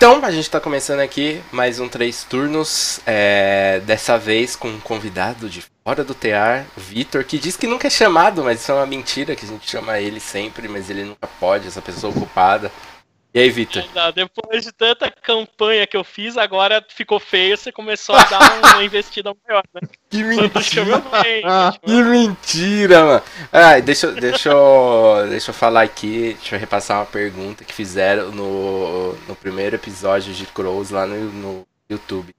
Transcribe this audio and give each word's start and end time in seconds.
Então, 0.00 0.24
a 0.24 0.30
gente 0.30 0.44
está 0.44 0.58
começando 0.58 1.00
aqui 1.00 1.42
mais 1.52 1.78
um 1.78 1.86
Três 1.86 2.24
Turnos, 2.24 3.00
é, 3.04 3.82
dessa 3.84 4.16
vez 4.16 4.56
com 4.56 4.68
um 4.68 4.80
convidado 4.80 5.46
de 5.46 5.62
fora 5.84 6.02
do 6.02 6.14
tear, 6.14 6.64
Vitor, 6.74 7.22
que 7.22 7.38
diz 7.38 7.54
que 7.54 7.66
nunca 7.66 7.86
é 7.86 7.90
chamado, 7.90 8.42
mas 8.42 8.62
isso 8.62 8.72
é 8.72 8.76
uma 8.76 8.86
mentira, 8.86 9.36
que 9.36 9.44
a 9.44 9.48
gente 9.48 9.70
chama 9.70 10.00
ele 10.00 10.18
sempre, 10.18 10.68
mas 10.68 10.88
ele 10.88 11.04
nunca 11.04 11.28
pode, 11.38 11.68
essa 11.68 11.82
pessoa 11.82 12.10
ocupada. 12.16 12.72
E 13.32 13.38
aí, 13.38 13.48
Vitor? 13.48 13.84
Depois 14.12 14.64
de 14.64 14.72
tanta 14.72 15.08
campanha 15.08 15.86
que 15.86 15.96
eu 15.96 16.02
fiz, 16.02 16.36
agora 16.36 16.84
ficou 16.88 17.20
feio, 17.20 17.56
você 17.56 17.70
começou 17.70 18.16
a 18.16 18.24
dar 18.24 18.40
uma 18.58 18.82
investida 18.82 19.32
maior, 19.46 19.62
né? 19.72 19.82
Que 20.08 20.24
mentira! 20.24 20.98
Bem, 21.22 21.42
que 21.80 22.02
mentira, 22.02 23.04
mano! 23.04 23.22
Ah, 23.52 23.78
deixa, 23.78 24.10
deixa, 24.10 24.48
eu, 24.48 25.26
deixa 25.28 25.50
eu 25.50 25.54
falar 25.54 25.82
aqui, 25.82 26.34
deixa 26.40 26.56
eu 26.56 26.58
repassar 26.58 26.98
uma 26.98 27.06
pergunta 27.06 27.64
que 27.64 27.72
fizeram 27.72 28.32
no, 28.32 29.12
no 29.28 29.36
primeiro 29.36 29.76
episódio 29.76 30.34
de 30.34 30.44
Crows 30.46 30.90
lá 30.90 31.06
no, 31.06 31.16
no 31.30 31.66
YouTube. 31.88 32.34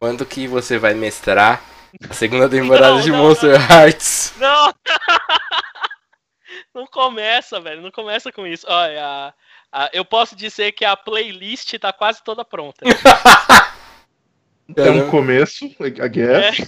Quando 0.00 0.24
que 0.24 0.48
você 0.48 0.78
vai 0.78 0.94
mestrar 0.94 1.62
a 2.08 2.14
segunda 2.14 2.48
temporada 2.48 2.94
não, 2.94 3.00
de 3.02 3.10
não, 3.10 3.18
Monster 3.18 3.50
não. 3.50 3.76
Hearts? 3.76 4.32
Não! 4.38 4.74
não 6.74 6.86
começa, 6.86 7.60
velho, 7.60 7.82
não 7.82 7.90
começa 7.90 8.32
com 8.32 8.46
isso. 8.46 8.66
Olha, 8.66 9.34
ah, 9.72 9.88
eu 9.92 10.04
posso 10.04 10.36
dizer 10.36 10.72
que 10.72 10.84
a 10.84 10.94
playlist 10.94 11.72
tá 11.78 11.92
quase 11.92 12.22
toda 12.22 12.44
pronta. 12.44 12.84
é 14.76 14.90
um 14.90 15.08
começo, 15.08 15.64
a 16.00 16.08
guess. 16.08 16.60
É, 16.60 16.66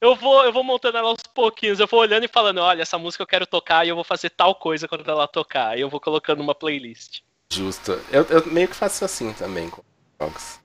eu 0.00 0.16
vou, 0.16 0.42
eu 0.44 0.52
vou 0.52 0.64
montando 0.64 0.96
ela 0.96 1.08
aos 1.08 1.22
pouquinhos, 1.34 1.78
eu 1.78 1.86
vou 1.86 2.00
olhando 2.00 2.24
e 2.24 2.28
falando, 2.28 2.58
olha, 2.58 2.80
essa 2.80 2.96
música 2.96 3.22
eu 3.22 3.26
quero 3.26 3.46
tocar 3.46 3.84
e 3.84 3.90
eu 3.90 3.94
vou 3.94 4.04
fazer 4.04 4.30
tal 4.30 4.54
coisa 4.54 4.88
quando 4.88 5.06
ela 5.06 5.28
tocar. 5.28 5.76
E 5.76 5.82
eu 5.82 5.90
vou 5.90 6.00
colocando 6.00 6.40
uma 6.40 6.54
playlist. 6.54 7.20
Justo. 7.52 8.00
Eu, 8.10 8.24
eu 8.30 8.46
meio 8.46 8.68
que 8.68 8.76
faço 8.76 9.04
assim 9.04 9.30
também 9.34 9.68
com 9.68 9.82
jogos. 10.18 10.58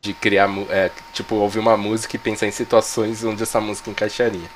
De 0.00 0.14
criar, 0.14 0.48
é, 0.70 0.90
tipo, 1.12 1.34
ouvir 1.34 1.58
uma 1.58 1.76
música 1.76 2.16
e 2.16 2.18
pensar 2.18 2.46
em 2.46 2.52
situações 2.52 3.22
onde 3.22 3.42
essa 3.42 3.60
música 3.60 3.90
encaixaria. 3.90 4.48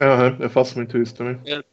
Aham, 0.00 0.30
uhum, 0.30 0.36
eu 0.40 0.50
faço 0.50 0.74
muito 0.76 0.98
isso 0.98 1.14
também. 1.14 1.40
Eu 1.44 1.64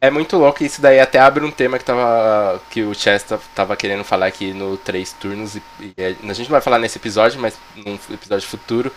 é 0.00 0.10
muito 0.10 0.36
louco 0.36 0.62
isso 0.62 0.80
daí 0.80 1.00
até 1.00 1.18
abre 1.18 1.44
um 1.44 1.50
tema 1.50 1.78
que 1.78 1.84
tava 1.84 2.60
que 2.70 2.82
o 2.82 2.94
Chester 2.94 3.38
tava 3.54 3.76
querendo 3.76 4.04
falar 4.04 4.26
aqui 4.26 4.52
no 4.52 4.76
três 4.76 5.12
turnos 5.12 5.56
e, 5.56 5.62
e, 5.80 5.94
a 5.98 6.32
gente 6.32 6.44
não 6.46 6.52
vai 6.52 6.60
falar 6.60 6.78
nesse 6.78 6.98
episódio, 6.98 7.40
mas 7.40 7.58
num 7.76 7.98
episódio 8.12 8.48
futuro 8.48 8.92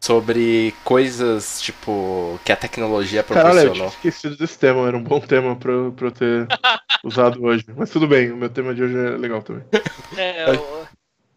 sobre 0.00 0.74
coisas 0.84 1.60
tipo 1.60 2.38
que 2.44 2.52
a 2.52 2.56
tecnologia 2.56 3.22
proporcionou. 3.22 3.54
Caralho, 3.54 3.70
eu 3.70 3.74
tinha 3.74 3.88
esquecido 3.88 4.36
desse 4.36 4.58
tema, 4.58 4.86
era 4.88 4.96
um 4.96 5.02
bom 5.02 5.20
tema 5.20 5.56
pra, 5.56 5.90
pra 5.90 6.06
eu 6.06 6.12
ter 6.12 6.46
usado 7.04 7.44
hoje. 7.44 7.64
Mas 7.76 7.90
tudo 7.90 8.06
bem, 8.06 8.32
o 8.32 8.36
meu 8.36 8.48
tema 8.48 8.74
de 8.74 8.82
hoje 8.82 8.96
é 8.96 9.10
legal 9.16 9.42
também. 9.42 9.64
É, 10.16 10.48
eu... 10.54 10.86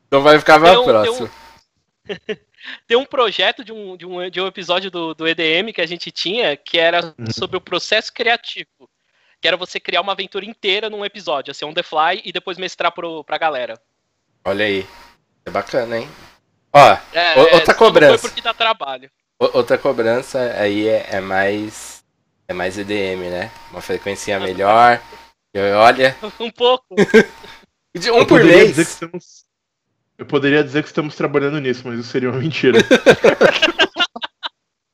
Então 0.07 0.21
vai 0.21 0.39
ficar 0.39 0.59
mais 0.59 0.79
próximo. 0.81 1.29
Tem 2.07 2.17
um... 2.17 2.39
tem 2.87 2.97
um 2.97 3.05
projeto 3.05 3.63
de 3.63 3.71
um, 3.71 3.97
de 3.97 4.05
um, 4.05 4.29
de 4.29 4.41
um 4.41 4.47
episódio 4.47 4.89
do, 4.89 5.13
do 5.13 5.27
EDM 5.27 5.71
que 5.73 5.81
a 5.81 5.85
gente 5.85 6.09
tinha 6.11 6.55
que 6.55 6.79
era 6.79 7.13
uhum. 7.17 7.31
sobre 7.31 7.57
o 7.57 7.61
processo 7.61 8.13
criativo 8.13 8.89
que 9.41 9.47
era 9.47 9.57
você 9.57 9.79
criar 9.79 10.01
uma 10.01 10.11
aventura 10.11 10.45
inteira 10.45 10.89
num 10.89 11.05
episódio, 11.05 11.51
assim, 11.51 11.65
on 11.65 11.73
the 11.73 11.83
fly, 11.83 12.21
e 12.23 12.31
depois 12.31 12.57
mestrar 12.57 12.91
pro, 12.91 13.23
pra 13.23 13.37
galera. 13.37 13.79
Olha 14.43 14.65
aí. 14.65 14.85
É 15.45 15.51
bacana, 15.51 15.97
hein? 15.97 16.09
Ó, 16.73 16.97
é, 17.13 17.39
outra 17.53 17.73
cobrança. 17.73 18.17
Foi 18.19 18.29
porque 18.29 18.41
dá 18.41 18.53
trabalho. 18.53 19.09
Outra 19.39 19.77
cobrança 19.77 20.53
aí 20.57 20.87
é, 20.87 21.07
é, 21.11 21.19
mais. 21.19 22.03
É 22.47 22.53
mais 22.53 22.77
EDM, 22.77 23.29
né? 23.29 23.51
Uma 23.71 23.81
frequência 23.81 24.39
melhor. 24.39 25.01
Olha. 25.77 26.15
Um 26.39 26.51
pouco. 26.51 26.95
De 27.97 28.11
um 28.11 28.25
por 28.25 28.43
mês. 28.43 28.77
Estamos... 28.77 29.45
Eu 30.17 30.25
poderia 30.25 30.63
dizer 30.63 30.83
que 30.83 30.89
estamos 30.89 31.15
trabalhando 31.15 31.59
nisso, 31.59 31.81
mas 31.85 31.99
isso 31.99 32.09
seria 32.09 32.29
uma 32.29 32.39
mentira. 32.39 32.79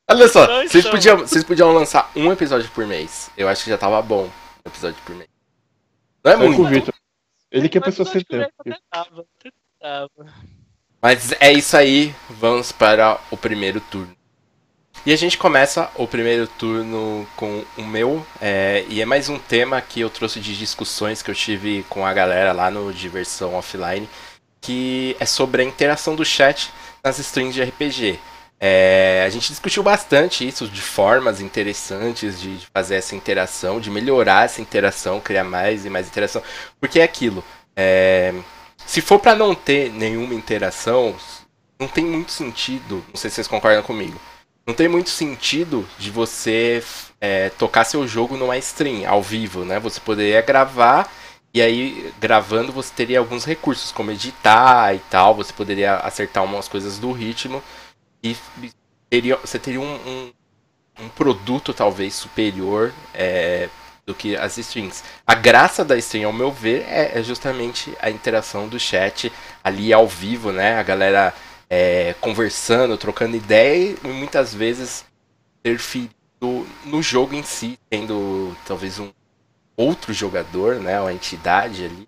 Olha 0.08 0.28
só, 0.28 0.46
vocês 0.64 0.88
podiam, 0.88 1.18
vocês 1.18 1.44
podiam 1.44 1.74
lançar 1.74 2.12
um 2.16 2.32
episódio 2.32 2.70
por 2.70 2.86
mês. 2.86 3.32
Eu 3.36 3.50
acho 3.50 3.64
que 3.64 3.72
já 3.72 3.78
tava 3.78 4.00
bom 4.04 4.30
episódio 4.66 5.02
por 5.06 5.16
mês. 5.16 5.30
Não 6.24 6.32
é 6.32 6.36
muito. 6.36 6.66
Victor. 6.66 6.94
Ele 7.52 7.70
que 7.70 7.78
é 7.78 7.82
pessoa 7.82 8.08
sem 8.08 8.22
tempo. 8.22 8.52
Mas 11.02 11.32
é 11.40 11.54
isso 11.54 11.78
aí, 11.78 12.14
vamos 12.30 12.72
para 12.72 13.20
o 13.30 13.38
primeiro 13.38 13.80
turno. 13.80 14.16
E 15.06 15.14
a 15.14 15.16
gente 15.16 15.38
começa 15.38 15.92
o 15.96 16.08
primeiro 16.08 16.48
turno 16.48 17.28
com 17.36 17.64
o 17.78 17.84
meu, 17.84 18.26
é, 18.42 18.84
e 18.90 19.02
é 19.02 19.06
mais 19.06 19.30
um 19.30 19.38
tema 19.38 19.80
que 19.80 20.00
eu 20.00 20.10
trouxe 20.10 20.40
de 20.40 20.58
discussões 20.58 21.22
que 21.22 21.30
eu 21.30 21.36
tive 21.36 21.86
com 21.90 22.04
a 22.04 22.12
galera 22.12 22.52
lá 22.52 22.72
no 22.72 22.92
Diversão 22.92 23.54
Offline, 23.54 24.10
que 24.60 25.16
é 25.20 25.26
sobre 25.26 25.62
a 25.62 25.66
interação 25.66 26.16
do 26.16 26.26
chat 26.26 26.74
nas 27.04 27.20
streams 27.20 27.54
de 27.54 27.64
RPG. 27.64 28.20
É, 28.60 29.24
a 29.26 29.30
gente 29.30 29.50
discutiu 29.50 29.84
bastante 29.84 30.48
isso, 30.48 30.68
de 30.68 30.82
formas 30.82 31.42
interessantes 31.42 32.40
de, 32.40 32.58
fazer 32.74 32.96
essa 32.96 33.16
interação, 33.16 33.80
de 33.80 33.92
melhorar 33.92 34.46
essa 34.46 34.62
interação, 34.62 35.20
criar 35.20 35.44
mais 35.44 35.86
e 35.86 35.90
mais 35.90 36.08
interação. 36.08 36.42
Porque 36.80 37.00
é 37.00 37.04
aquilo. 37.04 37.44
É, 37.76 38.34
se 38.86 39.02
for 39.02 39.20
para 39.20 39.36
não 39.36 39.54
ter 39.54 39.92
nenhuma 39.92 40.34
interação, 40.34 41.16
não 41.80 41.88
tem 41.88 42.06
muito 42.06 42.32
sentido. 42.32 43.04
Não 43.10 43.16
sei 43.16 43.30
se 43.30 43.36
vocês 43.36 43.48
concordam 43.48 43.84
comigo. 43.84 44.20
Não 44.66 44.74
tem 44.74 44.88
muito 44.88 45.10
sentido 45.10 45.88
de 46.00 46.10
você 46.10 46.84
é, 47.22 47.50
tocar 47.50 47.84
seu 47.84 48.08
jogo 48.08 48.36
numa 48.36 48.58
stream, 48.58 49.08
ao 49.08 49.22
vivo, 49.22 49.64
né? 49.64 49.80
Você 49.80 50.00
poderia 50.00 50.42
gravar 50.42 51.12
e 51.54 51.62
aí, 51.62 52.14
gravando, 52.20 52.74
você 52.74 52.92
teria 52.94 53.20
alguns 53.20 53.46
recursos, 53.46 53.90
como 53.90 54.12
editar 54.12 54.94
e 54.94 55.00
tal. 55.10 55.36
Você 55.36 55.54
poderia 55.54 55.96
acertar 55.98 56.44
umas 56.44 56.68
coisas 56.68 57.00
do 57.00 57.12
ritmo 57.12 57.64
e 58.26 58.72
teria, 59.10 59.36
você 59.38 59.60
teria 59.60 59.82
um, 59.82 59.96
um, 59.96 60.34
um 61.02 61.10
produto 61.10 61.74
talvez 61.74 62.14
superior 62.14 62.94
é, 63.14 63.70
do 64.06 64.14
que 64.14 64.36
as 64.36 64.58
strings. 64.58 65.04
A 65.26 65.36
graça 65.36 65.84
da 65.84 65.98
string, 65.98 66.26
ao 66.26 66.34
meu 66.34 66.52
ver, 66.52 66.86
é, 66.88 67.20
é, 67.20 67.24
justamente 67.24 67.96
a 68.00 68.10
interação 68.10 68.68
do 68.68 68.80
chat 68.80 69.32
ali 69.64 69.92
ao 69.92 70.08
vivo, 70.08 70.52
né? 70.52 70.78
A 70.78 70.84
galera 70.84 71.34
é, 71.70 72.16
conversando, 72.22 72.98
trocando 72.98 73.36
ideia 73.36 73.96
e 74.04 74.08
muitas 74.08 74.54
vezes 74.54 75.06
interferindo 75.60 76.14
no 76.86 77.02
jogo 77.02 77.34
em 77.36 77.44
si, 77.44 77.80
tendo 77.90 78.56
talvez 78.66 79.00
um 79.00 79.12
outro 79.76 80.14
jogador, 80.14 80.76
né? 80.76 81.00
Uma 81.00 81.14
entidade 81.14 81.86
ali 81.86 82.08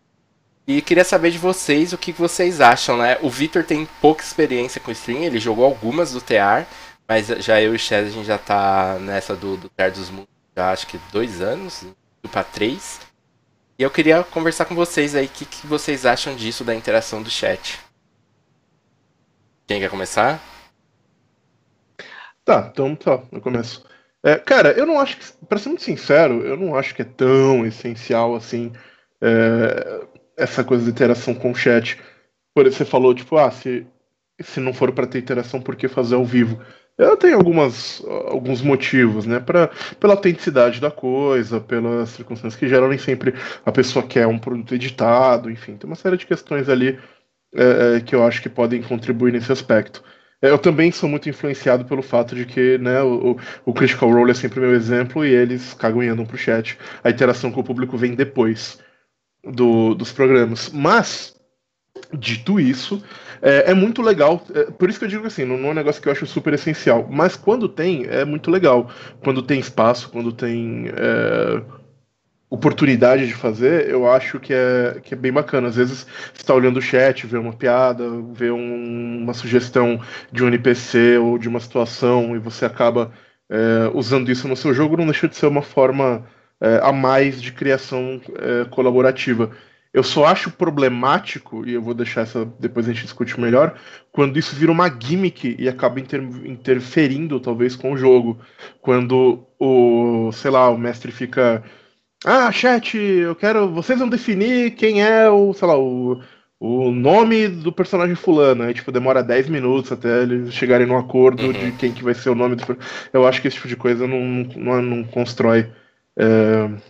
e 0.68 0.82
queria 0.82 1.06
saber 1.06 1.32
de 1.32 1.38
vocês 1.38 1.94
o 1.94 1.98
que 1.98 2.12
vocês 2.12 2.60
acham, 2.60 2.98
né? 2.98 3.18
O 3.22 3.30
Victor 3.30 3.64
tem 3.64 3.88
pouca 4.02 4.22
experiência 4.22 4.82
com 4.82 4.92
stream, 4.92 5.24
ele 5.24 5.40
jogou 5.40 5.64
algumas 5.64 6.12
do 6.12 6.20
TR, 6.20 6.66
mas 7.08 7.28
já 7.28 7.62
eu 7.62 7.74
e 7.74 7.76
o 7.78 7.80
Chaz, 7.80 8.08
a 8.08 8.12
gente 8.12 8.26
já 8.26 8.38
tá 8.38 8.98
nessa 9.00 9.36
do, 9.36 9.56
do 9.56 9.70
TR 9.70 9.92
dos 9.94 10.10
Mundos 10.10 10.38
já 10.58 10.72
acho 10.72 10.88
que 10.88 10.98
dois 11.12 11.40
anos, 11.40 11.86
para 12.32 12.44
três. 12.44 13.00
E 13.78 13.84
eu 13.84 13.92
queria 13.92 14.24
conversar 14.24 14.66
com 14.66 14.74
vocês 14.74 15.14
aí, 15.14 15.28
o 15.28 15.30
que, 15.30 15.46
que 15.46 15.68
vocês 15.68 16.04
acham 16.04 16.36
disso, 16.36 16.64
da 16.64 16.74
interação 16.74 17.22
do 17.22 17.30
chat. 17.30 17.80
Quem 19.68 19.80
quer 19.80 19.90
começar? 19.90 20.42
Tá, 22.44 22.70
então 22.72 22.96
tá, 22.96 23.22
eu 23.32 23.40
começo. 23.40 23.86
É, 24.24 24.36
cara, 24.36 24.72
eu 24.72 24.88
não 24.88 25.00
acho 25.00 25.18
que, 25.18 25.46
pra 25.46 25.60
ser 25.60 25.70
muito 25.70 25.84
sincero, 25.84 26.44
eu 26.44 26.58
não 26.58 26.76
acho 26.76 26.96
que 26.96 27.04
é 27.04 27.06
tão 27.06 27.64
essencial 27.66 28.36
assim. 28.36 28.74
É, 29.22 30.08
essa 30.38 30.64
coisa 30.64 30.84
de 30.86 30.92
interação 30.92 31.34
com 31.34 31.52
o 31.52 31.56
chat. 31.56 31.98
Por 32.56 32.66
você 32.66 32.86
falou, 32.86 33.14
tipo, 33.14 33.38
ah, 33.38 33.52
se, 33.52 33.86
se 34.42 34.60
não 34.60 34.74
for 34.74 34.92
para 34.92 35.08
ter 35.08 35.20
interação, 35.20 35.62
por 35.62 35.76
que 35.76 35.88
fazer 35.88 36.16
ao 36.16 36.26
vivo? 36.26 36.60
Eu 36.98 37.16
tenho 37.16 37.36
algumas, 37.36 38.04
alguns 38.26 38.62
motivos, 38.62 39.26
né? 39.26 39.40
Pra, 39.40 39.70
pela 40.00 40.14
autenticidade 40.14 40.82
da 40.82 40.90
coisa, 40.90 41.60
pelas 41.60 42.10
circunstâncias 42.10 42.60
que 42.60 42.68
geram 42.68 42.90
nem 42.90 42.98
sempre 42.98 43.36
a 43.66 43.72
pessoa 43.72 44.06
quer 44.06 44.26
um 44.26 44.40
produto 44.40 44.74
editado, 44.74 45.52
enfim, 45.52 45.78
tem 45.78 45.88
uma 45.88 45.96
série 45.96 46.18
de 46.18 46.26
questões 46.26 46.68
ali 46.70 46.98
é, 47.56 47.98
é 47.98 48.02
que 48.02 48.16
eu 48.16 48.24
acho 48.24 48.42
que 48.42 48.50
podem 48.50 48.82
contribuir 48.82 49.32
nesse 49.32 49.52
aspecto. 49.52 50.04
É, 50.42 50.50
eu 50.50 50.58
também 50.58 50.92
sou 50.92 51.10
muito 51.10 51.30
influenciado 51.30 51.86
pelo 51.86 52.02
fato 52.02 52.36
de 52.36 52.46
que 52.46 52.78
né, 52.80 53.02
o, 53.02 53.38
o 53.66 53.74
Critical 53.74 54.12
Role 54.12 54.32
é 54.32 54.34
sempre 54.34 54.60
meu 54.60 54.74
exemplo 54.74 55.26
e 55.26 55.30
eles 55.30 55.74
cagam 55.74 56.04
e 56.04 56.08
andam 56.08 56.26
pro 56.26 56.38
chat. 56.38 56.78
A 57.04 57.10
interação 57.10 57.52
com 57.52 57.62
o 57.62 57.64
público 57.64 57.98
vem 57.98 58.16
depois 58.16 58.80
do, 59.52 59.94
dos 59.96 60.12
programas. 60.12 60.70
Mas, 60.74 61.36
dito 62.14 62.60
isso, 62.60 63.02
é, 63.42 63.72
é 63.72 63.74
muito 63.74 64.02
legal. 64.02 64.44
É, 64.54 64.66
por 64.66 64.90
isso 64.90 65.00
que 65.00 65.06
eu 65.06 65.10
digo 65.10 65.28
assim, 65.28 65.46
não, 65.46 65.58
não, 65.58 65.70
é 65.70 65.72
um 65.72 65.76
negócio 65.76 66.02
que 66.02 66.08
eu 66.08 66.12
acho 66.12 66.26
super 66.26 66.54
essencial. 66.54 67.08
Mas 67.10 67.36
quando 67.36 67.68
tem, 67.70 68.06
é 68.06 68.26
muito 68.26 68.52
legal. 68.52 68.90
Quando 69.24 69.42
tem 69.42 69.60
espaço, 69.60 70.10
quando 70.10 70.32
tem 70.32 70.88
é, 70.90 71.62
oportunidade 72.50 73.28
de 73.28 73.34
fazer, 73.34 73.90
eu 73.90 74.10
acho 74.10 74.40
que 74.40 74.54
é, 74.54 75.00
que 75.04 75.14
é 75.14 75.18
bem 75.18 75.32
bacana. 75.32 75.68
Às 75.68 75.76
vezes 75.76 76.06
você 76.34 76.42
está 76.42 76.54
olhando 76.54 76.78
o 76.78 76.82
chat, 76.82 77.26
vê 77.28 77.38
uma 77.38 77.54
piada, 77.54 78.06
vê 78.34 78.52
um, 78.52 79.24
uma 79.24 79.34
sugestão 79.34 80.00
de 80.32 80.44
um 80.44 80.48
NPC 80.48 81.18
ou 81.18 81.38
de 81.38 81.48
uma 81.48 81.60
situação 81.60 82.36
e 82.36 82.40
você 82.40 82.66
acaba 82.66 83.12
é, 83.50 83.92
usando 83.94 84.32
isso 84.32 84.48
no 84.48 84.56
seu 84.56 84.74
jogo, 84.74 84.98
não 84.98 85.06
deixa 85.06 85.28
de 85.28 85.36
ser 85.36 85.48
uma 85.48 85.62
forma 85.62 86.26
é, 86.62 86.80
a 86.82 86.92
mais 86.92 87.42
de 87.42 87.52
criação 87.52 88.22
é, 88.40 88.66
colaborativa. 88.66 89.52
Eu 89.94 90.04
só 90.04 90.26
acho 90.26 90.52
problemático, 90.52 91.66
e 91.68 91.74
eu 91.74 91.82
vou 91.82 91.94
deixar 91.94 92.22
essa. 92.22 92.46
depois 92.60 92.88
a 92.88 92.94
gente 92.94 93.04
discute 93.04 93.40
melhor, 93.40 93.80
quando 94.12 94.38
isso 94.38 94.56
vira 94.56 94.72
uma 94.72 94.90
gimmick 94.90 95.56
e 95.58 95.68
acaba 95.68 96.00
inter, 96.00 96.22
interferindo, 96.46 97.40
talvez, 97.40 97.76
com 97.76 97.94
o 97.94 97.98
jogo. 97.98 98.40
Quando 98.82 99.48
o. 99.60 100.32
sei 100.34 100.52
lá, 100.52 100.70
o 100.70 100.78
mestre 100.78 101.12
fica. 101.12 101.64
Ah, 102.26 102.52
chat, 102.52 102.98
eu 102.98 103.36
quero. 103.36 103.72
Vocês 103.72 104.00
vão 104.00 104.10
definir 104.10 104.72
quem 104.76 105.04
é 105.04 105.30
o. 105.30 105.54
sei 105.54 105.68
lá, 105.68 105.78
o 105.78 106.22
o 106.60 106.92
nome 106.92 107.48
do 107.48 107.72
personagem 107.72 108.16
fulano. 108.16 108.64
Aí, 108.64 108.74
tipo, 108.74 108.92
demora 108.92 109.24
10 109.24 109.50
minutos 109.50 109.92
até 109.92 110.24
eles 110.24 110.54
chegarem 110.54 110.88
num 110.88 110.98
acordo 110.98 111.44
uhum. 111.46 111.54
de 111.54 111.72
quem 111.74 111.92
que 111.92 112.04
vai 112.04 112.14
ser 112.14 112.30
o 112.30 112.36
nome 112.36 112.56
do 112.56 112.78
Eu 113.14 113.28
acho 113.28 113.42
que 113.42 113.48
esse 113.48 113.58
tipo 113.58 113.68
de 113.68 113.76
coisa 113.76 114.08
não, 114.08 114.20
não, 114.20 114.82
não 114.82 115.04
constrói 115.04 115.70
é, 116.18 116.82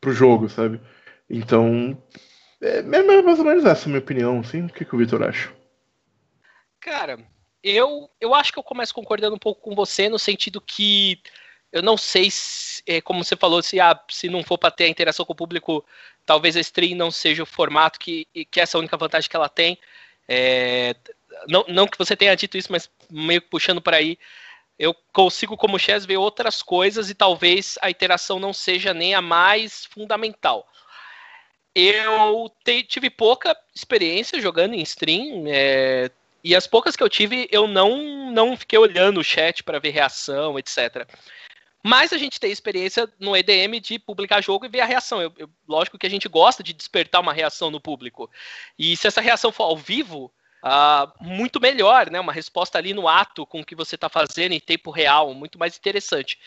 pro 0.00 0.12
jogo, 0.12 0.48
sabe? 0.48 0.80
Então, 1.30 1.96
é, 2.60 2.78
é 2.78 3.22
mais 3.22 3.38
ou 3.38 3.44
menos 3.44 3.64
essa 3.64 3.86
a 3.86 3.88
minha 3.88 4.00
opinião, 4.00 4.40
assim. 4.40 4.66
O 4.66 4.68
que, 4.68 4.84
que 4.84 4.94
o 4.94 4.98
Victor 4.98 5.22
acha? 5.22 5.52
Cara, 6.80 7.18
eu, 7.62 8.10
eu 8.20 8.34
acho 8.34 8.52
que 8.52 8.58
eu 8.58 8.62
começo 8.62 8.92
concordando 8.94 9.36
um 9.36 9.38
pouco 9.38 9.62
com 9.62 9.74
você 9.74 10.08
no 10.08 10.18
sentido 10.18 10.60
que 10.60 11.20
eu 11.72 11.82
não 11.82 11.96
sei 11.96 12.30
se, 12.30 12.82
é, 12.86 13.00
como 13.00 13.24
você 13.24 13.34
falou, 13.34 13.62
se, 13.62 13.80
ah, 13.80 13.98
se 14.10 14.28
não 14.28 14.42
for 14.42 14.58
para 14.58 14.70
ter 14.70 14.84
a 14.84 14.88
interação 14.88 15.24
com 15.24 15.32
o 15.32 15.36
público, 15.36 15.84
talvez 16.26 16.54
a 16.54 16.60
stream 16.60 16.94
não 16.94 17.10
seja 17.10 17.42
o 17.42 17.46
formato 17.46 17.98
que, 17.98 18.26
que 18.50 18.60
essa 18.60 18.76
é 18.76 18.80
única 18.80 18.96
vantagem 18.96 19.30
que 19.30 19.36
ela 19.36 19.48
tem. 19.48 19.78
É, 20.28 20.94
não, 21.48 21.64
não 21.68 21.86
que 21.86 21.96
você 21.96 22.14
tenha 22.14 22.36
dito 22.36 22.58
isso, 22.58 22.70
mas 22.70 22.90
meio 23.10 23.40
que 23.40 23.48
puxando 23.48 23.80
para 23.80 23.96
aí, 23.96 24.18
eu 24.82 24.92
consigo, 25.12 25.56
como 25.56 25.78
chess, 25.78 26.04
ver 26.04 26.16
outras 26.16 26.60
coisas 26.60 27.08
e 27.08 27.14
talvez 27.14 27.78
a 27.80 27.88
interação 27.88 28.40
não 28.40 28.52
seja 28.52 28.92
nem 28.92 29.14
a 29.14 29.22
mais 29.22 29.84
fundamental. 29.84 30.66
Eu 31.72 32.50
te, 32.64 32.82
tive 32.82 33.08
pouca 33.08 33.56
experiência 33.72 34.40
jogando 34.40 34.74
em 34.74 34.82
stream, 34.82 35.44
é, 35.46 36.10
e 36.42 36.56
as 36.56 36.66
poucas 36.66 36.96
que 36.96 37.02
eu 37.02 37.08
tive, 37.08 37.48
eu 37.52 37.68
não, 37.68 38.32
não 38.32 38.56
fiquei 38.56 38.76
olhando 38.76 39.20
o 39.20 39.24
chat 39.24 39.62
para 39.62 39.78
ver 39.78 39.90
reação, 39.90 40.58
etc. 40.58 41.06
Mas 41.80 42.12
a 42.12 42.18
gente 42.18 42.40
tem 42.40 42.50
experiência 42.50 43.08
no 43.20 43.36
EDM 43.36 43.78
de 43.80 44.00
publicar 44.00 44.40
jogo 44.40 44.66
e 44.66 44.68
ver 44.68 44.80
a 44.80 44.84
reação. 44.84 45.22
Eu, 45.22 45.32
eu, 45.38 45.48
lógico 45.68 45.96
que 45.96 46.08
a 46.08 46.10
gente 46.10 46.28
gosta 46.28 46.60
de 46.60 46.72
despertar 46.72 47.20
uma 47.20 47.32
reação 47.32 47.70
no 47.70 47.80
público. 47.80 48.28
E 48.76 48.96
se 48.96 49.06
essa 49.06 49.20
reação 49.20 49.52
for 49.52 49.62
ao 49.62 49.76
vivo, 49.76 50.32
uh, 50.62 51.12
muito 51.20 51.60
melhor, 51.60 52.10
né? 52.10 52.20
Uma 52.20 52.32
resposta 52.32 52.78
ali 52.78 52.94
no 52.94 53.08
ato 53.08 53.46
com 53.46 53.60
o 53.60 53.64
que 53.64 53.74
você 53.74 53.94
está 53.94 54.08
fazendo 54.08 54.52
em 54.52 54.60
tempo 54.60 54.90
real, 54.90 55.34
muito 55.34 55.58
mais 55.58 55.76
interessante. 55.76 56.38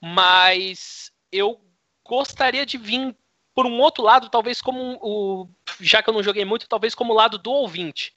Mas 0.00 1.10
eu 1.32 1.60
gostaria 2.04 2.64
de 2.64 2.78
vir 2.78 3.16
por 3.54 3.66
um 3.66 3.78
outro 3.80 4.02
lado, 4.02 4.28
talvez 4.28 4.60
como 4.60 4.98
o. 5.02 5.48
Já 5.80 6.02
que 6.02 6.08
eu 6.08 6.14
não 6.14 6.22
joguei 6.22 6.44
muito, 6.44 6.68
talvez 6.68 6.94
como 6.94 7.12
o 7.12 7.16
lado 7.16 7.38
do 7.38 7.50
ouvinte. 7.50 8.14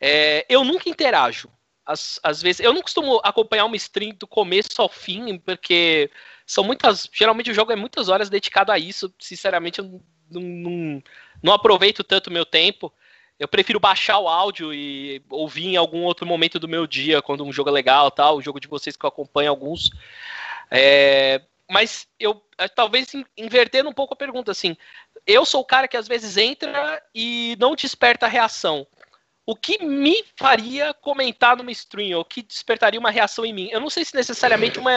É, 0.00 0.44
eu 0.48 0.64
nunca 0.64 0.88
interajo 0.88 1.48
às, 1.86 2.18
às 2.22 2.42
vezes. 2.42 2.60
Eu 2.60 2.72
não 2.72 2.82
costumo 2.82 3.20
acompanhar 3.24 3.64
uma 3.64 3.76
stream 3.76 4.14
do 4.18 4.26
começo 4.26 4.80
ao 4.80 4.88
fim, 4.88 5.38
porque 5.38 6.10
são 6.46 6.64
muitas. 6.64 7.08
Geralmente 7.12 7.50
o 7.50 7.54
jogo 7.54 7.72
é 7.72 7.76
muitas 7.76 8.08
horas 8.08 8.28
dedicado 8.28 8.72
a 8.72 8.78
isso. 8.78 9.12
Sinceramente, 9.18 9.78
eu 9.78 10.02
não, 10.30 10.40
não, 10.40 11.02
não 11.42 11.52
aproveito 11.52 12.02
tanto 12.04 12.30
meu 12.30 12.44
tempo. 12.44 12.92
Eu 13.38 13.48
prefiro 13.48 13.80
baixar 13.80 14.18
o 14.18 14.28
áudio 14.28 14.72
e 14.72 15.22
ouvir 15.28 15.66
em 15.66 15.76
algum 15.76 16.02
outro 16.02 16.26
momento 16.26 16.58
do 16.58 16.68
meu 16.68 16.86
dia, 16.86 17.20
quando 17.20 17.44
um 17.44 17.52
jogo 17.52 17.68
é 17.68 17.72
legal 17.72 18.10
tal, 18.10 18.36
o 18.36 18.42
jogo 18.42 18.60
de 18.60 18.68
vocês 18.68 18.96
que 18.96 19.04
eu 19.04 19.08
acompanho 19.08 19.50
alguns. 19.50 19.90
É, 20.70 21.40
mas 21.70 22.06
eu 22.18 22.42
é, 22.56 22.68
talvez 22.68 23.08
invertendo 23.36 23.88
um 23.88 23.92
pouco 23.92 24.14
a 24.14 24.16
pergunta 24.16 24.50
assim. 24.50 24.76
Eu 25.26 25.44
sou 25.44 25.62
o 25.62 25.66
cara 25.66 25.88
que 25.88 25.96
às 25.96 26.06
vezes 26.06 26.36
entra 26.36 27.02
e 27.14 27.56
não 27.58 27.74
desperta 27.74 28.26
a 28.26 28.28
reação 28.28 28.86
o 29.46 29.54
que 29.54 29.84
me 29.84 30.24
faria 30.36 30.94
comentar 30.94 31.56
numa 31.56 31.70
stream, 31.70 32.16
ou 32.16 32.24
que 32.24 32.42
despertaria 32.42 32.98
uma 32.98 33.10
reação 33.10 33.44
em 33.44 33.52
mim. 33.52 33.68
Eu 33.70 33.80
não 33.80 33.90
sei 33.90 34.04
se 34.04 34.14
necessariamente 34.14 34.78
uma 34.78 34.96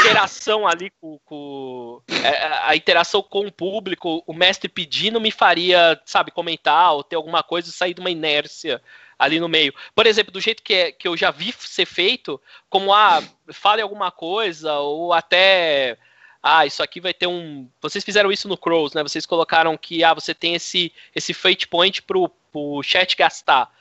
interação 0.00 0.66
ali 0.66 0.90
com, 1.00 1.18
com 1.24 2.00
é, 2.08 2.68
a 2.68 2.74
interação 2.74 3.22
com 3.22 3.46
o 3.46 3.52
público, 3.52 4.22
o 4.26 4.32
mestre 4.32 4.68
pedindo 4.68 5.20
me 5.20 5.30
faria, 5.30 6.00
sabe, 6.06 6.30
comentar 6.30 6.94
ou 6.94 7.04
ter 7.04 7.16
alguma 7.16 7.42
coisa 7.42 7.70
sair 7.70 7.92
de 7.92 8.00
uma 8.00 8.10
inércia 8.10 8.80
ali 9.18 9.38
no 9.38 9.48
meio. 9.48 9.74
Por 9.94 10.06
exemplo, 10.06 10.32
do 10.32 10.40
jeito 10.40 10.62
que, 10.62 10.74
é, 10.74 10.92
que 10.92 11.06
eu 11.06 11.16
já 11.16 11.30
vi 11.30 11.52
ser 11.58 11.84
feito, 11.86 12.40
como 12.70 12.94
ah, 12.94 13.22
fale 13.52 13.82
alguma 13.82 14.10
coisa, 14.10 14.78
ou 14.78 15.12
até 15.12 15.98
ah, 16.42 16.64
isso 16.64 16.82
aqui 16.82 17.00
vai 17.00 17.12
ter 17.12 17.26
um. 17.26 17.68
Vocês 17.82 18.04
fizeram 18.04 18.30
isso 18.30 18.48
no 18.48 18.56
Crows, 18.56 18.94
né? 18.94 19.02
Vocês 19.02 19.26
colocaram 19.26 19.76
que 19.76 20.04
ah, 20.04 20.14
você 20.14 20.32
tem 20.32 20.54
esse, 20.54 20.92
esse 21.14 21.34
fate 21.34 21.66
point 21.66 22.00
pro, 22.02 22.30
pro 22.50 22.82
chat 22.82 23.16
gastar. 23.16 23.72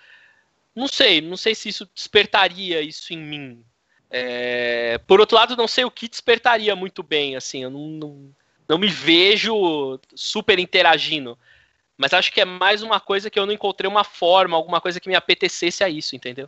Não 0.75 0.87
sei, 0.87 1.21
não 1.21 1.37
sei 1.37 1.55
se 1.55 1.69
isso 1.69 1.89
despertaria 1.93 2.81
isso 2.81 3.13
em 3.13 3.17
mim. 3.17 3.63
É... 4.09 4.99
Por 5.07 5.19
outro 5.19 5.35
lado, 5.35 5.55
não 5.55 5.67
sei 5.67 5.83
o 5.85 5.91
que 5.91 6.07
despertaria 6.07 6.75
muito 6.75 7.01
bem, 7.03 7.35
assim, 7.35 7.63
eu 7.63 7.69
não, 7.69 7.87
não, 7.87 8.35
não 8.67 8.77
me 8.77 8.87
vejo 8.87 9.99
super 10.15 10.59
interagindo. 10.59 11.37
Mas 11.97 12.13
acho 12.13 12.31
que 12.31 12.41
é 12.41 12.45
mais 12.45 12.83
uma 12.83 12.99
coisa 12.99 13.29
que 13.29 13.39
eu 13.39 13.45
não 13.45 13.53
encontrei 13.53 13.89
uma 13.89 14.03
forma, 14.03 14.55
alguma 14.55 14.79
coisa 14.79 14.99
que 14.99 15.09
me 15.09 15.15
apetecesse 15.15 15.83
a 15.83 15.89
isso, 15.89 16.15
entendeu? 16.15 16.47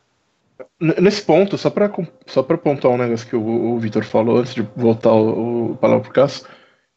Nesse 0.79 1.21
ponto, 1.21 1.57
só 1.57 1.69
para 1.69 1.89
só 2.27 2.43
pra 2.43 2.57
pontuar 2.57 2.93
um 2.93 2.97
negócio 2.97 3.27
que 3.27 3.35
o, 3.35 3.73
o 3.73 3.79
Vitor 3.79 4.03
falou 4.03 4.37
antes 4.37 4.53
de 4.53 4.61
voltar 4.75 5.13
o, 5.13 5.71
o 5.71 5.77
palavra 5.77 6.03
pro 6.03 6.13
Cássio, 6.13 6.45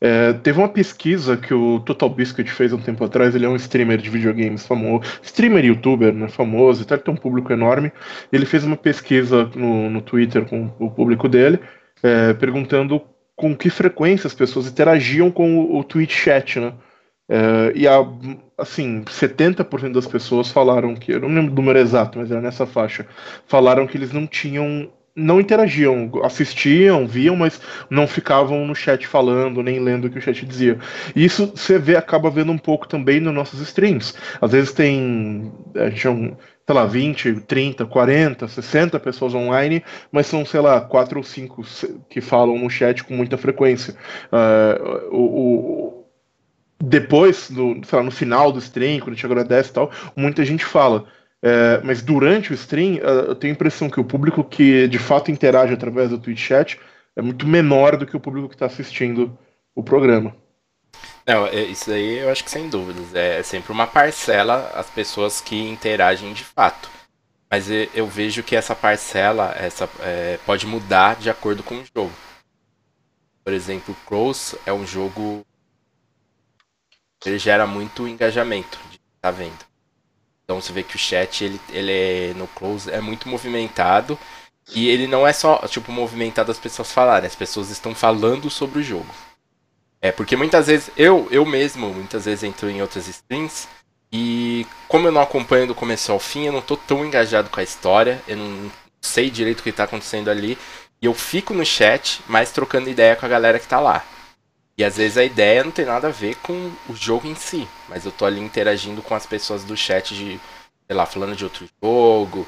é, 0.05 0.33
teve 0.33 0.59
uma 0.59 0.69
pesquisa 0.69 1.37
que 1.37 1.55
o 1.55 1.79
Total 1.79 2.11
Biscuit 2.11 2.51
fez 2.51 2.73
um 2.73 2.81
tempo 2.81 3.05
atrás, 3.05 3.37
ele 3.37 3.47
é 3.47 3.49
um 3.49 3.55
streamer 3.55 3.99
de 3.99 4.11
videogames 4.11 4.67
famoso, 4.67 5.05
streamer 5.23 5.65
youtuber, 5.65 6.13
né, 6.13 6.27
famoso, 6.27 6.85
ele 6.91 7.01
tem 7.01 7.15
um 7.15 7.17
público 7.17 7.53
enorme. 7.53 7.93
Ele 8.33 8.45
fez 8.45 8.65
uma 8.65 8.77
pesquisa 8.77 9.49
no, 9.55 9.89
no 9.89 10.03
Twitter 10.03 10.45
com 10.45 10.73
o 10.81 10.91
público 10.91 11.29
dele, 11.29 11.61
é, 12.03 12.35
perguntando 12.35 13.01
com 13.37 13.57
que 13.57 13.71
frequência 13.71 14.27
as 14.27 14.35
pessoas 14.35 14.67
interagiam 14.67 15.31
com 15.31 15.61
o, 15.61 15.79
o 15.79 15.85
Twitch 15.85 16.17
chat, 16.17 16.59
né? 16.59 16.73
É, 17.29 17.73
e 17.77 17.87
a, 17.87 18.05
assim, 18.59 19.05
70% 19.05 19.93
das 19.93 20.09
pessoas 20.09 20.51
falaram 20.51 20.97
que, 20.97 21.13
eu 21.13 21.21
não 21.21 21.29
lembro 21.29 21.53
o 21.53 21.55
número 21.55 21.79
exato, 21.79 22.19
mas 22.19 22.29
era 22.29 22.41
nessa 22.41 22.67
faixa, 22.67 23.07
falaram 23.47 23.87
que 23.87 23.97
eles 23.97 24.13
não 24.13 24.27
tinham, 24.27 24.91
não 25.15 25.41
interagiam, 25.41 26.11
assistiam, 26.23 27.07
viam, 27.07 27.37
mas 27.37 27.61
não 27.91 28.07
ficavam 28.07 28.67
no 28.67 28.75
chat 28.75 29.07
falando, 29.07 29.63
nem 29.63 29.79
lendo 29.79 30.07
o 30.07 30.11
que 30.11 30.19
o 30.19 30.23
chat 30.23 30.45
dizia. 30.47 30.79
E 31.15 31.25
isso 31.25 31.53
você 31.55 31.79
vê, 31.79 31.97
acaba 31.97 32.31
vendo 32.31 32.51
um 32.51 32.59
pouco 32.59 32.89
também 32.89 33.21
nos 33.21 33.35
nossos 33.35 33.61
streams. 33.61 34.15
Às 34.41 34.53
vezes 34.53 34.73
tem, 34.73 35.53
a 35.77 35.91
gente 35.91 36.07
é 36.07 36.11
um, 36.11 36.37
sei 36.67 36.75
lá, 36.75 36.87
20, 36.87 37.41
30, 37.43 37.87
40, 37.87 38.49
60 38.49 39.01
pessoas 39.01 39.35
online, 39.35 39.85
mas 40.11 40.27
são, 40.27 40.47
sei 40.47 40.61
lá, 40.61 40.81
4 40.81 41.19
ou 41.19 41.25
5 41.25 41.63
que 42.09 42.21
falam 42.21 42.59
no 42.59 42.71
chat 42.71 43.05
com 43.05 43.15
muita 43.15 43.37
frequência. 43.37 43.95
Uh, 44.33 45.15
o, 45.15 45.99
o 45.99 46.03
depois, 46.85 47.49
do, 47.49 47.81
lá, 47.93 48.03
no 48.03 48.11
final 48.11 48.51
do 48.51 48.59
stream, 48.59 48.99
quando 48.99 49.15
gente 49.15 49.25
agradece 49.25 49.71
e 49.71 49.73
tal, 49.73 49.91
muita 50.17 50.45
gente 50.45 50.65
fala. 50.65 51.05
É, 51.45 51.81
mas 51.83 52.01
durante 52.03 52.53
o 52.53 52.55
stream, 52.55 52.99
é, 52.99 53.31
eu 53.31 53.35
tenho 53.35 53.53
a 53.53 53.57
impressão 53.57 53.91
que 53.91 53.99
o 53.99 54.05
público 54.05 54.45
que 54.45 54.87
de 54.87 54.99
fato 54.99 55.31
interage 55.31 55.75
através 55.75 56.11
do 56.11 56.19
Twitch 56.19 56.39
chat 56.39 56.81
é 57.17 57.23
muito 57.23 57.47
menor 57.47 57.97
do 57.97 58.07
que 58.07 58.17
o 58.17 58.21
público 58.21 58.49
que 58.49 58.55
está 58.55 58.67
assistindo 58.67 59.37
o 59.75 59.83
programa. 59.83 60.35
É, 61.27 61.63
isso 61.65 61.91
aí 61.91 62.19
eu 62.19 62.31
acho 62.31 62.45
que 62.45 62.51
sem 62.51 62.69
dúvidas. 62.69 63.15
É 63.15 63.43
sempre 63.43 63.73
uma 63.73 63.87
parcela 63.87 64.71
as 64.75 64.89
pessoas 64.89 65.41
que 65.41 65.57
interagem 65.57 66.33
de 66.33 66.45
fato. 66.45 66.91
Mas 67.51 67.69
eu 67.95 68.07
vejo 68.07 68.43
que 68.43 68.57
essa 68.57 68.75
parcela 68.75 69.55
essa, 69.59 69.89
é, 70.01 70.39
pode 70.47 70.67
mudar 70.67 71.17
de 71.17 71.29
acordo 71.29 71.63
com 71.63 71.75
o 71.75 71.85
jogo. 71.85 72.13
Por 73.45 73.53
exemplo, 73.53 73.95
Cross 74.07 74.57
é 74.65 74.73
um 74.73 74.87
jogo 74.87 75.45
ele 77.25 77.39
gera 77.39 77.67
muito 77.67 78.09
engajamento 78.09 78.79
de 78.91 79.01
tá 79.21 79.31
vendo. 79.31 79.72
Então 80.53 80.61
você 80.61 80.73
vê 80.73 80.83
que 80.83 80.97
o 80.97 80.99
chat 80.99 81.43
ele, 81.43 81.61
ele 81.71 81.91
é, 81.91 82.35
no 82.37 82.47
close 82.47 82.91
é 82.91 83.01
muito 83.01 83.27
movimentado 83.27 84.19
e 84.75 84.87
ele 84.87 85.07
não 85.07 85.27
é 85.27 85.33
só 85.33 85.57
tipo 85.67 85.91
movimentado 85.91 86.53
as 86.53 86.59
pessoas 86.59 86.93
falarem, 86.93 87.27
as 87.27 87.35
pessoas 87.35 87.71
estão 87.71 87.95
falando 87.95 88.51
sobre 88.51 88.81
o 88.81 88.83
jogo. 88.83 89.15
É 89.99 90.13
porque 90.13 90.37
muitas 90.37 90.67
vezes 90.67 90.91
eu 90.95 91.27
eu 91.31 91.47
mesmo 91.47 91.89
muitas 91.89 92.27
vezes 92.27 92.45
entro 92.45 92.69
em 92.69 92.83
outras 92.83 93.09
streams 93.09 93.67
e 94.13 94.67
como 94.89 95.09
eu 95.09 95.13
não 95.13 95.23
acompanho 95.23 95.67
do 95.67 95.75
começo 95.75 96.13
ao 96.13 96.21
fim, 96.21 96.45
eu 96.45 96.53
não 96.53 96.61
tô 96.61 96.77
tão 96.77 97.03
engajado 97.03 97.49
com 97.49 97.59
a 97.59 97.63
história, 97.63 98.23
eu 98.29 98.37
não 98.37 98.71
sei 99.01 99.31
direito 99.31 99.61
o 99.61 99.63
que 99.63 99.71
está 99.71 99.85
acontecendo 99.85 100.29
ali 100.29 100.59
e 101.01 101.07
eu 101.07 101.15
fico 101.15 101.55
no 101.55 101.65
chat, 101.65 102.21
mais 102.29 102.53
trocando 102.53 102.91
ideia 102.91 103.17
com 103.17 103.25
a 103.25 103.29
galera 103.29 103.59
que 103.59 103.65
está 103.65 103.81
lá. 103.81 104.05
E 104.77 104.85
às 104.85 104.97
vezes 104.97 105.19
a 105.19 105.25
ideia 105.25 105.65
não 105.65 105.71
tem 105.71 105.85
nada 105.85 106.09
a 106.09 106.11
ver 106.11 106.37
com 106.37 106.73
o 106.89 106.97
jogo 106.97 107.27
em 107.27 107.35
si, 107.35 107.69
mas 107.89 108.05
eu 108.05 108.13
tô 108.13 108.25
ali 108.25 108.41
interagindo 108.41 109.03
com 109.03 109.15
as 109.15 109.27
pessoas 109.27 109.65
do 109.65 109.77
chat 109.77 110.15
de, 110.15 110.41
sei 110.87 110.97
lá, 110.97 111.05
falando 111.05 111.37
de 111.37 111.45
outro 111.45 111.69
jogo, 111.83 112.47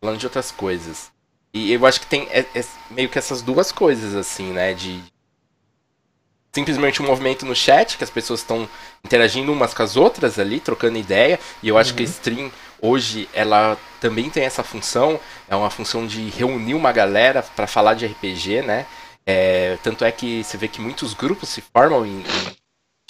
falando 0.00 0.18
de 0.18 0.26
outras 0.26 0.50
coisas. 0.50 1.10
E 1.52 1.72
eu 1.72 1.86
acho 1.86 2.00
que 2.00 2.06
tem 2.06 2.28
é, 2.30 2.40
é 2.54 2.64
meio 2.90 3.08
que 3.08 3.18
essas 3.18 3.42
duas 3.42 3.72
coisas, 3.72 4.14
assim, 4.14 4.52
né? 4.52 4.74
De 4.74 5.02
simplesmente 6.52 7.02
um 7.02 7.06
movimento 7.06 7.44
no 7.44 7.54
chat, 7.54 7.98
que 7.98 8.04
as 8.04 8.10
pessoas 8.10 8.40
estão 8.40 8.66
interagindo 9.04 9.52
umas 9.52 9.74
com 9.74 9.82
as 9.82 9.96
outras 9.96 10.38
ali, 10.38 10.58
trocando 10.58 10.98
ideia. 10.98 11.38
E 11.62 11.68
eu 11.68 11.76
acho 11.76 11.90
uhum. 11.90 11.96
que 11.96 12.02
a 12.02 12.06
stream 12.06 12.52
hoje 12.80 13.28
ela 13.32 13.76
também 14.00 14.30
tem 14.30 14.44
essa 14.44 14.62
função, 14.62 15.20
é 15.48 15.56
uma 15.56 15.70
função 15.70 16.06
de 16.06 16.28
reunir 16.30 16.74
uma 16.74 16.92
galera 16.92 17.42
para 17.42 17.66
falar 17.66 17.94
de 17.94 18.06
RPG, 18.06 18.62
né? 18.62 18.86
É, 19.26 19.76
tanto 19.82 20.04
é 20.04 20.12
que 20.12 20.44
você 20.44 20.56
vê 20.56 20.68
que 20.68 20.80
muitos 20.80 21.12
grupos 21.12 21.48
se 21.48 21.60
formam 21.60 22.06
em, 22.06 22.20
em 22.20 22.56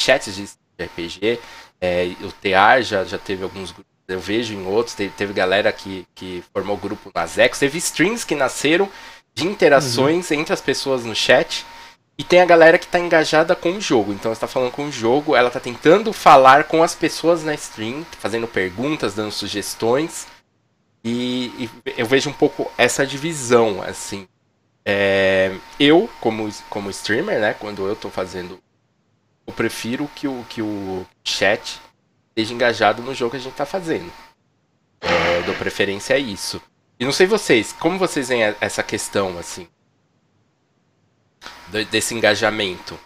chats 0.00 0.34
de 0.34 0.48
RPG. 0.82 1.38
É, 1.80 2.10
o 2.22 2.32
TEAR 2.32 2.82
já, 2.82 3.04
já 3.04 3.18
teve 3.18 3.44
alguns 3.44 3.70
grupos, 3.70 3.92
eu 4.08 4.18
vejo 4.18 4.54
em 4.54 4.66
outros, 4.66 4.94
teve, 4.94 5.12
teve 5.14 5.32
galera 5.34 5.70
que, 5.72 6.06
que 6.14 6.42
formou 6.52 6.76
grupo 6.76 7.10
na 7.14 7.26
Zex, 7.26 7.58
teve 7.58 7.76
streams 7.78 8.24
que 8.24 8.34
nasceram 8.34 8.88
de 9.34 9.46
interações 9.46 10.30
uhum. 10.30 10.40
entre 10.40 10.54
as 10.54 10.60
pessoas 10.60 11.04
no 11.04 11.14
chat. 11.14 11.66
E 12.18 12.24
tem 12.24 12.40
a 12.40 12.46
galera 12.46 12.78
que 12.78 12.86
está 12.86 12.98
engajada 12.98 13.54
com 13.54 13.72
o 13.72 13.80
jogo. 13.80 14.10
Então 14.12 14.32
está 14.32 14.46
falando 14.46 14.70
com 14.70 14.86
o 14.86 14.92
jogo, 14.92 15.36
ela 15.36 15.48
está 15.48 15.60
tentando 15.60 16.14
falar 16.14 16.64
com 16.64 16.82
as 16.82 16.94
pessoas 16.94 17.44
na 17.44 17.52
stream, 17.52 18.06
fazendo 18.18 18.48
perguntas, 18.48 19.14
dando 19.14 19.30
sugestões. 19.30 20.26
E, 21.04 21.52
e 21.58 21.70
eu 21.98 22.06
vejo 22.06 22.30
um 22.30 22.32
pouco 22.32 22.70
essa 22.78 23.06
divisão, 23.06 23.82
assim. 23.82 24.26
É, 24.88 25.52
eu, 25.80 26.08
como, 26.20 26.48
como 26.70 26.90
streamer, 26.90 27.40
né, 27.40 27.54
quando 27.54 27.84
eu 27.84 27.94
estou 27.94 28.08
fazendo, 28.08 28.62
eu 29.44 29.52
prefiro 29.52 30.08
que 30.14 30.28
o, 30.28 30.44
que 30.48 30.62
o 30.62 31.04
chat 31.24 31.80
esteja 32.28 32.54
engajado 32.54 33.02
no 33.02 33.12
jogo 33.12 33.32
que 33.32 33.36
a 33.38 33.40
gente 33.40 33.52
está 33.52 33.66
fazendo. 33.66 34.12
É, 35.00 35.42
dou 35.42 35.56
preferência 35.56 36.14
a 36.14 36.18
isso. 36.18 36.62
E 37.00 37.04
não 37.04 37.10
sei 37.10 37.26
vocês, 37.26 37.72
como 37.72 37.98
vocês 37.98 38.28
veem 38.28 38.42
essa 38.60 38.82
questão, 38.82 39.36
assim? 39.38 39.68
desse 41.90 42.14
engajamento? 42.14 42.98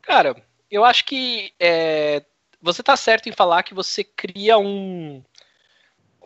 Cara, 0.00 0.34
eu 0.70 0.84
acho 0.84 1.04
que 1.04 1.52
é, 1.58 2.24
você 2.60 2.82
tá 2.82 2.96
certo 2.96 3.28
em 3.28 3.32
falar 3.32 3.62
que 3.62 3.74
você 3.74 4.04
cria 4.04 4.58
um, 4.58 5.22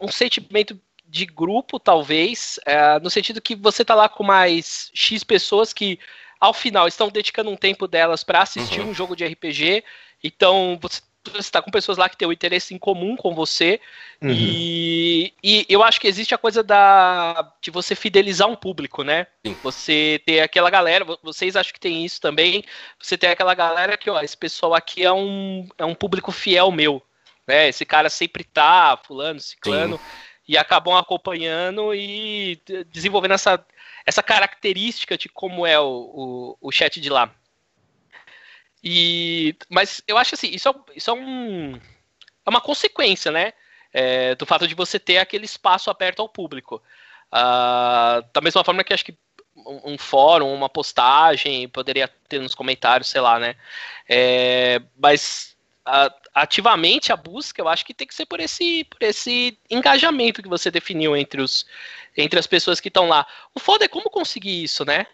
um 0.00 0.08
sentimento 0.08 0.78
de 1.08 1.24
grupo, 1.24 1.78
talvez, 1.78 2.58
é, 2.66 2.98
no 3.00 3.10
sentido 3.10 3.40
que 3.40 3.54
você 3.54 3.84
tá 3.84 3.94
lá 3.94 4.08
com 4.08 4.24
mais 4.24 4.90
X 4.94 5.22
pessoas 5.22 5.72
que, 5.72 5.98
ao 6.40 6.52
final, 6.52 6.86
estão 6.88 7.08
dedicando 7.08 7.50
um 7.50 7.56
tempo 7.56 7.86
delas 7.86 8.24
para 8.24 8.42
assistir 8.42 8.80
uhum. 8.80 8.90
um 8.90 8.94
jogo 8.94 9.14
de 9.14 9.24
RPG. 9.24 9.84
Então, 10.22 10.78
você 10.80 11.00
está 11.38 11.60
com 11.60 11.70
pessoas 11.70 11.98
lá 11.98 12.08
que 12.08 12.16
têm 12.16 12.26
o 12.26 12.30
um 12.30 12.32
interesse 12.32 12.74
em 12.74 12.78
comum 12.78 13.16
com 13.16 13.34
você. 13.34 13.80
Uhum. 14.22 14.30
E, 14.30 15.32
e 15.42 15.66
eu 15.68 15.82
acho 15.82 16.00
que 16.00 16.08
existe 16.08 16.34
a 16.34 16.38
coisa 16.38 16.62
da 16.62 17.52
de 17.60 17.70
você 17.70 17.94
fidelizar 17.94 18.48
um 18.48 18.56
público, 18.56 19.02
né? 19.02 19.26
Sim. 19.44 19.56
Você 19.62 20.20
ter 20.24 20.40
aquela 20.40 20.70
galera, 20.70 21.04
vocês 21.22 21.56
acham 21.56 21.72
que 21.72 21.80
tem 21.80 22.04
isso 22.04 22.20
também. 22.20 22.64
Você 23.00 23.16
tem 23.16 23.30
aquela 23.30 23.54
galera 23.54 23.96
que, 23.96 24.10
ó, 24.10 24.20
esse 24.20 24.36
pessoal 24.36 24.74
aqui 24.74 25.04
é 25.04 25.12
um, 25.12 25.68
é 25.78 25.84
um 25.84 25.94
público 25.94 26.32
fiel 26.32 26.70
meu. 26.70 27.02
Né? 27.46 27.68
Esse 27.68 27.84
cara 27.84 28.10
sempre 28.10 28.42
tá, 28.42 28.98
fulano, 29.06 29.38
ciclano, 29.38 29.96
Sim. 29.98 30.02
E 30.48 30.56
acabam 30.56 30.96
acompanhando 30.96 31.94
e 31.94 32.60
desenvolvendo 32.90 33.34
essa, 33.34 33.64
essa 34.04 34.22
característica 34.22 35.18
de 35.18 35.28
como 35.28 35.66
é 35.66 35.78
o, 35.78 36.56
o, 36.60 36.68
o 36.68 36.72
chat 36.72 37.00
de 37.00 37.10
lá. 37.10 37.34
E, 38.82 39.56
mas 39.68 40.00
eu 40.06 40.16
acho 40.16 40.34
assim, 40.34 40.48
isso 40.48 40.68
é, 40.68 40.74
isso 40.94 41.10
é, 41.10 41.12
um, 41.12 41.76
é 41.76 42.50
uma 42.50 42.60
consequência, 42.60 43.32
né? 43.32 43.52
É, 43.92 44.34
do 44.34 44.46
fato 44.46 44.68
de 44.68 44.74
você 44.74 44.98
ter 44.98 45.18
aquele 45.18 45.44
espaço 45.44 45.90
aberto 45.90 46.20
ao 46.20 46.28
público. 46.28 46.82
Uh, 47.32 48.22
da 48.32 48.40
mesma 48.40 48.62
forma 48.62 48.84
que 48.84 48.94
acho 48.94 49.04
que 49.04 49.18
um, 49.56 49.94
um, 49.94 49.98
fórum, 49.98 50.52
uma 50.54 50.68
postagem, 50.68 51.68
poderia 51.68 52.08
ter 52.28 52.38
nos 52.40 52.54
comentários, 52.54 53.08
sei 53.08 53.20
lá, 53.20 53.38
né? 53.38 53.56
É, 54.08 54.80
mas 54.96 55.55
ativamente 56.34 57.12
a 57.12 57.16
busca, 57.16 57.60
eu 57.62 57.68
acho 57.68 57.84
que 57.84 57.94
tem 57.94 58.06
que 58.06 58.14
ser 58.14 58.26
por 58.26 58.40
esse, 58.40 58.84
por 58.84 59.02
esse 59.02 59.58
engajamento 59.70 60.42
que 60.42 60.48
você 60.48 60.70
definiu 60.70 61.16
entre, 61.16 61.40
os, 61.40 61.64
entre 62.16 62.38
as 62.38 62.46
pessoas 62.46 62.80
que 62.80 62.88
estão 62.88 63.08
lá. 63.08 63.26
O 63.54 63.60
foda 63.60 63.84
é 63.84 63.88
como 63.88 64.10
conseguir 64.10 64.64
isso, 64.64 64.84
né? 64.84 65.06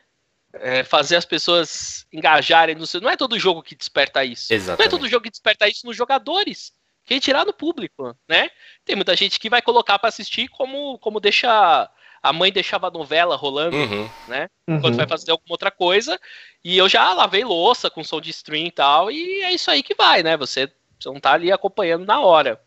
é, 0.54 0.84
fazer 0.84 1.16
as 1.16 1.24
pessoas 1.24 2.06
engajarem 2.12 2.74
no 2.74 2.86
seu. 2.86 3.00
Não 3.00 3.10
é 3.10 3.16
todo 3.16 3.38
jogo 3.38 3.62
que 3.62 3.74
desperta 3.74 4.24
isso. 4.24 4.52
Exatamente. 4.52 4.78
Não 4.78 4.86
é 4.86 4.88
todo 4.88 5.08
jogo 5.08 5.24
que 5.24 5.30
desperta 5.30 5.68
isso 5.68 5.86
nos 5.86 5.96
jogadores. 5.96 6.72
Que 7.04 7.18
tirar 7.18 7.44
no 7.44 7.52
público, 7.52 8.16
né? 8.28 8.48
Tem 8.84 8.94
muita 8.94 9.16
gente 9.16 9.40
que 9.40 9.50
vai 9.50 9.60
colocar 9.60 9.98
para 9.98 10.08
assistir 10.08 10.48
como, 10.48 10.98
como 10.98 11.18
deixa 11.18 11.90
a 12.22 12.32
mãe 12.32 12.52
deixava 12.52 12.88
a 12.88 12.90
novela 12.90 13.36
rolando, 13.36 13.76
uhum. 13.76 14.08
né? 14.28 14.48
Uhum. 14.68 14.76
Enquanto 14.76 14.96
vai 14.96 15.08
fazer 15.08 15.30
alguma 15.32 15.52
outra 15.52 15.70
coisa. 15.70 16.18
E 16.64 16.78
eu 16.78 16.88
já 16.88 17.12
lavei 17.12 17.44
louça 17.44 17.90
com 17.90 18.04
som 18.04 18.20
de 18.20 18.30
stream 18.30 18.66
e 18.66 18.70
tal, 18.70 19.10
e 19.10 19.42
é 19.42 19.52
isso 19.52 19.70
aí 19.70 19.82
que 19.82 19.94
vai, 19.94 20.22
né? 20.22 20.36
Você, 20.36 20.70
você 20.98 21.08
não 21.08 21.20
tá 21.20 21.32
ali 21.32 21.50
acompanhando 21.50 22.06
na 22.06 22.20
hora. 22.20 22.60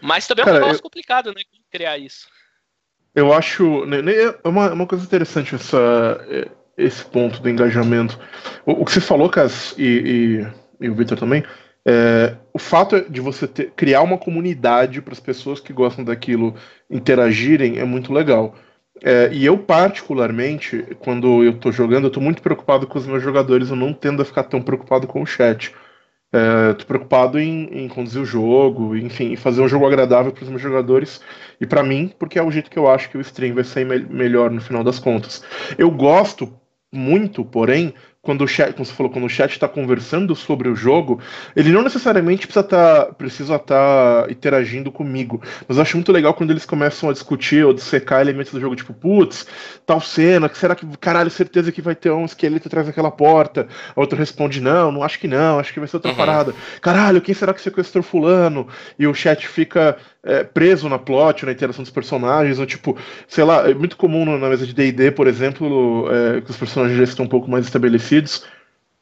Mas 0.00 0.26
também 0.26 0.44
é 0.44 0.48
um 0.48 0.54
negócio 0.54 0.76
eu... 0.76 0.82
complicado, 0.82 1.32
né? 1.32 1.42
Criar 1.70 1.98
isso. 1.98 2.28
Eu 3.14 3.32
acho. 3.32 3.84
Né, 3.86 4.00
né, 4.00 4.12
é 4.12 4.48
uma, 4.48 4.72
uma 4.72 4.86
coisa 4.86 5.04
interessante 5.04 5.54
essa 5.54 6.48
esse 6.76 7.04
ponto 7.04 7.40
do 7.40 7.48
engajamento. 7.48 8.18
O, 8.64 8.82
o 8.82 8.84
que 8.84 8.92
você 8.92 9.00
falou, 9.00 9.28
Cas, 9.28 9.74
e, 9.76 10.46
e, 10.80 10.86
e 10.86 10.88
o 10.88 10.94
Victor 10.94 11.18
também, 11.18 11.44
é, 11.86 12.36
o 12.52 12.58
fato 12.58 13.10
de 13.10 13.20
você 13.20 13.46
ter, 13.46 13.72
criar 13.74 14.02
uma 14.02 14.18
comunidade 14.18 15.02
para 15.02 15.12
as 15.12 15.20
pessoas 15.20 15.60
que 15.60 15.72
gostam 15.72 16.04
daquilo 16.04 16.54
interagirem 16.88 17.78
é 17.78 17.84
muito 17.84 18.12
legal. 18.12 18.54
É, 19.02 19.30
e 19.32 19.44
eu, 19.44 19.58
particularmente, 19.58 20.84
quando 21.00 21.42
eu 21.42 21.52
estou 21.52 21.72
jogando, 21.72 22.04
eu 22.04 22.08
estou 22.08 22.22
muito 22.22 22.40
preocupado 22.40 22.86
com 22.86 22.98
os 22.98 23.06
meus 23.06 23.22
jogadores, 23.22 23.70
eu 23.70 23.76
não 23.76 23.92
tendo 23.92 24.22
a 24.22 24.24
ficar 24.24 24.44
tão 24.44 24.62
preocupado 24.62 25.06
com 25.06 25.22
o 25.22 25.26
chat. 25.26 25.74
É, 26.34 26.72
preocupado 26.84 27.38
em, 27.38 27.64
em, 27.84 27.88
conduzir 27.88 28.22
o 28.22 28.24
jogo, 28.24 28.96
enfim, 28.96 29.36
fazer 29.36 29.60
um 29.60 29.68
jogo 29.68 29.86
agradável 29.86 30.32
para 30.32 30.42
os 30.42 30.48
meus 30.48 30.62
jogadores 30.62 31.20
e 31.60 31.66
para 31.66 31.82
mim, 31.82 32.10
porque 32.18 32.38
é 32.38 32.42
o 32.42 32.50
jeito 32.50 32.70
que 32.70 32.78
eu 32.78 32.88
acho 32.88 33.10
que 33.10 33.18
o 33.18 33.20
stream 33.20 33.54
vai 33.54 33.64
sair 33.64 33.84
me 33.84 33.98
melhor 33.98 34.50
no 34.50 34.60
final 34.60 34.82
das 34.82 34.98
contas. 34.98 35.44
Eu 35.76 35.90
gosto 35.90 36.50
muito, 36.90 37.44
porém, 37.44 37.92
quando 38.22 38.44
o 38.44 38.46
chat, 38.46 38.72
como 38.72 38.86
você 38.86 38.92
falou, 38.92 39.10
quando 39.10 39.24
o 39.24 39.28
chat 39.28 39.50
está 39.50 39.68
conversando 39.68 40.36
sobre 40.36 40.68
o 40.68 40.76
jogo, 40.76 41.20
ele 41.56 41.72
não 41.72 41.82
necessariamente 41.82 42.46
precisa 42.46 42.64
estar 42.64 43.04
tá, 43.06 43.12
precisa 43.12 43.58
tá 43.58 44.26
interagindo 44.30 44.92
comigo. 44.92 45.42
Mas 45.66 45.76
eu 45.76 45.82
acho 45.82 45.96
muito 45.96 46.12
legal 46.12 46.32
quando 46.32 46.52
eles 46.52 46.64
começam 46.64 47.10
a 47.10 47.12
discutir 47.12 47.66
ou 47.66 47.74
dissecar 47.74 48.20
elementos 48.20 48.52
do 48.52 48.60
jogo, 48.60 48.76
tipo, 48.76 48.94
putz, 48.94 49.44
tal 49.84 50.00
cena, 50.00 50.48
que 50.48 50.56
será 50.56 50.76
que, 50.76 50.86
caralho, 50.98 51.30
certeza 51.30 51.72
que 51.72 51.82
vai 51.82 51.96
ter 51.96 52.12
um 52.12 52.24
esqueleto 52.24 52.68
atrás 52.68 52.86
daquela 52.86 53.10
porta? 53.10 53.66
A 53.94 54.00
outra 54.00 54.16
responde, 54.16 54.60
não, 54.60 54.92
não 54.92 55.02
acho 55.02 55.18
que 55.18 55.26
não, 55.26 55.58
acho 55.58 55.72
que 55.72 55.80
vai 55.80 55.88
ser 55.88 55.96
outra 55.96 56.12
uhum. 56.12 56.16
parada. 56.16 56.54
Caralho, 56.80 57.20
quem 57.20 57.34
será 57.34 57.52
que 57.52 57.60
sequestrou 57.60 58.04
fulano? 58.04 58.68
E 58.96 59.04
o 59.04 59.12
chat 59.12 59.48
fica 59.48 59.96
é, 60.24 60.44
preso 60.44 60.88
na 60.88 60.98
plot, 60.98 61.44
na 61.44 61.52
interação 61.52 61.82
dos 61.82 61.92
personagens, 61.92 62.58
ou 62.58 62.66
tipo, 62.66 62.96
sei 63.26 63.44
lá, 63.44 63.68
é 63.68 63.74
muito 63.74 63.96
comum 63.96 64.24
na 64.24 64.48
mesa 64.48 64.66
de 64.66 64.72
D&D, 64.72 65.10
por 65.10 65.26
exemplo, 65.26 66.08
é, 66.10 66.40
que 66.40 66.50
os 66.50 66.56
personagens 66.56 66.96
já 66.96 67.04
estão 67.04 67.24
um 67.24 67.28
pouco 67.28 67.50
mais 67.50 67.64
estabelecidos, 67.64 68.44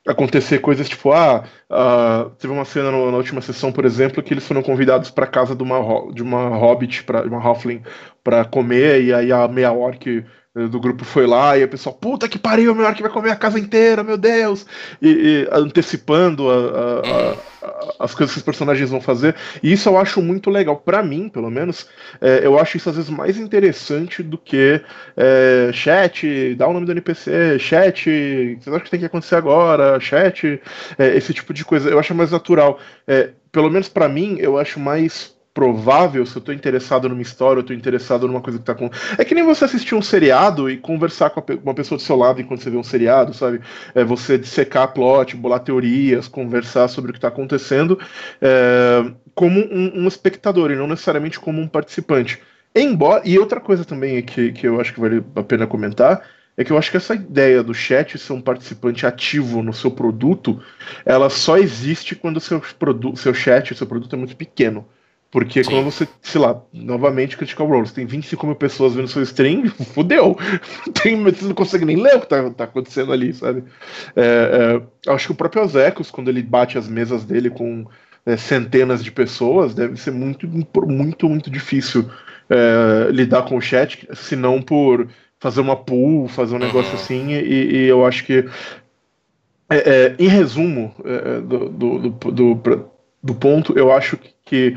acontecer 0.06 0.60
coisas 0.60 0.88
tipo, 0.88 1.12
ah, 1.12 1.44
uh, 1.70 2.30
teve 2.30 2.52
uma 2.52 2.64
cena 2.64 2.90
no, 2.90 3.10
na 3.10 3.18
última 3.18 3.40
sessão, 3.40 3.70
por 3.70 3.84
exemplo, 3.84 4.22
que 4.22 4.32
eles 4.32 4.46
foram 4.46 4.62
convidados 4.62 5.10
para 5.10 5.26
casa 5.26 5.54
de 5.54 5.62
uma, 5.62 6.12
de 6.12 6.22
uma 6.22 6.48
hobbit, 6.56 7.04
pra, 7.04 7.22
de 7.22 7.28
uma 7.28 7.40
halfling, 7.42 7.82
para 8.24 8.44
comer, 8.44 9.04
e 9.04 9.12
aí 9.12 9.30
a 9.30 9.46
meia 9.46 9.72
orc 9.72 10.06
eh, 10.56 10.66
do 10.68 10.80
grupo 10.80 11.04
foi 11.04 11.26
lá 11.26 11.56
e 11.56 11.64
o 11.64 11.68
pessoal, 11.68 11.94
puta 11.94 12.28
que 12.28 12.38
pariu, 12.38 12.74
meu 12.74 12.92
que 12.94 13.02
vai 13.02 13.10
comer 13.10 13.30
a 13.30 13.36
casa 13.36 13.58
inteira, 13.58 14.02
meu 14.02 14.16
Deus! 14.16 14.66
E, 15.02 15.08
e 15.08 15.48
antecipando 15.52 16.50
a, 16.50 16.54
a, 16.54 17.36
as 17.98 18.14
coisas 18.14 18.32
que 18.32 18.38
os 18.38 18.44
personagens 18.44 18.90
vão 18.90 19.00
fazer. 19.00 19.34
E 19.62 19.72
isso 19.72 19.88
eu 19.88 19.98
acho 19.98 20.20
muito 20.22 20.50
legal. 20.50 20.76
para 20.76 21.02
mim, 21.02 21.28
pelo 21.28 21.50
menos, 21.50 21.88
é, 22.20 22.40
eu 22.44 22.58
acho 22.58 22.76
isso 22.76 22.88
às 22.88 22.96
vezes 22.96 23.10
mais 23.10 23.36
interessante 23.36 24.22
do 24.22 24.38
que 24.38 24.80
é, 25.16 25.70
chat, 25.72 26.54
dá 26.54 26.68
o 26.68 26.72
nome 26.72 26.86
do 26.86 26.92
NPC, 26.92 27.58
chat, 27.58 28.04
vocês 28.60 28.68
acham 28.68 28.80
que 28.80 28.90
tem 28.90 29.00
que 29.00 29.06
acontecer 29.06 29.36
agora, 29.36 29.98
chat, 30.00 30.60
é, 30.98 31.16
esse 31.16 31.32
tipo 31.34 31.52
de 31.52 31.64
coisa. 31.64 31.90
Eu 31.90 31.98
acho 31.98 32.14
mais 32.14 32.30
natural. 32.30 32.78
pelo 33.52 33.70
menos 33.70 33.88
para 33.88 34.08
mim, 34.08 34.36
eu 34.38 34.58
acho 34.58 34.78
mais 34.78 35.34
provável, 35.60 36.24
se 36.24 36.34
eu 36.34 36.40
tô 36.40 36.52
interessado 36.52 37.06
numa 37.06 37.20
história, 37.20 37.60
eu 37.60 37.62
tô 37.62 37.74
interessado 37.74 38.26
numa 38.26 38.40
coisa 38.40 38.58
que 38.58 38.64
tá 38.64 38.74
com. 38.74 38.88
É 39.18 39.24
que 39.26 39.34
nem 39.34 39.44
você 39.44 39.66
assistir 39.66 39.94
um 39.94 40.00
seriado 40.00 40.70
e 40.70 40.78
conversar 40.78 41.28
com 41.28 41.44
uma 41.62 41.74
pessoa 41.74 41.98
do 41.98 42.02
seu 42.02 42.16
lado 42.16 42.40
enquanto 42.40 42.62
você 42.62 42.70
vê 42.70 42.78
um 42.78 42.82
seriado, 42.82 43.34
sabe? 43.34 43.60
É 43.94 44.02
você 44.02 44.38
dissecar 44.38 44.94
plot, 44.94 45.36
bolar 45.36 45.60
teorias, 45.60 46.26
conversar 46.26 46.88
sobre 46.88 47.10
o 47.10 47.14
que 47.14 47.20
tá 47.20 47.28
acontecendo, 47.28 47.98
é, 48.40 49.04
como 49.34 49.60
um, 49.60 50.00
um, 50.02 50.08
espectador 50.08 50.70
e 50.70 50.76
não 50.76 50.86
necessariamente 50.86 51.38
como 51.38 51.60
um 51.60 51.68
participante. 51.68 52.40
Embora. 52.74 53.20
E 53.26 53.38
outra 53.38 53.60
coisa 53.60 53.84
também 53.84 54.22
que, 54.22 54.52
que 54.52 54.66
eu 54.66 54.80
acho 54.80 54.94
que 54.94 55.00
vale 55.00 55.22
a 55.36 55.42
pena 55.42 55.66
comentar 55.66 56.22
é 56.56 56.64
que 56.64 56.72
eu 56.72 56.78
acho 56.78 56.90
que 56.90 56.96
essa 56.96 57.14
ideia 57.14 57.62
do 57.62 57.74
chat 57.74 58.16
ser 58.16 58.32
um 58.32 58.40
participante 58.40 59.04
ativo 59.06 59.62
no 59.62 59.74
seu 59.74 59.90
produto, 59.90 60.62
ela 61.04 61.28
só 61.28 61.58
existe 61.58 62.16
quando 62.16 62.40
seu, 62.40 62.62
produ 62.78 63.14
seu 63.14 63.34
chat, 63.34 63.74
seu 63.74 63.86
produto 63.86 64.16
é 64.16 64.18
muito 64.18 64.34
pequeno. 64.34 64.88
Porque 65.30 65.62
Sim. 65.62 65.70
quando 65.70 65.84
você, 65.84 66.08
sei 66.20 66.40
lá, 66.40 66.60
novamente 66.72 67.36
criticar 67.36 67.64
o 67.64 67.84
você 67.84 67.94
tem 67.94 68.06
25 68.06 68.46
mil 68.46 68.56
pessoas 68.56 68.94
vendo 68.94 69.06
seu 69.06 69.22
stream, 69.22 69.68
fudeu. 69.94 70.36
Tem, 71.00 71.22
você 71.22 71.44
não 71.44 71.54
consegue 71.54 71.84
nem 71.84 71.96
ler 71.96 72.16
o 72.16 72.20
que 72.20 72.28
tá, 72.28 72.50
tá 72.50 72.64
acontecendo 72.64 73.12
ali, 73.12 73.32
sabe? 73.32 73.62
É, 74.16 74.80
é, 75.06 75.12
acho 75.12 75.26
que 75.26 75.32
o 75.32 75.36
próprio 75.36 75.62
Azecos, 75.62 76.10
quando 76.10 76.28
ele 76.28 76.42
bate 76.42 76.76
as 76.76 76.88
mesas 76.88 77.24
dele 77.24 77.48
com 77.48 77.86
é, 78.26 78.36
centenas 78.36 79.04
de 79.04 79.12
pessoas, 79.12 79.72
deve 79.72 79.96
ser 79.96 80.10
muito, 80.10 80.48
muito, 80.48 81.28
muito 81.28 81.48
difícil 81.48 82.10
é, 82.48 83.10
lidar 83.12 83.42
com 83.42 83.56
o 83.56 83.60
chat, 83.60 84.08
se 84.12 84.34
não 84.34 84.60
por 84.60 85.08
fazer 85.38 85.60
uma 85.60 85.76
pool, 85.76 86.28
fazer 86.28 86.56
um 86.56 86.58
negócio 86.58 86.92
uhum. 86.92 87.00
assim, 87.00 87.32
e, 87.32 87.76
e, 87.76 87.86
eu 87.86 88.04
acho 88.04 88.24
que, 88.24 88.44
é, 89.70 89.76
é, 89.76 90.16
em 90.18 90.28
resumo 90.28 90.94
é, 91.04 91.40
do, 91.40 91.68
do, 91.68 91.98
do, 92.10 92.90
do, 93.22 93.34
ponto, 93.36 93.78
eu 93.78 93.92
acho 93.92 94.18
que 94.44 94.76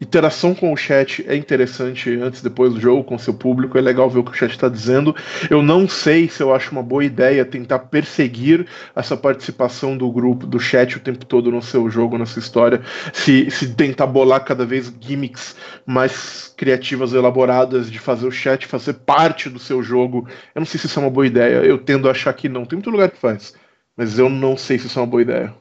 interação 0.00 0.54
com 0.54 0.72
o 0.72 0.76
chat 0.76 1.24
é 1.26 1.34
interessante 1.34 2.10
antes 2.20 2.40
e 2.40 2.44
depois 2.44 2.72
do 2.72 2.80
jogo, 2.80 3.02
com 3.02 3.18
seu 3.18 3.34
público, 3.34 3.76
é 3.76 3.80
legal 3.80 4.08
ver 4.08 4.20
o 4.20 4.24
que 4.24 4.30
o 4.30 4.34
chat 4.34 4.52
está 4.52 4.68
dizendo. 4.68 5.14
Eu 5.50 5.60
não 5.60 5.88
sei 5.88 6.28
se 6.28 6.40
eu 6.40 6.54
acho 6.54 6.70
uma 6.70 6.82
boa 6.84 7.04
ideia 7.04 7.44
tentar 7.44 7.80
perseguir 7.80 8.66
essa 8.94 9.16
participação 9.16 9.96
do 9.96 10.10
grupo, 10.10 10.46
do 10.46 10.60
chat 10.60 10.96
o 10.96 11.00
tempo 11.00 11.26
todo 11.26 11.50
no 11.50 11.60
seu 11.60 11.90
jogo, 11.90 12.16
na 12.16 12.26
sua 12.26 12.38
história, 12.40 12.80
se, 13.12 13.50
se 13.50 13.74
tentar 13.74 14.06
bolar 14.06 14.44
cada 14.44 14.64
vez 14.64 14.92
gimmicks 15.00 15.56
mais 15.84 16.54
criativas, 16.56 17.12
elaboradas, 17.12 17.90
de 17.90 17.98
fazer 17.98 18.26
o 18.26 18.30
chat 18.30 18.66
fazer 18.66 18.94
parte 18.94 19.48
do 19.50 19.58
seu 19.58 19.82
jogo. 19.82 20.28
Eu 20.54 20.60
não 20.60 20.66
sei 20.66 20.78
se 20.78 20.86
isso 20.86 20.98
é 21.00 21.02
uma 21.02 21.10
boa 21.10 21.26
ideia, 21.26 21.56
eu 21.64 21.76
tendo 21.76 22.06
a 22.08 22.12
achar 22.12 22.32
que 22.34 22.48
não. 22.48 22.64
Tem 22.64 22.76
muito 22.76 22.90
lugar 22.90 23.10
que 23.10 23.18
faz, 23.18 23.52
mas 23.96 24.16
eu 24.16 24.30
não 24.30 24.56
sei 24.56 24.78
se 24.78 24.86
isso 24.86 24.98
é 24.98 25.02
uma 25.02 25.08
boa 25.08 25.22
ideia 25.22 25.52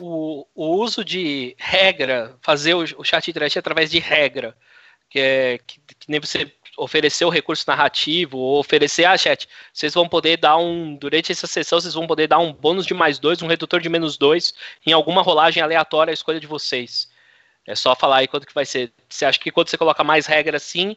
o, 0.00 0.46
o 0.54 0.76
uso 0.76 1.04
de 1.04 1.54
regra, 1.58 2.36
fazer 2.42 2.74
o, 2.74 2.82
o 2.98 3.04
chat 3.04 3.28
interativo 3.28 3.60
através 3.60 3.90
de 3.90 3.98
regra, 3.98 4.56
que 5.10 5.18
é 5.18 5.58
que, 5.58 5.80
que 5.80 6.10
nem 6.10 6.20
você 6.20 6.52
oferecer 6.78 7.24
o 7.24 7.30
recurso 7.30 7.64
narrativo, 7.66 8.38
ou 8.38 8.60
oferecer, 8.60 9.04
ah, 9.04 9.16
chat, 9.18 9.48
vocês 9.72 9.92
vão 9.94 10.08
poder 10.08 10.36
dar 10.36 10.56
um, 10.56 10.94
durante 10.94 11.32
essa 11.32 11.46
sessão, 11.46 11.80
vocês 11.80 11.94
vão 11.94 12.06
poder 12.06 12.28
dar 12.28 12.38
um 12.38 12.52
bônus 12.52 12.86
de 12.86 12.94
mais 12.94 13.18
dois, 13.18 13.42
um 13.42 13.48
redutor 13.48 13.80
de 13.80 13.88
menos 13.88 14.16
dois, 14.16 14.54
em 14.86 14.92
alguma 14.92 15.22
rolagem 15.22 15.62
aleatória, 15.62 16.12
a 16.12 16.14
escolha 16.14 16.38
de 16.38 16.46
vocês. 16.46 17.08
É 17.66 17.74
só 17.74 17.94
falar 17.94 18.18
aí 18.18 18.28
quanto 18.28 18.46
que 18.46 18.54
vai 18.54 18.64
ser. 18.64 18.92
Você 19.08 19.24
acha 19.26 19.38
que 19.38 19.50
quando 19.50 19.68
você 19.68 19.76
coloca 19.76 20.02
mais 20.02 20.26
regra 20.26 20.56
assim, 20.56 20.96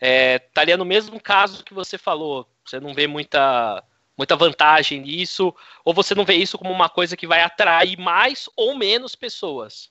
é, 0.00 0.36
estaria 0.36 0.76
no 0.76 0.84
mesmo 0.84 1.20
caso 1.20 1.64
que 1.64 1.72
você 1.72 1.96
falou, 1.96 2.46
você 2.64 2.80
não 2.80 2.92
vê 2.92 3.06
muita 3.06 3.82
muita 4.16 4.36
vantagem 4.36 5.00
nisso, 5.00 5.54
ou 5.84 5.94
você 5.94 6.14
não 6.14 6.24
vê 6.24 6.34
isso 6.34 6.58
como 6.58 6.70
uma 6.70 6.88
coisa 6.88 7.16
que 7.16 7.26
vai 7.26 7.42
atrair 7.42 7.98
mais 7.98 8.48
ou 8.56 8.76
menos 8.76 9.14
pessoas? 9.14 9.90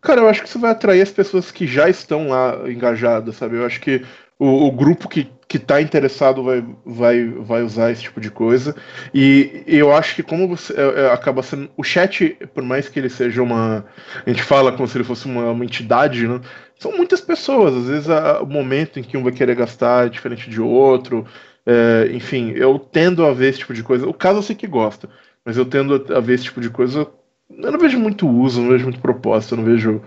Cara, 0.00 0.22
eu 0.22 0.28
acho 0.28 0.42
que 0.42 0.48
isso 0.48 0.58
vai 0.58 0.70
atrair 0.70 1.02
as 1.02 1.10
pessoas 1.10 1.50
que 1.50 1.66
já 1.66 1.88
estão 1.88 2.28
lá 2.28 2.68
engajadas, 2.70 3.36
sabe? 3.36 3.56
Eu 3.56 3.66
acho 3.66 3.80
que 3.80 4.02
o, 4.40 4.66
o 4.68 4.72
grupo 4.72 5.06
que, 5.06 5.30
que 5.46 5.58
tá 5.58 5.82
interessado 5.82 6.42
vai, 6.42 6.64
vai, 6.86 7.28
vai 7.28 7.62
usar 7.62 7.92
esse 7.92 8.02
tipo 8.02 8.18
de 8.18 8.30
coisa. 8.30 8.74
E, 9.12 9.62
eu 9.66 9.94
acho 9.94 10.14
que 10.14 10.22
como 10.22 10.48
você 10.48 10.72
é, 10.72 11.02
é, 11.02 11.12
acaba 11.12 11.42
sendo. 11.42 11.70
O 11.76 11.84
chat, 11.84 12.38
por 12.54 12.64
mais 12.64 12.88
que 12.88 12.98
ele 12.98 13.10
seja 13.10 13.42
uma. 13.42 13.84
A 14.24 14.30
gente 14.30 14.42
fala 14.42 14.72
como 14.72 14.88
se 14.88 14.96
ele 14.96 15.04
fosse 15.04 15.26
uma, 15.26 15.50
uma 15.50 15.64
entidade, 15.64 16.26
né? 16.26 16.40
São 16.78 16.96
muitas 16.96 17.20
pessoas. 17.20 17.74
Às 17.74 17.86
vezes 17.86 18.08
a, 18.08 18.40
o 18.40 18.46
momento 18.46 18.98
em 18.98 19.02
que 19.02 19.18
um 19.18 19.22
vai 19.22 19.32
querer 19.32 19.54
gastar 19.54 20.06
é 20.06 20.08
diferente 20.08 20.48
de 20.48 20.62
outro. 20.62 21.26
É, 21.66 22.10
enfim, 22.12 22.52
eu 22.52 22.78
tendo 22.78 23.24
a 23.24 23.32
ver 23.32 23.50
esse 23.50 23.60
tipo 23.60 23.74
de 23.74 23.82
coisa. 23.82 24.08
O 24.08 24.14
caso 24.14 24.38
eu 24.38 24.42
sei 24.42 24.56
que 24.56 24.66
gosta, 24.66 25.08
mas 25.44 25.56
eu 25.56 25.64
tendo 25.64 26.06
a 26.14 26.20
ver 26.20 26.34
esse 26.34 26.44
tipo 26.44 26.60
de 26.60 26.70
coisa. 26.70 27.06
Eu 27.50 27.72
não 27.72 27.78
vejo 27.78 27.98
muito 27.98 28.28
uso, 28.28 28.62
não 28.62 28.70
vejo 28.70 28.84
muito 28.84 29.00
propósito, 29.00 29.54
eu 29.54 29.58
não 29.58 29.64
vejo 29.64 30.02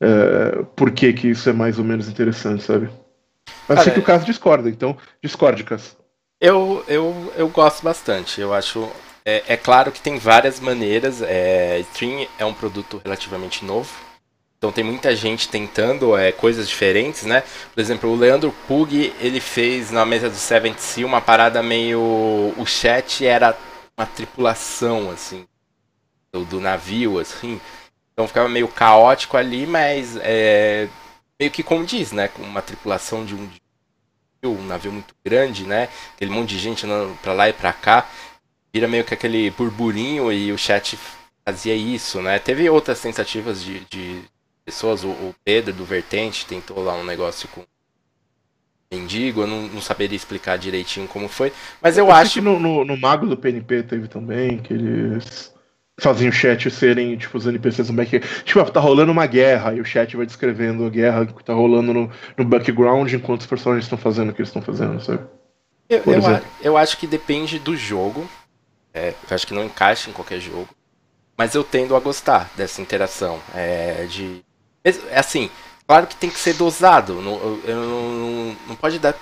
é, 0.00 0.64
por 0.76 0.90
que, 0.90 1.12
que 1.12 1.28
isso 1.28 1.48
é 1.48 1.52
mais 1.52 1.78
ou 1.78 1.84
menos 1.84 2.08
interessante, 2.08 2.62
sabe? 2.62 2.88
Mas 3.68 3.80
sei 3.80 3.92
que 3.92 3.98
o 3.98 4.04
caso 4.04 4.24
discorda, 4.24 4.68
então 4.68 4.96
discorde, 5.22 5.64
Cass. 5.64 5.96
Eu, 6.40 6.84
eu, 6.86 7.32
eu 7.36 7.48
gosto 7.48 7.82
bastante. 7.82 8.40
Eu 8.40 8.52
acho. 8.52 8.88
É, 9.24 9.42
é 9.48 9.56
claro 9.56 9.90
que 9.90 10.00
tem 10.00 10.18
várias 10.18 10.60
maneiras. 10.60 11.22
É, 11.22 11.80
Stream 11.80 12.26
é 12.38 12.44
um 12.44 12.52
produto 12.52 13.00
relativamente 13.02 13.64
novo. 13.64 13.90
Então 14.64 14.72
tem 14.72 14.82
muita 14.82 15.14
gente 15.14 15.46
tentando 15.46 16.16
é, 16.16 16.32
coisas 16.32 16.66
diferentes, 16.66 17.24
né? 17.24 17.42
Por 17.74 17.78
exemplo, 17.78 18.08
o 18.08 18.16
Leandro 18.16 18.50
Pug, 18.66 19.12
ele 19.20 19.38
fez 19.38 19.90
na 19.90 20.06
mesa 20.06 20.30
do 20.30 20.36
Seventh 20.36 20.78
Sea 20.78 21.06
uma 21.06 21.20
parada 21.20 21.62
meio... 21.62 22.00
O 22.56 22.64
chat 22.64 23.26
era 23.26 23.54
uma 23.94 24.06
tripulação, 24.06 25.10
assim, 25.10 25.46
do, 26.32 26.46
do 26.46 26.60
navio, 26.60 27.18
assim. 27.18 27.60
Então 28.10 28.26
ficava 28.26 28.48
meio 28.48 28.66
caótico 28.66 29.36
ali, 29.36 29.66
mas 29.66 30.16
é, 30.22 30.88
meio 31.38 31.50
que 31.50 31.62
condiz, 31.62 32.10
né? 32.10 32.28
Com 32.28 32.42
uma 32.42 32.62
tripulação 32.62 33.22
de 33.22 33.34
um, 33.34 33.46
um 34.44 34.62
navio 34.62 34.92
muito 34.92 35.14
grande, 35.22 35.66
né? 35.66 35.90
Aquele 36.14 36.30
monte 36.30 36.48
de 36.48 36.58
gente 36.58 36.86
andando 36.86 37.14
pra 37.20 37.34
lá 37.34 37.50
e 37.50 37.52
pra 37.52 37.74
cá. 37.74 38.08
Vira 38.72 38.88
meio 38.88 39.04
que 39.04 39.12
aquele 39.12 39.50
burburinho 39.50 40.32
e 40.32 40.50
o 40.50 40.56
chat 40.56 40.98
fazia 41.46 41.74
isso, 41.74 42.22
né? 42.22 42.38
Teve 42.38 42.70
outras 42.70 42.98
tentativas 43.02 43.62
de, 43.62 43.80
de 43.90 44.24
pessoas. 44.64 45.04
O, 45.04 45.08
o, 45.08 45.34
Pedro 45.44 45.72
do 45.72 45.84
Vertente 45.84 46.46
tentou 46.46 46.82
lá 46.82 46.94
um 46.94 47.04
negócio 47.04 47.48
com 47.48 47.62
mendigo, 48.92 49.42
eu 49.42 49.46
não, 49.46 49.62
não 49.62 49.80
saberia 49.80 50.16
explicar 50.16 50.56
direitinho 50.56 51.08
como 51.08 51.28
foi, 51.28 51.52
mas 51.82 51.98
eu, 51.98 52.06
eu 52.06 52.12
acho 52.12 52.34
que 52.34 52.40
no, 52.40 52.60
no, 52.60 52.84
no, 52.84 52.96
Mago 52.96 53.26
do 53.26 53.36
PNP 53.36 53.82
teve 53.82 54.06
também, 54.06 54.58
que 54.58 54.72
eles 54.72 55.52
faziam 55.98 56.30
o 56.30 56.32
chat 56.32 56.70
serem, 56.70 57.16
tipo, 57.16 57.36
os 57.36 57.46
NPCs 57.46 57.88
no 57.88 57.96
back... 57.96 58.20
Tipo, 58.44 58.70
tá 58.70 58.78
rolando 58.78 59.10
uma 59.10 59.26
guerra, 59.26 59.74
e 59.74 59.80
o 59.80 59.84
chat 59.84 60.16
vai 60.16 60.26
descrevendo 60.26 60.84
a 60.84 60.90
guerra 60.90 61.26
que 61.26 61.44
tá 61.44 61.52
rolando 61.52 61.92
no, 61.92 62.10
no 62.36 62.44
background 62.44 63.12
enquanto 63.12 63.40
os 63.40 63.46
personagens 63.46 63.84
estão 63.84 63.98
fazendo 63.98 64.30
o 64.30 64.32
que 64.32 64.40
eles 64.40 64.48
estão 64.48 64.62
fazendo, 64.62 65.00
sabe? 65.00 65.24
Eu, 65.88 66.02
eu, 66.06 66.42
eu, 66.62 66.76
acho 66.76 66.96
que 66.96 67.06
depende 67.06 67.58
do 67.58 67.76
jogo. 67.76 68.28
É, 68.92 69.08
eu 69.08 69.34
acho 69.34 69.46
que 69.46 69.52
não 69.52 69.64
encaixa 69.64 70.08
em 70.08 70.12
qualquer 70.14 70.40
jogo. 70.40 70.68
Mas 71.36 71.54
eu 71.54 71.62
tendo 71.62 71.94
a 71.94 72.00
gostar 72.00 72.50
dessa 72.56 72.80
interação. 72.80 73.38
É, 73.54 74.06
de 74.06 74.42
assim, 75.14 75.50
claro 75.86 76.06
que 76.06 76.16
tem 76.16 76.30
que 76.30 76.38
ser 76.38 76.54
dosado. 76.54 77.14
Não, 77.20 77.60
eu, 77.64 77.76
não, 77.76 78.56
não 78.68 78.76
pode 78.76 78.98
dar 78.98 79.14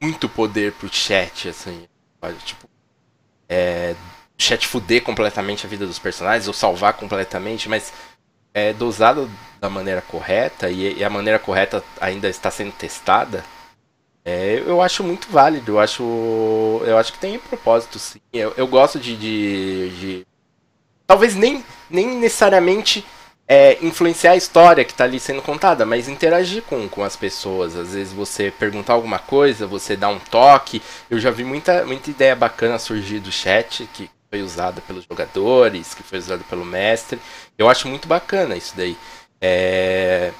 muito 0.00 0.28
poder 0.28 0.72
pro 0.72 0.92
chat, 0.92 1.48
assim. 1.48 1.86
Tipo, 2.44 2.68
é, 3.48 3.94
chat 4.36 4.66
fuder 4.66 5.02
completamente 5.02 5.66
a 5.66 5.68
vida 5.68 5.86
dos 5.86 5.98
personagens 5.98 6.46
ou 6.46 6.54
salvar 6.54 6.94
completamente, 6.94 7.68
mas 7.68 7.92
é 8.54 8.72
dosado 8.72 9.30
da 9.60 9.68
maneira 9.68 10.02
correta 10.02 10.70
e, 10.70 10.98
e 10.98 11.04
a 11.04 11.10
maneira 11.10 11.38
correta 11.38 11.82
ainda 12.00 12.28
está 12.28 12.50
sendo 12.50 12.72
testada. 12.72 13.44
É, 14.24 14.62
eu 14.66 14.82
acho 14.82 15.02
muito 15.02 15.30
válido, 15.30 15.72
eu 15.72 15.80
acho, 15.80 16.02
eu 16.84 16.98
acho 16.98 17.12
que 17.12 17.18
tem 17.18 17.38
propósito 17.38 17.98
sim. 17.98 18.20
Eu, 18.32 18.52
eu 18.56 18.66
gosto 18.66 18.98
de, 19.00 19.16
de, 19.16 19.90
de, 19.90 20.26
Talvez 21.06 21.34
nem, 21.34 21.64
nem 21.88 22.06
necessariamente 22.18 23.04
é, 23.50 23.78
influenciar 23.80 24.32
a 24.32 24.36
história 24.36 24.84
que 24.84 24.92
está 24.92 25.04
ali 25.04 25.18
sendo 25.18 25.40
contada, 25.40 25.86
mas 25.86 26.06
interagir 26.06 26.62
com, 26.64 26.86
com 26.86 27.02
as 27.02 27.16
pessoas. 27.16 27.74
Às 27.74 27.94
vezes 27.94 28.12
você 28.12 28.50
perguntar 28.50 28.92
alguma 28.92 29.18
coisa, 29.18 29.66
você 29.66 29.96
dá 29.96 30.08
um 30.10 30.18
toque. 30.18 30.82
Eu 31.08 31.18
já 31.18 31.30
vi 31.30 31.44
muita, 31.44 31.84
muita 31.86 32.10
ideia 32.10 32.36
bacana 32.36 32.78
surgir 32.78 33.20
do 33.20 33.32
chat, 33.32 33.88
que 33.94 34.10
foi 34.30 34.42
usada 34.42 34.82
pelos 34.82 35.04
jogadores, 35.04 35.94
que 35.94 36.02
foi 36.02 36.18
usada 36.18 36.44
pelo 36.44 36.64
mestre. 36.64 37.18
Eu 37.56 37.70
acho 37.70 37.88
muito 37.88 38.06
bacana 38.06 38.54
isso 38.54 38.74
daí. 38.76 38.98
É... 39.40 40.30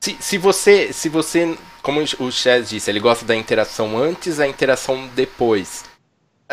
Se, 0.00 0.16
se 0.18 0.36
você, 0.36 0.92
se 0.92 1.08
você, 1.08 1.56
como 1.82 2.02
o 2.18 2.32
Chaz 2.32 2.68
disse, 2.68 2.90
ele 2.90 3.00
gosta 3.00 3.24
da 3.24 3.34
interação 3.34 3.96
antes, 3.96 4.40
a 4.40 4.46
interação 4.46 5.08
depois. 5.14 5.84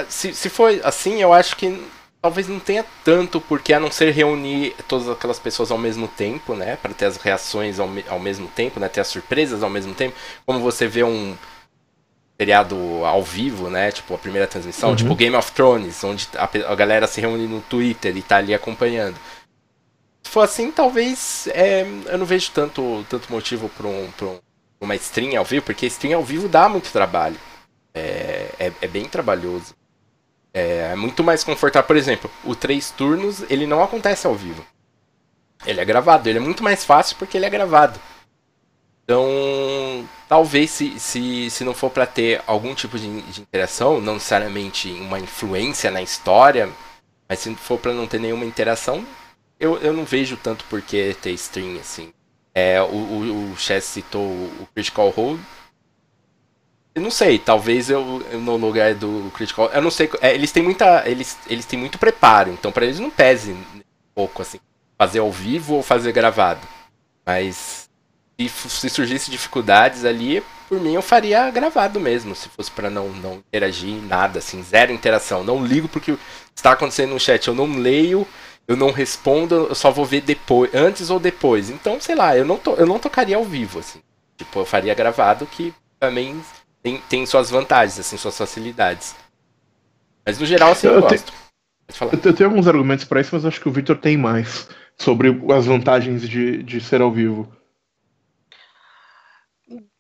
Se, 0.08 0.34
se 0.34 0.48
for 0.48 0.80
assim, 0.84 1.22
eu 1.22 1.34
acho 1.34 1.58
que 1.58 1.84
talvez 2.21 2.47
não 2.47 2.60
tenha 2.60 2.86
tanto 3.03 3.41
porque 3.41 3.73
a 3.73 3.79
não 3.79 3.89
ser 3.89 4.12
reunir 4.12 4.75
todas 4.88 5.10
aquelas 5.10 5.39
pessoas 5.39 5.71
ao 5.71 5.77
mesmo 5.77 6.07
tempo, 6.07 6.55
né, 6.55 6.75
para 6.75 6.93
ter 6.93 7.05
as 7.05 7.17
reações 7.17 7.79
ao, 7.79 7.89
ao 8.07 8.19
mesmo 8.19 8.47
tempo, 8.47 8.79
né, 8.79 8.88
ter 8.88 9.01
as 9.01 9.07
surpresas 9.07 9.63
ao 9.63 9.69
mesmo 9.69 9.93
tempo, 9.95 10.15
como 10.45 10.60
você 10.60 10.88
vê 10.88 11.03
um 11.03 11.36
seriado 12.39 12.75
ao 13.05 13.23
vivo, 13.23 13.69
né, 13.69 13.91
tipo 13.91 14.13
a 14.13 14.17
primeira 14.17 14.47
transmissão, 14.47 14.91
uhum. 14.91 14.95
tipo 14.95 15.15
Game 15.15 15.36
of 15.36 15.51
Thrones, 15.51 16.03
onde 16.03 16.27
a, 16.36 16.43
a, 16.71 16.75
galera 16.75 17.07
se 17.07 17.19
reúne 17.19 17.47
no 17.47 17.62
Twitter 17.62 18.15
e 18.15 18.21
tá 18.21 18.38
ali 18.38 18.53
acompanhando. 18.53 19.17
Se 20.23 20.31
for 20.31 20.41
assim, 20.41 20.71
talvez 20.71 21.47
é, 21.47 21.81
eu 22.05 22.17
não 22.17 22.25
vejo 22.25 22.51
tanto, 22.51 23.03
tanto 23.10 23.31
motivo 23.31 23.67
para 23.69 23.88
um, 23.88 24.10
um, 24.21 24.39
uma 24.79 24.95
stream 24.95 25.38
ao 25.38 25.45
vivo, 25.45 25.65
porque 25.65 25.88
stream 25.88 26.15
ao 26.15 26.23
vivo 26.23 26.47
dá 26.47 26.69
muito 26.69 26.91
trabalho. 26.91 27.38
É, 27.93 28.47
é, 28.57 28.71
é 28.81 28.88
bem 28.88 29.05
trabalhoso. 29.05 29.75
É, 30.53 30.91
é 30.91 30.95
muito 30.95 31.23
mais 31.23 31.43
confortável. 31.43 31.87
Por 31.87 31.95
exemplo, 31.97 32.29
o 32.43 32.55
três 32.55 32.91
turnos 32.91 33.43
ele 33.49 33.65
não 33.65 33.83
acontece 33.83 34.27
ao 34.27 34.35
vivo. 34.35 34.65
Ele 35.65 35.79
é 35.79 35.85
gravado. 35.85 36.27
Ele 36.27 36.39
é 36.39 36.41
muito 36.41 36.63
mais 36.63 36.83
fácil 36.83 37.15
porque 37.17 37.37
ele 37.37 37.45
é 37.45 37.49
gravado. 37.49 37.99
Então, 39.03 40.07
talvez 40.29 40.71
se, 40.71 40.99
se, 40.99 41.49
se 41.49 41.63
não 41.63 41.73
for 41.73 41.89
para 41.89 42.05
ter 42.05 42.41
algum 42.47 42.73
tipo 42.73 42.97
de, 42.97 43.21
de, 43.23 43.41
interação, 43.41 43.99
não 43.99 44.13
necessariamente 44.13 44.89
uma 44.91 45.19
influência 45.19 45.91
na 45.91 46.01
história, 46.01 46.69
mas 47.27 47.39
se 47.39 47.53
for 47.55 47.77
para 47.77 47.93
não 47.93 48.07
ter 48.07 48.19
nenhuma 48.19 48.45
interação, 48.45 49.05
eu, 49.59 49.77
eu 49.79 49.91
não 49.91 50.05
vejo 50.05 50.37
tanto 50.37 50.63
por 50.65 50.81
que 50.81 51.13
ter 51.21 51.31
stream 51.31 51.77
assim. 51.79 52.13
É, 52.53 52.81
o, 52.81 52.85
o, 52.85 53.51
o 53.51 53.57
Chess 53.57 53.85
citou 53.85 54.25
o 54.25 54.67
Critical 54.73 55.09
Role. 55.09 55.39
Eu 56.93 57.01
não 57.01 57.12
sei, 57.12 57.39
talvez 57.39 57.89
eu, 57.89 58.19
no 58.34 58.58
lugar 58.58 58.93
do 58.93 59.32
Critical 59.34 59.69
Eu 59.73 59.82
não 59.82 59.91
sei. 59.91 60.10
É, 60.21 60.34
eles 60.34 60.51
têm 60.51 60.62
muita. 60.62 61.08
Eles, 61.10 61.38
eles 61.47 61.65
têm 61.65 61.80
muito 61.80 61.97
preparo, 61.97 62.51
então 62.51 62.71
para 62.71 62.86
eles 62.86 62.99
não 62.99 63.10
pese 63.10 63.54
um 63.54 63.82
pouco 64.13 64.41
assim. 64.41 64.60
Fazer 64.97 65.19
ao 65.19 65.32
vivo 65.32 65.75
ou 65.75 65.84
fazer 65.84 66.12
gravado. 66.12 66.60
Mas 67.25 67.89
se, 68.38 68.49
se 68.49 68.89
surgisse 68.89 69.32
dificuldades 69.32 70.04
ali, 70.06 70.43
por 70.67 70.80
mim 70.80 70.93
eu 70.93 71.01
faria 71.01 71.49
gravado 71.49 71.99
mesmo, 71.99 72.36
se 72.36 72.49
fosse 72.49 72.71
para 72.71 72.89
não, 72.89 73.10
não 73.10 73.36
interagir 73.36 74.01
nada, 74.04 74.39
assim, 74.39 74.62
zero 74.63 74.91
interação. 74.91 75.43
Não 75.43 75.65
ligo 75.65 75.88
porque 75.88 76.17
está 76.56 76.71
acontecendo 76.71 77.12
no 77.12 77.19
chat, 77.19 77.47
eu 77.47 77.56
não 77.56 77.77
leio, 77.77 78.27
eu 78.67 78.75
não 78.75 78.91
respondo, 78.91 79.67
eu 79.69 79.75
só 79.75 79.91
vou 79.91 80.06
ver 80.06 80.21
depois, 80.21 80.73
antes 80.73 81.10
ou 81.10 81.19
depois. 81.19 81.69
Então, 81.69 81.99
sei 81.99 82.15
lá, 82.15 82.36
eu 82.38 82.45
não, 82.45 82.58
to, 82.58 82.71
eu 82.77 82.86
não 82.86 82.99
tocaria 82.99 83.36
ao 83.36 83.45
vivo, 83.45 83.80
assim. 83.80 84.01
Tipo, 84.38 84.60
eu 84.60 84.65
faria 84.65 84.93
gravado 84.93 85.45
que 85.45 85.73
também 85.99 86.41
tem, 86.82 86.98
tem 87.10 87.26
suas 87.26 87.50
vantagens, 87.50 88.00
assim, 88.00 88.17
suas 88.17 88.38
facilidades. 88.38 89.15
Mas 90.26 90.39
no 90.39 90.46
geral, 90.46 90.72
assim, 90.72 90.88
eu, 90.88 90.94
eu 90.94 91.02
gosto. 91.02 91.32
Tenho, 91.88 92.12
eu 92.24 92.34
tenho 92.34 92.50
alguns 92.50 92.67
argumentos 92.67 93.06
para 93.06 93.22
isso, 93.22 93.32
mas 93.34 93.46
acho 93.46 93.60
que 93.60 93.67
o 93.67 93.72
Victor 93.72 93.98
tem 93.98 94.17
mais 94.17 94.70
sobre 94.98 95.30
as 95.54 95.65
vantagens 95.65 96.28
de, 96.28 96.63
de 96.63 96.80
ser 96.80 97.02
ao 97.02 97.12
vivo 97.12 97.52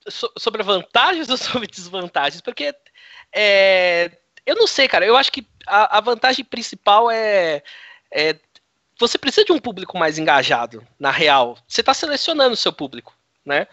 so, 0.07 0.31
sobre 0.37 0.63
vantagens 0.63 1.29
ou 1.29 1.37
sobre 1.37 1.67
desvantagens? 1.67 2.41
Porque 2.41 2.73
é, 3.33 4.11
eu 4.45 4.55
não 4.55 4.67
sei, 4.67 4.87
cara. 4.87 5.05
Eu 5.05 5.15
acho 5.15 5.31
que 5.31 5.47
a, 5.67 5.97
a 5.97 6.01
vantagem 6.01 6.43
principal 6.43 7.09
é, 7.11 7.63
é, 8.11 8.35
você 8.99 9.17
precisa 9.17 9.45
de 9.45 9.51
um 9.51 9.59
público 9.59 9.97
mais 9.97 10.17
engajado, 10.17 10.85
na 10.99 11.11
real. 11.11 11.57
Você 11.67 11.81
está 11.81 11.93
selecionando 11.93 12.53
o 12.53 12.57
seu 12.57 12.73
público, 12.73 13.15
né? 13.45 13.67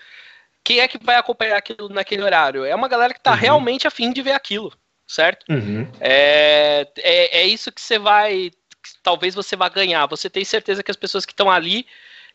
Quem 0.68 0.80
é 0.80 0.86
que 0.86 0.98
vai 1.02 1.16
acompanhar 1.16 1.56
aquilo 1.56 1.88
naquele 1.88 2.22
horário? 2.22 2.62
É 2.62 2.74
uma 2.74 2.88
galera 2.88 3.14
que 3.14 3.20
está 3.20 3.30
uhum. 3.30 3.38
realmente 3.38 3.86
afim 3.86 4.12
de 4.12 4.20
ver 4.20 4.32
aquilo, 4.32 4.70
certo? 5.06 5.46
Uhum. 5.48 5.90
É, 5.98 6.86
é, 6.98 7.40
é 7.40 7.46
isso 7.46 7.72
que 7.72 7.80
você 7.80 7.98
vai. 7.98 8.50
Talvez 9.02 9.34
você 9.34 9.56
vá 9.56 9.70
ganhar. 9.70 10.04
Você 10.08 10.28
tem 10.28 10.44
certeza 10.44 10.82
que 10.82 10.90
as 10.90 10.96
pessoas 10.96 11.24
que 11.24 11.32
estão 11.32 11.50
ali 11.50 11.86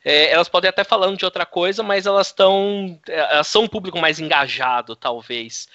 é, 0.03 0.31
elas 0.31 0.49
podem 0.49 0.67
até 0.67 0.83
falando 0.83 1.15
de 1.15 1.25
outra 1.25 1.45
coisa, 1.45 1.83
mas 1.83 2.07
elas 2.07 2.25
estão. 2.25 2.99
Elas 3.07 3.45
são 3.45 3.65
um 3.65 3.67
público 3.67 3.99
mais 3.99 4.19
engajado, 4.19 4.95
talvez. 4.95 5.67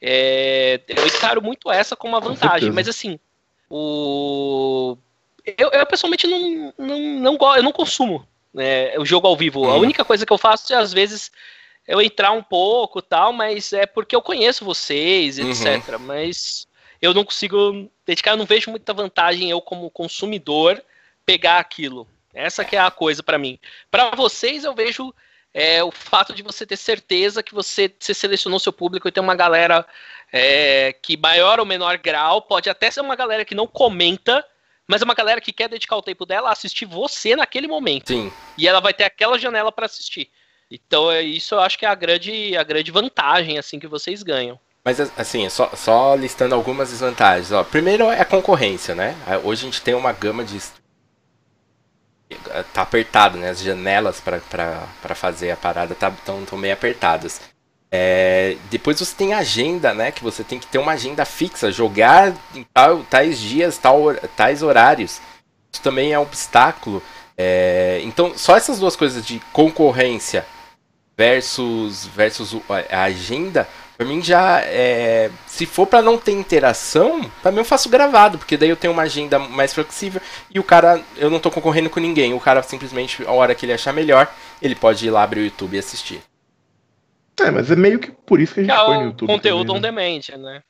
É, 0.00 0.80
eu 0.88 1.06
encaro 1.06 1.42
muito 1.42 1.70
essa 1.70 1.94
como 1.94 2.14
uma 2.14 2.20
vantagem, 2.20 2.72
mas 2.72 2.88
assim, 2.88 3.20
o. 3.68 4.96
Eu, 5.44 5.68
eu 5.68 5.84
pessoalmente 5.84 6.26
não, 6.26 6.72
não, 6.78 6.98
não, 6.98 7.56
eu 7.56 7.62
não 7.62 7.72
consumo 7.72 8.26
né, 8.54 8.98
o 8.98 9.04
jogo 9.04 9.26
ao 9.26 9.36
vivo. 9.36 9.60
Uhum. 9.60 9.70
A 9.70 9.76
única 9.76 10.02
coisa 10.02 10.24
que 10.24 10.32
eu 10.32 10.38
faço 10.38 10.72
é, 10.72 10.76
às 10.76 10.94
vezes, 10.94 11.30
eu 11.86 12.00
entrar 12.00 12.32
um 12.32 12.42
pouco 12.42 13.00
tal, 13.00 13.32
mas 13.32 13.72
é 13.72 13.86
porque 13.86 14.16
eu 14.16 14.22
conheço 14.22 14.64
vocês, 14.64 15.38
etc. 15.38 15.94
Uhum. 15.94 15.98
Mas 16.00 16.66
eu 17.00 17.14
não 17.14 17.24
consigo 17.24 17.90
dedicar, 18.04 18.32
eu 18.32 18.36
não 18.36 18.46
vejo 18.46 18.70
muita 18.70 18.92
vantagem 18.92 19.50
eu, 19.50 19.60
como 19.60 19.90
consumidor, 19.90 20.82
pegar 21.24 21.58
aquilo. 21.58 22.06
Essa 22.34 22.64
que 22.64 22.76
é 22.76 22.80
a 22.80 22.90
coisa 22.90 23.22
para 23.22 23.38
mim. 23.38 23.58
Para 23.90 24.10
vocês, 24.10 24.64
eu 24.64 24.74
vejo 24.74 25.14
é, 25.54 25.82
o 25.82 25.90
fato 25.90 26.34
de 26.34 26.42
você 26.42 26.66
ter 26.66 26.76
certeza 26.76 27.42
que 27.42 27.54
você, 27.54 27.92
você 27.98 28.12
selecionou 28.12 28.58
seu 28.58 28.72
público 28.72 29.08
e 29.08 29.12
tem 29.12 29.22
uma 29.22 29.34
galera 29.34 29.86
é, 30.32 30.92
que 30.92 31.16
maior 31.16 31.58
ou 31.58 31.64
menor 31.64 31.96
grau, 31.96 32.42
pode 32.42 32.68
até 32.68 32.90
ser 32.90 33.00
uma 33.00 33.16
galera 33.16 33.44
que 33.44 33.54
não 33.54 33.66
comenta, 33.66 34.44
mas 34.86 35.00
é 35.00 35.04
uma 35.04 35.14
galera 35.14 35.40
que 35.40 35.52
quer 35.52 35.68
dedicar 35.68 35.96
o 35.96 36.02
tempo 36.02 36.26
dela 36.26 36.50
a 36.50 36.52
assistir 36.52 36.84
você 36.84 37.34
naquele 37.34 37.66
momento. 37.66 38.08
Sim. 38.08 38.30
E 38.58 38.68
ela 38.68 38.80
vai 38.80 38.92
ter 38.92 39.04
aquela 39.04 39.38
janela 39.38 39.72
para 39.72 39.86
assistir. 39.86 40.30
Então, 40.70 41.10
é, 41.10 41.22
isso 41.22 41.54
eu 41.54 41.60
acho 41.60 41.78
que 41.78 41.86
é 41.86 41.88
a 41.88 41.94
grande, 41.94 42.56
a 42.56 42.62
grande 42.62 42.90
vantagem 42.90 43.58
assim 43.58 43.78
que 43.78 43.86
vocês 43.86 44.22
ganham. 44.22 44.58
Mas 44.84 45.00
assim, 45.18 45.48
só, 45.48 45.70
só 45.74 46.14
listando 46.14 46.54
algumas 46.54 46.90
desvantagens. 46.90 47.50
Ó, 47.50 47.64
primeiro 47.64 48.04
é 48.04 48.20
a 48.20 48.24
concorrência, 48.24 48.94
né? 48.94 49.16
Hoje 49.42 49.62
a 49.62 49.64
gente 49.64 49.82
tem 49.82 49.94
uma 49.94 50.12
gama 50.12 50.44
de 50.44 50.60
tá 52.72 52.82
apertado, 52.82 53.36
né? 53.36 53.50
As 53.50 53.60
janelas 53.60 54.20
para 54.20 55.14
fazer 55.14 55.50
a 55.50 55.56
parada 55.56 55.92
estão 55.92 56.10
tá, 56.12 56.16
tão, 56.24 56.44
tão 56.44 56.58
meio 56.58 56.72
apertadas. 56.72 57.40
É, 57.90 58.56
depois 58.70 58.98
você 58.98 59.14
tem 59.14 59.34
agenda, 59.34 59.92
né? 59.92 60.12
Que 60.12 60.22
você 60.22 60.44
tem 60.44 60.58
que 60.58 60.66
ter 60.66 60.78
uma 60.78 60.92
agenda 60.92 61.24
fixa, 61.24 61.72
jogar 61.72 62.32
em 62.54 62.64
tal, 62.64 63.02
tais 63.04 63.40
dias, 63.40 63.78
tal, 63.78 64.14
tais 64.36 64.62
horários. 64.62 65.20
Isso 65.72 65.82
também 65.82 66.12
é 66.12 66.18
um 66.18 66.22
obstáculo. 66.22 67.02
É, 67.36 68.00
então, 68.04 68.36
só 68.36 68.56
essas 68.56 68.78
duas 68.78 68.96
coisas 68.96 69.24
de 69.26 69.40
concorrência 69.52 70.46
versus, 71.16 72.06
versus 72.06 72.56
a 72.90 73.02
agenda 73.04 73.66
Pra 73.96 74.06
mim 74.06 74.22
já 74.22 74.60
é. 74.60 75.30
Se 75.46 75.64
for 75.64 75.86
para 75.86 76.02
não 76.02 76.18
ter 76.18 76.32
interação, 76.32 77.30
pra 77.40 77.50
mim 77.50 77.58
eu 77.58 77.64
faço 77.64 77.88
gravado, 77.88 78.36
porque 78.36 78.56
daí 78.56 78.68
eu 78.68 78.76
tenho 78.76 78.92
uma 78.92 79.04
agenda 79.04 79.38
mais 79.38 79.72
flexível 79.72 80.20
e 80.54 80.60
o 80.60 80.64
cara. 80.64 81.00
Eu 81.16 81.30
não 81.30 81.40
tô 81.40 81.50
concorrendo 81.50 81.88
com 81.88 81.98
ninguém. 81.98 82.34
O 82.34 82.40
cara 82.40 82.62
simplesmente, 82.62 83.24
a 83.24 83.32
hora 83.32 83.54
que 83.54 83.64
ele 83.64 83.72
achar 83.72 83.94
melhor, 83.94 84.30
ele 84.60 84.74
pode 84.74 85.06
ir 85.06 85.10
lá 85.10 85.22
abrir 85.22 85.40
o 85.40 85.44
YouTube 85.44 85.76
e 85.76 85.78
assistir. 85.78 86.20
É, 87.40 87.50
mas 87.50 87.70
é 87.70 87.76
meio 87.76 87.98
que 87.98 88.10
por 88.10 88.38
isso 88.38 88.52
que 88.52 88.60
a 88.60 88.62
gente 88.64 88.72
é 88.72 88.84
põe 88.84 88.98
no 88.98 89.04
YouTube. 89.04 89.28
Conteúdo 89.28 89.80
também, 89.80 90.20
né? 90.20 90.20
on 90.20 90.40
demand, 90.40 90.44
né? 90.44 90.62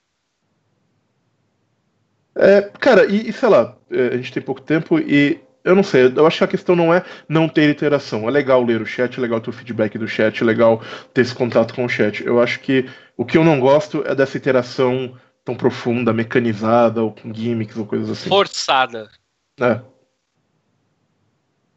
É, 2.39 2.61
cara, 2.79 3.07
e, 3.07 3.29
e 3.29 3.33
sei 3.33 3.49
lá, 3.49 3.77
é, 3.91 4.09
a 4.09 4.17
gente 4.19 4.33
tem 4.33 4.43
pouco 4.43 4.61
tempo 4.61 5.01
e 5.01 5.41
eu 5.67 5.75
não 5.75 5.83
sei, 5.83 6.13
eu 6.15 6.27
acho 6.27 6.39
que 6.39 6.45
a 6.45 6.49
questão 6.49 6.77
não 6.77 6.95
é 6.95 7.05
não 7.29 7.49
ter 7.49 7.69
interação. 7.69 8.29
É 8.29 8.31
legal 8.31 8.63
ler 8.63 8.81
o 8.81 8.87
chat, 8.87 9.19
é 9.19 9.21
legal 9.21 9.41
ter 9.41 9.51
o 9.51 9.53
feedback 9.53 9.99
do 9.99 10.07
chat, 10.07 10.41
é 10.41 10.47
legal 10.47 10.81
ter 11.13 11.23
esse 11.23 11.35
contato 11.35 11.75
com 11.75 11.85
o 11.85 11.89
chat. 11.89 12.25
Eu 12.25 12.41
acho 12.41 12.61
que 12.61 12.89
o 13.17 13.25
que 13.25 13.37
eu 13.37 13.43
não 13.43 13.59
gosto 13.59 14.05
é 14.07 14.15
dessa 14.15 14.39
interação 14.39 15.19
tão 15.45 15.57
profunda, 15.57 16.13
mecanizada, 16.13 17.03
ou 17.03 17.13
com 17.13 17.35
gimmicks 17.35 17.77
ou 17.77 17.85
coisas 17.85 18.09
assim. 18.11 18.29
Forçada. 18.29 19.11
É. 19.61 19.81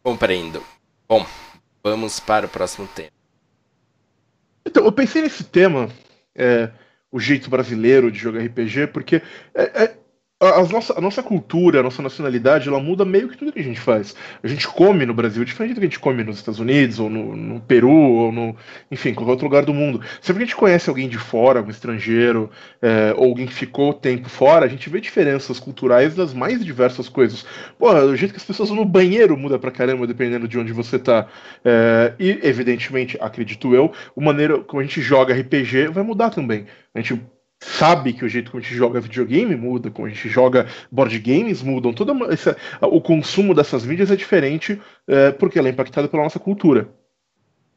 Compreendo. 0.03 0.63
Bom, 1.07 1.25
vamos 1.83 2.19
para 2.19 2.45
o 2.45 2.49
próximo 2.49 2.87
tema. 2.93 3.09
Então, 4.63 4.85
eu 4.85 4.91
pensei 4.91 5.23
nesse 5.23 5.43
tema, 5.43 5.89
é, 6.35 6.69
o 7.11 7.19
jeito 7.19 7.49
brasileiro 7.49 8.11
de 8.11 8.19
jogar 8.19 8.43
RPG, 8.43 8.87
porque 8.87 9.21
é, 9.55 9.83
é, 9.83 9.97
a, 10.41 10.63
nossa, 10.63 10.97
a 10.97 11.01
nossa 11.01 11.21
cultura, 11.21 11.81
a 11.81 11.83
nossa 11.83 12.01
nacionalidade, 12.01 12.69
ela 12.69 12.79
muda 12.79 13.03
meio 13.03 13.27
que 13.27 13.37
tudo 13.37 13.51
que 13.51 13.59
a 13.59 13.63
gente 13.63 13.79
faz. 13.79 14.15
A 14.41 14.47
gente 14.47 14.65
come 14.67 15.05
no 15.05 15.13
Brasil 15.13 15.43
diferente 15.43 15.73
do 15.73 15.81
que 15.81 15.85
a 15.85 15.89
gente 15.89 15.99
come 15.99 16.23
nos 16.23 16.37
Estados 16.37 16.61
Unidos, 16.61 16.97
ou 16.97 17.09
no, 17.09 17.35
no 17.35 17.59
Peru, 17.59 17.91
ou 17.91 18.31
no. 18.31 18.55
Enfim, 18.89 19.13
qualquer 19.13 19.31
outro 19.31 19.45
lugar 19.45 19.65
do 19.65 19.73
mundo. 19.73 20.01
Sempre 20.21 20.39
que 20.39 20.43
a 20.43 20.45
gente 20.45 20.55
conhece 20.55 20.89
alguém 20.89 21.09
de 21.09 21.17
fora, 21.17 21.61
um 21.61 21.69
estrangeiro, 21.69 22.49
é, 22.81 23.13
ou 23.17 23.25
alguém 23.25 23.47
que 23.47 23.53
ficou 23.53 23.93
tempo 23.93 24.29
fora, 24.29 24.65
a 24.65 24.69
gente 24.69 24.89
vê 24.89 25.01
diferenças 25.01 25.59
culturais 25.59 26.15
das 26.15 26.33
mais 26.33 26.63
diversas 26.63 27.09
coisas. 27.09 27.45
Pô, 27.77 27.91
o 27.91 28.15
jeito 28.15 28.31
que 28.31 28.39
as 28.39 28.45
pessoas 28.45 28.69
no 28.69 28.85
banheiro 28.85 29.35
muda 29.35 29.59
pra 29.59 29.71
caramba, 29.71 30.07
dependendo 30.07 30.47
de 30.47 30.57
onde 30.57 30.71
você 30.71 30.97
tá. 30.97 31.27
É, 31.65 32.13
e, 32.17 32.39
evidentemente, 32.43 33.17
acredito 33.19 33.75
eu, 33.75 33.91
a 34.15 34.21
maneira 34.21 34.59
como 34.59 34.79
a 34.79 34.85
gente 34.85 35.01
joga 35.01 35.33
RPG 35.33 35.89
vai 35.89 36.03
mudar 36.03 36.29
também. 36.29 36.65
A 36.95 37.01
gente 37.01 37.21
sabe 37.59 38.13
que 38.13 38.23
o 38.23 38.29
jeito 38.29 38.51
como 38.51 38.61
a 38.61 38.63
gente 38.63 38.75
joga 38.75 39.01
videogame 39.01 39.55
muda, 39.55 39.91
como 39.91 40.07
a 40.07 40.09
gente 40.09 40.29
joga 40.29 40.67
board 40.91 41.17
games 41.19 41.61
mudam, 41.61 41.93
toda 41.93 42.13
essa, 42.31 42.55
o 42.81 43.01
consumo 43.01 43.53
dessas 43.53 43.85
mídias 43.85 44.09
é 44.09 44.15
diferente 44.15 44.81
é, 45.07 45.31
porque 45.31 45.59
ela 45.59 45.67
é 45.67 45.71
impactada 45.71 46.07
pela 46.07 46.23
nossa 46.23 46.39
cultura. 46.39 46.89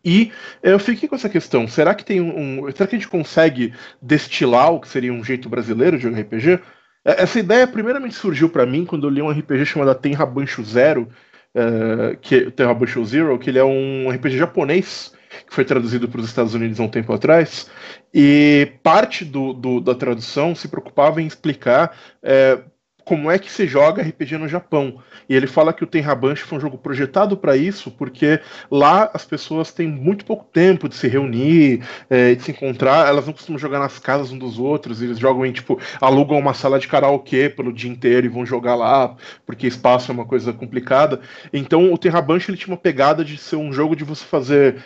E 0.04 0.32
eu 0.62 0.78
fiquei 0.78 1.08
com 1.08 1.14
essa 1.14 1.28
questão: 1.28 1.68
será 1.68 1.94
que 1.94 2.04
tem 2.04 2.20
um, 2.20 2.70
será 2.72 2.88
que 2.88 2.96
a 2.96 2.98
gente 2.98 3.08
consegue 3.08 3.72
destilar 4.00 4.72
o 4.72 4.80
que 4.80 4.88
seria 4.88 5.12
um 5.12 5.22
jeito 5.22 5.48
brasileiro 5.48 5.96
de 5.96 6.04
jogar 6.04 6.20
RPG? 6.20 6.60
É, 7.04 7.22
essa 7.22 7.38
ideia 7.38 7.66
primeiramente 7.66 8.14
surgiu 8.14 8.48
para 8.48 8.66
mim 8.66 8.84
quando 8.84 9.06
eu 9.06 9.10
li 9.10 9.22
um 9.22 9.30
RPG 9.30 9.66
chamado 9.66 9.94
Tenra 9.94 10.26
Bancho 10.26 10.64
Zero, 10.64 11.08
é, 11.54 12.16
que 12.20 12.50
Tenra 12.50 12.74
Bancho 12.74 13.04
Zero, 13.04 13.38
que 13.38 13.50
ele 13.50 13.58
é 13.58 13.64
um 13.64 14.10
RPG 14.10 14.38
japonês 14.38 15.12
que 15.46 15.54
foi 15.54 15.64
traduzido 15.64 16.08
para 16.08 16.20
os 16.20 16.26
Estados 16.26 16.54
Unidos 16.54 16.78
há 16.80 16.82
um 16.82 16.88
tempo 16.88 17.12
atrás, 17.12 17.70
e 18.12 18.72
parte 18.82 19.24
do, 19.24 19.52
do 19.52 19.80
da 19.80 19.94
tradução 19.94 20.54
se 20.54 20.68
preocupava 20.68 21.20
em 21.22 21.26
explicar 21.26 21.96
é, 22.22 22.58
como 23.04 23.30
é 23.30 23.38
que 23.38 23.50
se 23.50 23.66
joga 23.66 24.02
RPG 24.02 24.38
no 24.38 24.48
Japão. 24.48 25.00
E 25.28 25.34
ele 25.34 25.46
fala 25.46 25.72
que 25.72 25.84
o 25.84 25.86
Tenrabanshi 25.86 26.42
foi 26.42 26.58
um 26.58 26.60
jogo 26.60 26.78
projetado 26.78 27.36
para 27.36 27.56
isso, 27.56 27.90
porque 27.90 28.40
lá 28.70 29.10
as 29.12 29.24
pessoas 29.24 29.72
têm 29.72 29.88
muito 29.88 30.24
pouco 30.24 30.44
tempo 30.44 30.88
de 30.88 30.94
se 30.94 31.08
reunir, 31.08 31.82
é, 32.08 32.34
de 32.34 32.42
se 32.42 32.50
encontrar, 32.50 33.08
elas 33.08 33.26
não 33.26 33.32
costumam 33.32 33.58
jogar 33.58 33.78
nas 33.78 33.98
casas 33.98 34.30
um 34.30 34.38
dos 34.38 34.58
outros, 34.58 35.02
eles 35.02 35.18
jogam 35.18 35.44
em, 35.46 35.52
tipo, 35.52 35.78
alugam 36.00 36.38
uma 36.38 36.54
sala 36.54 36.78
de 36.78 36.88
karaokê 36.88 37.48
pelo 37.48 37.72
dia 37.72 37.90
inteiro 37.90 38.26
e 38.26 38.30
vão 38.30 38.44
jogar 38.44 38.74
lá, 38.74 39.16
porque 39.46 39.66
espaço 39.66 40.10
é 40.10 40.14
uma 40.14 40.26
coisa 40.26 40.52
complicada. 40.52 41.20
Então 41.52 41.92
o 41.92 41.98
Tenrabanshi 41.98 42.50
ele 42.50 42.58
tinha 42.58 42.72
uma 42.72 42.80
pegada 42.80 43.24
de 43.24 43.36
ser 43.36 43.56
um 43.56 43.72
jogo 43.72 43.96
de 43.96 44.04
você 44.04 44.24
fazer 44.24 44.82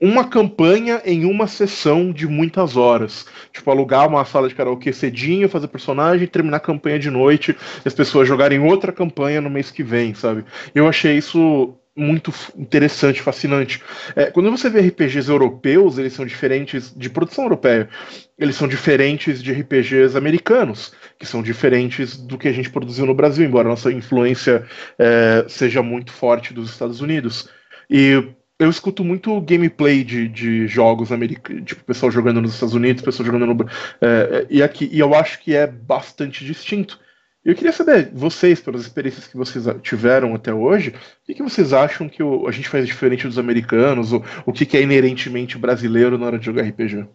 uma 0.00 0.28
campanha 0.28 1.00
em 1.04 1.24
uma 1.24 1.46
sessão 1.46 2.12
de 2.12 2.26
muitas 2.26 2.76
horas. 2.76 3.26
Tipo, 3.52 3.70
alugar 3.70 4.08
uma 4.08 4.24
sala 4.24 4.48
de 4.48 4.54
karaokê 4.54 4.92
cedinho, 4.92 5.48
fazer 5.48 5.68
personagem, 5.68 6.26
terminar 6.26 6.58
a 6.58 6.60
campanha 6.60 6.98
de 6.98 7.10
noite, 7.10 7.56
as 7.84 7.94
pessoas 7.94 8.28
jogarem 8.28 8.58
outra 8.58 8.92
campanha 8.92 9.40
no 9.40 9.50
mês 9.50 9.70
que 9.70 9.82
vem, 9.82 10.14
sabe? 10.14 10.44
Eu 10.74 10.88
achei 10.88 11.16
isso 11.16 11.78
muito 11.96 12.32
interessante, 12.56 13.22
fascinante. 13.22 13.80
É, 14.16 14.26
quando 14.26 14.50
você 14.50 14.68
vê 14.68 14.80
RPGs 14.80 15.30
europeus, 15.30 15.96
eles 15.96 16.12
são 16.12 16.26
diferentes 16.26 16.92
de 16.94 17.08
produção 17.08 17.44
europeia. 17.44 17.88
Eles 18.36 18.56
são 18.56 18.66
diferentes 18.66 19.40
de 19.40 19.52
RPGs 19.52 20.16
americanos, 20.16 20.92
que 21.18 21.24
são 21.24 21.40
diferentes 21.40 22.16
do 22.16 22.36
que 22.36 22.48
a 22.48 22.52
gente 22.52 22.68
produziu 22.70 23.06
no 23.06 23.14
Brasil, 23.14 23.46
embora 23.46 23.68
nossa 23.68 23.92
influência 23.92 24.66
é, 24.98 25.44
seja 25.48 25.82
muito 25.82 26.12
forte 26.12 26.52
dos 26.52 26.70
Estados 26.70 27.00
Unidos. 27.00 27.48
E 27.88 28.34
eu 28.58 28.70
escuto 28.70 29.04
muito 29.04 29.40
gameplay 29.40 30.04
de, 30.04 30.28
de 30.28 30.68
jogos 30.68 31.10
americanos, 31.10 31.64
tipo, 31.64 31.84
pessoal 31.84 32.10
jogando 32.10 32.40
nos 32.40 32.54
Estados 32.54 32.74
Unidos, 32.74 33.02
pessoal 33.02 33.26
jogando 33.26 33.46
no. 33.46 33.68
É, 34.00 34.46
e 34.48 34.62
aqui, 34.62 34.88
e 34.92 34.98
eu 35.00 35.14
acho 35.14 35.40
que 35.40 35.54
é 35.54 35.66
bastante 35.66 36.44
distinto. 36.44 37.00
Eu 37.44 37.54
queria 37.54 37.72
saber, 37.72 38.10
vocês, 38.14 38.60
pelas 38.60 38.80
experiências 38.82 39.26
que 39.26 39.36
vocês 39.36 39.66
tiveram 39.82 40.34
até 40.34 40.54
hoje, 40.54 40.90
o 40.90 41.26
que, 41.26 41.34
que 41.34 41.42
vocês 41.42 41.74
acham 41.74 42.08
que 42.08 42.22
o, 42.22 42.48
a 42.48 42.52
gente 42.52 42.68
faz 42.68 42.86
diferente 42.86 43.26
dos 43.26 43.38
americanos, 43.38 44.12
ou 44.12 44.24
o 44.46 44.52
que, 44.52 44.64
que 44.64 44.76
é 44.76 44.82
inerentemente 44.82 45.58
brasileiro 45.58 46.16
na 46.16 46.26
hora 46.26 46.38
de 46.38 46.46
jogar 46.46 46.62
RPG? 46.62 47.06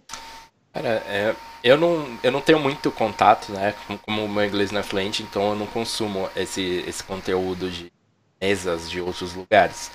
Cara, 0.71 1.03
é, 1.07 1.33
eu, 1.63 1.77
não, 1.77 2.05
eu 2.21 2.31
não 2.31 2.41
tenho 2.41 2.59
muito 2.59 2.91
contato, 2.91 3.51
né? 3.51 3.73
Como 4.03 4.23
o 4.23 4.29
meu 4.29 4.45
inglês 4.45 4.71
não 4.71 4.81
é 4.81 4.83
fluente, 4.83 5.23
então 5.23 5.49
eu 5.49 5.55
não 5.55 5.65
consumo 5.65 6.29
esse, 6.35 6.83
esse 6.87 7.03
conteúdo 7.03 7.71
de 7.71 7.91
mesas 8.39 8.89
de 8.89 9.01
outros 9.01 9.33
lugares. 9.33 9.89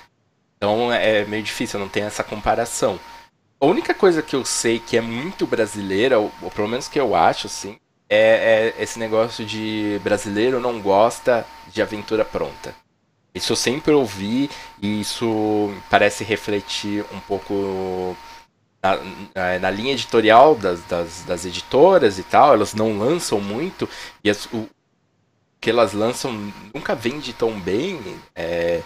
Então 0.57 0.91
é 0.91 1.25
meio 1.25 1.43
difícil, 1.43 1.79
não 1.79 1.89
tenho 1.89 2.07
essa 2.07 2.23
comparação. 2.23 2.99
A 3.59 3.65
única 3.65 3.93
coisa 3.93 4.21
que 4.21 4.35
eu 4.35 4.43
sei 4.45 4.79
que 4.79 4.97
é 4.97 5.01
muito 5.01 5.47
brasileira, 5.47 6.19
ou, 6.19 6.31
ou 6.41 6.51
pelo 6.51 6.67
menos 6.67 6.87
que 6.87 6.99
eu 6.99 7.15
acho, 7.15 7.47
assim, 7.47 7.77
é, 8.09 8.73
é 8.77 8.83
esse 8.83 8.99
negócio 8.99 9.45
de 9.45 9.99
brasileiro 10.03 10.59
não 10.59 10.81
gosta 10.81 11.45
de 11.71 11.81
aventura 11.81 12.23
pronta. 12.23 12.75
Isso 13.33 13.51
eu 13.51 13.57
sempre 13.57 13.91
ouvi 13.93 14.49
e 14.81 15.01
isso 15.01 15.73
parece 15.89 16.23
refletir 16.23 17.03
um 17.11 17.19
pouco 17.19 18.15
na, 18.81 18.95
na, 19.35 19.59
na 19.59 19.69
linha 19.69 19.91
editorial 19.91 20.55
das, 20.55 20.81
das, 20.83 21.23
das, 21.23 21.45
editoras 21.45 22.17
e 22.17 22.23
tal. 22.23 22.53
Elas 22.53 22.73
não 22.73 22.97
lançam 22.97 23.41
muito 23.41 23.89
e 24.23 24.29
as, 24.29 24.45
o 24.45 24.69
que 25.59 25.69
elas 25.69 25.91
lançam 25.91 26.31
nunca 26.73 26.95
vende 26.95 27.33
tão 27.33 27.59
bem. 27.59 27.99
É, 28.33 28.81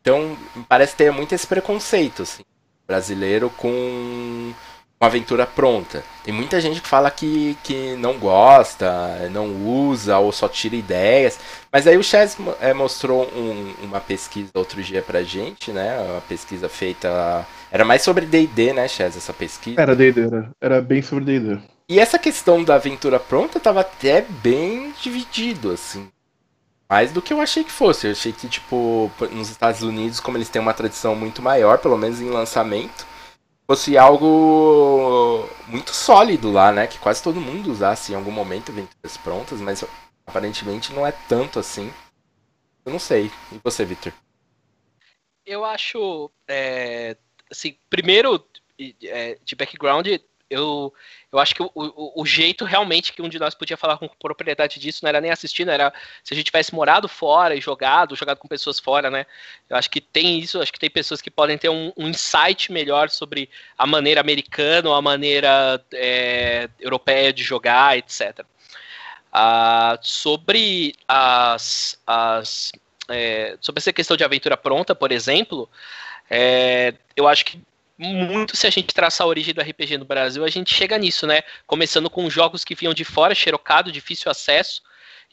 então 0.00 0.36
parece 0.68 0.96
ter 0.96 1.10
muito 1.12 1.34
esse 1.34 1.46
preconceito 1.46 2.22
assim, 2.22 2.42
brasileiro 2.86 3.50
com 3.50 4.52
uma 5.00 5.08
aventura 5.08 5.46
pronta. 5.46 6.04
Tem 6.22 6.32
muita 6.32 6.60
gente 6.60 6.82
que 6.82 6.88
fala 6.88 7.10
que, 7.10 7.56
que 7.64 7.96
não 7.96 8.18
gosta, 8.18 9.30
não 9.30 9.48
usa 9.66 10.18
ou 10.18 10.30
só 10.30 10.46
tira 10.46 10.76
ideias. 10.76 11.40
Mas 11.72 11.86
aí 11.86 11.96
o 11.96 12.02
Chess 12.02 12.36
é, 12.60 12.74
mostrou 12.74 13.24
um, 13.34 13.74
uma 13.82 13.98
pesquisa 13.98 14.50
outro 14.54 14.82
dia 14.82 15.00
pra 15.00 15.22
gente, 15.22 15.72
né? 15.72 15.98
Uma 16.02 16.20
pesquisa 16.20 16.68
feita. 16.68 17.46
Era 17.72 17.82
mais 17.82 18.02
sobre 18.02 18.26
DD, 18.26 18.74
né, 18.74 18.86
Chess, 18.86 19.16
essa 19.16 19.32
pesquisa? 19.32 19.80
Era 19.80 19.96
DD, 19.96 20.20
era, 20.20 20.50
era 20.60 20.82
bem 20.82 21.00
sobre 21.00 21.24
DD. 21.24 21.58
E 21.88 21.98
essa 21.98 22.18
questão 22.18 22.62
da 22.62 22.74
aventura 22.74 23.18
pronta 23.18 23.58
tava 23.58 23.80
até 23.80 24.20
bem 24.20 24.92
dividido, 25.02 25.72
assim. 25.72 26.08
Mais 26.90 27.12
do 27.12 27.22
que 27.22 27.32
eu 27.32 27.40
achei 27.40 27.62
que 27.62 27.70
fosse. 27.70 28.08
Eu 28.08 28.12
achei 28.12 28.32
que, 28.32 28.48
tipo, 28.48 29.08
nos 29.30 29.48
Estados 29.48 29.82
Unidos, 29.82 30.18
como 30.18 30.36
eles 30.36 30.48
têm 30.48 30.60
uma 30.60 30.74
tradição 30.74 31.14
muito 31.14 31.40
maior, 31.40 31.78
pelo 31.78 31.96
menos 31.96 32.20
em 32.20 32.28
lançamento, 32.28 33.06
fosse 33.64 33.96
algo 33.96 35.48
muito 35.68 35.94
sólido 35.94 36.50
lá, 36.50 36.72
né? 36.72 36.88
Que 36.88 36.98
quase 36.98 37.22
todo 37.22 37.40
mundo 37.40 37.70
usasse 37.70 38.10
em 38.10 38.16
algum 38.16 38.32
momento 38.32 38.72
aventuras 38.72 39.16
prontas, 39.16 39.60
mas 39.60 39.84
aparentemente 40.26 40.92
não 40.92 41.06
é 41.06 41.12
tanto 41.12 41.60
assim. 41.60 41.92
Eu 42.84 42.90
não 42.90 42.98
sei. 42.98 43.30
E 43.52 43.60
você, 43.62 43.84
Victor? 43.84 44.12
Eu 45.46 45.64
acho, 45.64 46.28
é, 46.48 47.16
assim, 47.48 47.76
primeiro 47.88 48.44
é, 49.04 49.38
de 49.44 49.54
background, 49.54 50.08
eu, 50.50 50.92
eu 51.32 51.38
acho 51.38 51.54
que 51.54 51.62
o, 51.62 51.70
o, 51.74 52.22
o, 52.22 52.26
jeito 52.26 52.64
realmente 52.64 53.12
que 53.12 53.22
um 53.22 53.28
de 53.28 53.38
nós 53.38 53.54
podia 53.54 53.76
falar 53.76 53.96
com 53.98 54.08
propriedade 54.08 54.80
disso 54.80 55.00
não 55.02 55.08
era 55.08 55.20
nem 55.20 55.30
assistindo, 55.30 55.70
era 55.70 55.92
se 56.24 56.34
a 56.34 56.36
gente 56.36 56.46
tivesse 56.46 56.74
morado 56.74 57.08
fora 57.08 57.54
e 57.54 57.60
jogado, 57.60 58.16
jogado 58.16 58.38
com 58.38 58.48
pessoas 58.48 58.80
fora, 58.80 59.10
né? 59.10 59.24
Eu 59.68 59.76
acho 59.76 59.88
que 59.88 60.00
tem 60.00 60.40
isso, 60.40 60.60
acho 60.60 60.72
que 60.72 60.78
tem 60.80 60.90
pessoas 60.90 61.22
que 61.22 61.30
podem 61.30 61.56
ter 61.56 61.68
um, 61.68 61.92
um 61.96 62.08
insight 62.08 62.72
melhor 62.72 63.10
sobre 63.10 63.48
a 63.78 63.86
maneira 63.86 64.20
americana 64.20 64.88
ou 64.88 64.94
a 64.94 65.02
maneira 65.02 65.80
é, 65.94 66.68
europeia 66.80 67.32
de 67.32 67.44
jogar, 67.44 67.96
etc. 67.96 68.44
Ah, 69.32 69.98
sobre 70.02 70.94
as, 71.06 71.96
as 72.04 72.72
é, 73.08 73.56
sobre 73.60 73.78
essa 73.78 73.92
questão 73.92 74.16
de 74.16 74.24
aventura 74.24 74.56
pronta, 74.56 74.94
por 74.94 75.12
exemplo, 75.12 75.68
é, 76.28 76.94
eu 77.16 77.28
acho 77.28 77.44
que 77.44 77.60
muito 78.00 78.56
se 78.56 78.66
a 78.66 78.70
gente 78.70 78.94
traçar 78.94 79.26
a 79.26 79.28
origem 79.28 79.52
do 79.52 79.60
RPG 79.60 79.98
no 79.98 80.04
Brasil, 80.04 80.44
a 80.44 80.48
gente 80.48 80.74
chega 80.74 80.96
nisso, 80.96 81.26
né? 81.26 81.42
Começando 81.66 82.08
com 82.08 82.30
jogos 82.30 82.64
que 82.64 82.74
vinham 82.74 82.94
de 82.94 83.04
fora, 83.04 83.34
xerocado, 83.34 83.92
difícil 83.92 84.30
acesso. 84.30 84.82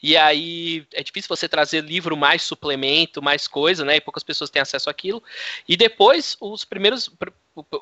E 0.00 0.16
aí 0.16 0.86
é 0.94 1.02
difícil 1.02 1.28
você 1.28 1.48
trazer 1.48 1.82
livro 1.82 2.16
mais 2.16 2.42
suplemento, 2.42 3.20
mais 3.20 3.48
coisa, 3.48 3.84
né? 3.84 3.96
E 3.96 4.00
poucas 4.00 4.22
pessoas 4.22 4.50
têm 4.50 4.62
acesso 4.62 4.88
àquilo. 4.88 5.22
E 5.68 5.76
depois, 5.76 6.36
os 6.40 6.64
primeiros. 6.64 7.10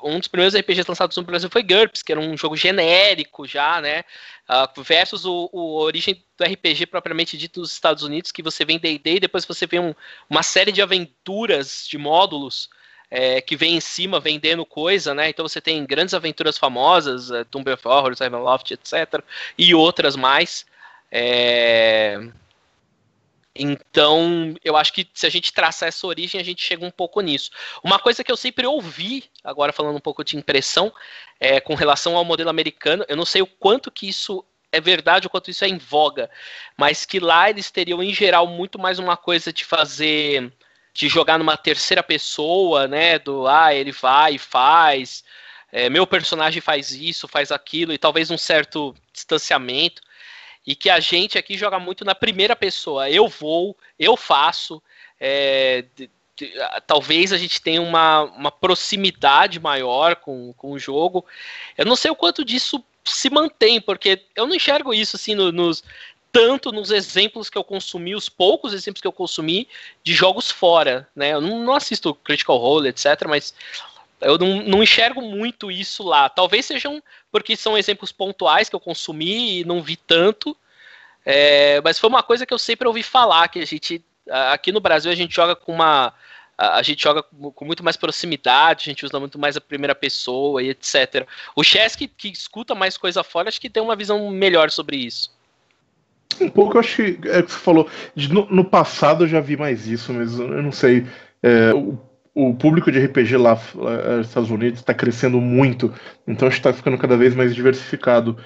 Um 0.01 0.17
dos 0.17 0.27
primeiros 0.27 0.55
RPGs 0.55 0.89
lançados 0.89 1.15
no 1.15 1.21
Brasil 1.21 1.51
foi 1.51 1.61
GURPS, 1.61 2.01
que 2.01 2.11
era 2.11 2.19
um 2.19 2.35
jogo 2.35 2.57
genérico 2.57 3.45
já, 3.45 3.79
né? 3.79 4.03
Uh, 4.49 4.81
versus 4.81 5.23
o, 5.23 5.49
o 5.53 5.75
origem 5.75 6.25
do 6.35 6.43
RPG 6.43 6.87
propriamente 6.87 7.37
dito 7.37 7.61
dos 7.61 7.73
Estados 7.73 8.01
Unidos, 8.01 8.31
que 8.31 8.41
você 8.41 8.65
vem 8.65 8.79
D&D 8.79 9.17
e 9.17 9.19
depois 9.19 9.45
você 9.45 9.67
vê 9.67 9.77
um, 9.77 9.93
uma 10.27 10.41
série 10.41 10.71
de 10.71 10.81
aventuras, 10.81 11.85
de 11.87 11.95
módulos, 11.99 12.69
é, 13.09 13.41
que 13.41 13.55
vem 13.55 13.75
em 13.75 13.81
cima 13.81 14.19
vendendo 14.19 14.65
coisa, 14.65 15.13
né? 15.13 15.29
Então 15.29 15.47
você 15.47 15.61
tem 15.61 15.85
grandes 15.85 16.13
aventuras 16.13 16.57
famosas, 16.57 17.31
é, 17.31 17.43
Tomb 17.43 17.71
of 17.71 17.87
Horrors, 17.87 18.19
Ravenloft, 18.19 18.71
etc. 18.71 19.23
E 19.57 19.73
outras 19.73 20.15
mais. 20.15 20.65
É... 21.11 22.19
Então, 23.59 24.53
eu 24.63 24.77
acho 24.77 24.93
que 24.93 25.09
se 25.13 25.25
a 25.25 25.29
gente 25.29 25.51
traçar 25.51 25.89
essa 25.89 26.05
origem, 26.05 26.39
a 26.39 26.43
gente 26.43 26.61
chega 26.61 26.85
um 26.85 26.91
pouco 26.91 27.21
nisso. 27.21 27.49
Uma 27.83 27.97
coisa 27.97 28.23
que 28.23 28.31
eu 28.31 28.37
sempre 28.37 28.67
ouvi, 28.67 29.23
agora 29.43 29.73
falando 29.73 29.95
um 29.95 30.01
pouco 30.01 30.23
de 30.23 30.37
impressão, 30.37 30.93
é, 31.39 31.59
com 31.59 31.73
relação 31.73 32.15
ao 32.15 32.23
modelo 32.23 32.51
americano, 32.51 33.03
eu 33.07 33.17
não 33.17 33.25
sei 33.25 33.41
o 33.41 33.47
quanto 33.47 33.89
que 33.89 34.07
isso 34.07 34.45
é 34.71 34.79
verdade, 34.79 35.25
o 35.25 35.29
quanto 35.29 35.49
isso 35.49 35.65
é 35.65 35.67
em 35.67 35.77
voga, 35.77 36.29
mas 36.77 37.05
que 37.05 37.19
lá 37.19 37.49
eles 37.49 37.71
teriam, 37.71 38.03
em 38.03 38.13
geral, 38.13 38.45
muito 38.45 38.77
mais 38.77 38.99
uma 38.99 39.17
coisa 39.17 39.51
de 39.51 39.65
fazer 39.65 40.51
de 40.97 41.07
jogar 41.07 41.37
numa 41.37 41.55
terceira 41.55 42.01
pessoa, 42.01 42.87
né? 42.87 43.19
Do 43.19 43.47
ah, 43.47 43.71
ele 43.71 43.91
vai 43.91 44.33
e 44.33 44.39
faz, 44.39 45.23
é, 45.71 45.91
meu 45.91 46.07
personagem 46.07 46.59
faz 46.59 46.91
isso, 46.91 47.27
faz 47.27 47.51
aquilo, 47.51 47.93
e 47.93 47.99
talvez 47.99 48.31
um 48.31 48.37
certo 48.37 48.95
distanciamento. 49.13 50.01
E 50.65 50.75
que 50.75 50.89
a 50.89 50.99
gente 50.99 51.37
aqui 51.37 51.55
joga 51.55 51.77
muito 51.77 52.03
na 52.03 52.15
primeira 52.15 52.55
pessoa. 52.55 53.09
Eu 53.11 53.27
vou, 53.27 53.77
eu 53.97 54.17
faço. 54.17 54.81
É, 55.19 55.85
de, 55.95 56.09
de, 56.35 56.51
talvez 56.87 57.31
a 57.31 57.37
gente 57.37 57.61
tenha 57.61 57.81
uma, 57.81 58.23
uma 58.23 58.51
proximidade 58.51 59.59
maior 59.59 60.15
com, 60.15 60.51
com 60.57 60.71
o 60.71 60.79
jogo. 60.79 61.23
Eu 61.77 61.85
não 61.85 61.95
sei 61.95 62.09
o 62.09 62.15
quanto 62.15 62.43
disso 62.43 62.83
se 63.05 63.29
mantém, 63.29 63.79
porque 63.79 64.23
eu 64.35 64.47
não 64.47 64.55
enxergo 64.55 64.95
isso 64.95 65.15
assim 65.15 65.35
no, 65.35 65.51
nos 65.51 65.83
tanto 66.37 66.71
nos 66.71 66.91
exemplos 66.91 67.49
que 67.49 67.57
eu 67.57 67.63
consumi, 67.63 68.13
os 68.13 68.29
poucos 68.29 68.71
exemplos 68.71 69.01
que 69.01 69.07
eu 69.07 69.11
consumi 69.11 69.67
de 70.03 70.13
jogos 70.13 70.51
fora, 70.51 71.09
né? 71.15 71.33
Eu 71.33 71.41
não, 71.41 71.73
assisto 71.73 72.13
Critical 72.13 72.57
Role, 72.57 72.89
etc, 72.89 73.25
mas 73.27 73.55
eu 74.21 74.37
não, 74.37 74.61
não, 74.61 74.83
enxergo 74.83 75.19
muito 75.19 75.71
isso 75.71 76.03
lá. 76.03 76.29
Talvez 76.29 76.67
sejam 76.67 77.01
porque 77.31 77.55
são 77.55 77.75
exemplos 77.75 78.11
pontuais 78.11 78.69
que 78.69 78.75
eu 78.75 78.79
consumi 78.79 79.61
e 79.61 79.65
não 79.65 79.81
vi 79.81 79.95
tanto. 79.95 80.55
É, 81.25 81.81
mas 81.83 81.97
foi 81.97 82.07
uma 82.07 82.21
coisa 82.21 82.45
que 82.45 82.53
eu 82.53 82.59
sempre 82.59 82.87
ouvi 82.87 83.01
falar, 83.01 83.47
que 83.47 83.57
a 83.57 83.65
gente. 83.65 84.05
Aqui 84.51 84.71
no 84.71 84.79
Brasil 84.79 85.11
a 85.11 85.15
gente 85.15 85.33
joga 85.33 85.55
com 85.55 85.73
uma. 85.73 86.13
A 86.55 86.83
gente 86.83 87.01
joga 87.01 87.23
com 87.23 87.65
muito 87.65 87.83
mais 87.83 87.97
proximidade, 87.97 88.83
a 88.83 88.91
gente 88.91 89.03
usa 89.03 89.19
muito 89.19 89.39
mais 89.39 89.57
a 89.57 89.61
primeira 89.61 89.95
pessoa 89.95 90.61
e 90.61 90.69
etc. 90.69 91.27
O 91.55 91.63
Chess 91.63 91.95
que, 91.95 92.07
que 92.07 92.29
escuta 92.29 92.75
mais 92.75 92.95
coisa 92.95 93.23
fora, 93.23 93.49
acho 93.49 93.59
que 93.59 93.69
tem 93.71 93.81
uma 93.81 93.95
visão 93.95 94.29
melhor 94.29 94.69
sobre 94.69 94.97
isso. 94.97 95.35
Um 96.41 96.49
pouco, 96.49 96.75
eu 96.75 96.79
acho 96.79 96.95
que 96.95 97.27
é 97.27 97.39
o 97.39 97.43
que 97.43 97.51
você 97.51 97.59
falou. 97.59 97.87
De, 98.15 98.31
no, 98.31 98.45
no, 98.49 98.65
passado 98.65 99.23
eu 99.23 99.27
já 99.27 99.39
vi 99.39 99.57
mais 99.57 99.87
isso, 99.87 100.13
mas 100.13 100.37
eu 100.39 100.61
não 100.61 100.71
sei. 100.71 101.05
É, 101.41 101.73
o, 101.73 101.97
o, 102.33 102.53
público 102.55 102.91
de 102.91 102.99
RPG 102.99 103.37
lá 103.37 103.59
nos 103.75 104.27
Estados 104.27 104.49
Unidos 104.49 104.79
está 104.79 104.93
crescendo 104.93 105.39
muito, 105.39 105.93
então 106.27 106.47
acho 106.47 106.57
que 106.57 106.67
está 106.67 106.73
ficando 106.73 106.97
cada 106.97 107.17
vez 107.17 107.35
mais 107.35 107.53
diversificado 107.55 108.37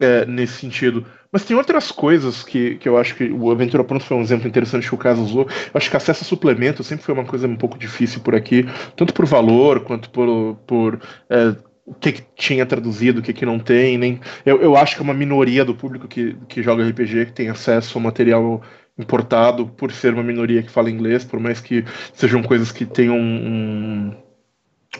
é, 0.00 0.24
nesse 0.24 0.54
sentido. 0.54 1.06
Mas 1.30 1.44
tem 1.44 1.56
outras 1.56 1.92
coisas 1.92 2.42
que, 2.42 2.76
que 2.76 2.88
eu 2.88 2.96
acho 2.96 3.14
que 3.14 3.30
o 3.30 3.50
Aventura 3.50 3.84
Pronto 3.84 4.04
foi 4.04 4.16
um 4.16 4.22
exemplo 4.22 4.48
interessante 4.48 4.88
que 4.88 4.94
o 4.94 4.98
caso 4.98 5.22
usou. 5.22 5.42
Eu 5.42 5.72
acho 5.74 5.88
que 5.88 5.96
acesso 5.96 6.24
a 6.24 6.26
suplemento 6.26 6.82
sempre 6.82 7.04
foi 7.04 7.14
uma 7.14 7.24
coisa 7.24 7.46
um 7.46 7.56
pouco 7.56 7.78
difícil 7.78 8.20
por 8.20 8.34
aqui, 8.34 8.66
tanto 8.96 9.14
por 9.14 9.26
valor 9.26 9.80
quanto 9.84 10.10
por, 10.10 10.56
por 10.66 11.00
é, 11.28 11.54
o 11.86 11.94
que, 11.94 12.12
que, 12.12 12.22
tinha 12.36 12.64
traduzido, 12.66 13.20
o 13.20 13.22
que, 13.22 13.32
que 13.32 13.46
não 13.46 13.58
tem, 13.58 13.98
nem. 13.98 14.20
Eu, 14.44 14.60
eu 14.60 14.76
acho 14.76 14.94
que 14.94 15.02
é 15.02 15.04
uma 15.04 15.14
minoria 15.14 15.64
do 15.64 15.74
público 15.74 16.06
que, 16.06 16.36
que 16.48 16.62
joga 16.62 16.86
RPG 16.88 17.26
que 17.26 17.32
tem 17.32 17.48
acesso 17.48 17.98
ao 17.98 18.02
material 18.02 18.62
importado 18.98 19.66
por 19.66 19.90
ser 19.92 20.12
uma 20.12 20.22
minoria 20.22 20.62
que 20.62 20.70
fala 20.70 20.90
inglês, 20.90 21.24
por 21.24 21.40
mais 21.40 21.60
que 21.60 21.84
sejam 22.12 22.42
coisas 22.42 22.70
que 22.70 22.84
tenham 22.84 23.16
um, 23.16 24.14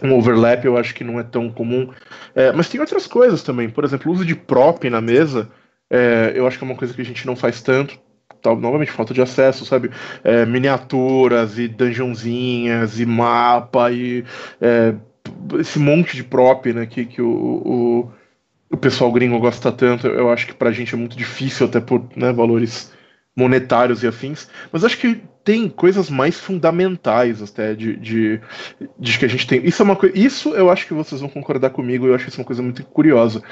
um 0.03 0.15
overlap, 0.15 0.65
eu 0.65 0.77
acho 0.77 0.95
que 0.95 1.05
não 1.05 1.21
é 1.21 1.23
tão 1.23 1.51
comum. 1.51 1.91
É, 2.35 2.51
mas 2.53 2.69
tem 2.69 2.81
outras 2.81 3.07
coisas 3.07 3.43
também, 3.43 3.69
por 3.69 3.85
exemplo, 3.85 4.11
o 4.11 4.15
uso 4.15 4.25
de 4.25 4.35
prop 4.35 4.89
na 4.89 5.01
mesa, 5.01 5.51
é, 5.91 6.33
eu 6.35 6.47
acho 6.47 6.57
que 6.57 6.65
é 6.65 6.67
uma 6.67 6.77
coisa 6.77 6.95
que 6.95 7.03
a 7.03 7.05
gente 7.05 7.27
não 7.27 7.37
faz 7.37 7.61
tanto. 7.61 7.99
Tal, 8.41 8.57
novamente, 8.59 8.91
falta 8.91 9.13
de 9.13 9.21
acesso, 9.21 9.67
sabe? 9.67 9.91
É, 10.25 10.47
miniaturas 10.47 11.59
e 11.59 11.69
dungeonzinhas 11.69 12.99
e 12.99 13.05
mapa 13.05 13.91
e 13.93 14.25
é, 14.59 14.95
esse 15.59 15.79
monte 15.79 16.17
de 16.17 16.25
prop 16.25 16.67
né, 16.73 16.87
que, 16.87 17.05
que 17.05 17.23
o, 17.23 17.29
o, 17.29 18.13
o 18.71 18.77
pessoal 18.77 19.13
gringo 19.13 19.39
gosta 19.39 19.71
tanto. 19.73 20.07
Eu 20.07 20.31
acho 20.31 20.47
que 20.47 20.55
pra 20.55 20.73
gente 20.73 20.95
é 20.95 20.99
muito 20.99 21.17
difícil, 21.17 21.67
até 21.67 21.81
por 21.81 22.09
né, 22.17 22.33
valores 22.33 22.93
monetários 23.37 24.03
e 24.03 24.07
afins, 24.07 24.49
mas 24.73 24.85
acho 24.85 24.99
que 24.99 25.21
tem 25.43 25.69
coisas 25.69 26.11
mais 26.11 26.39
fundamentais 26.39 27.43
até 27.43 27.75
de, 27.75 27.97
de, 27.97 28.41
de, 28.99 29.19
que 29.19 29.25
a 29.25 29.29
gente 29.29 29.47
tem. 29.47 29.65
Isso 29.67 29.83
é 29.83 29.85
uma 29.85 29.97
coisa. 29.97 30.19
Isso 30.19 30.51
eu 30.51 30.71
acho 30.71 30.87
que 30.87 30.95
vocês 30.95 31.21
vão 31.21 31.31
concordar 31.31 31.71
comigo, 31.71 32.07
eu 32.07 32.15
acho 32.15 32.29
isso 32.29 32.41
uma 32.41 32.47
coisa 32.47 32.63
muito 32.63 32.85
curiosa 32.85 33.43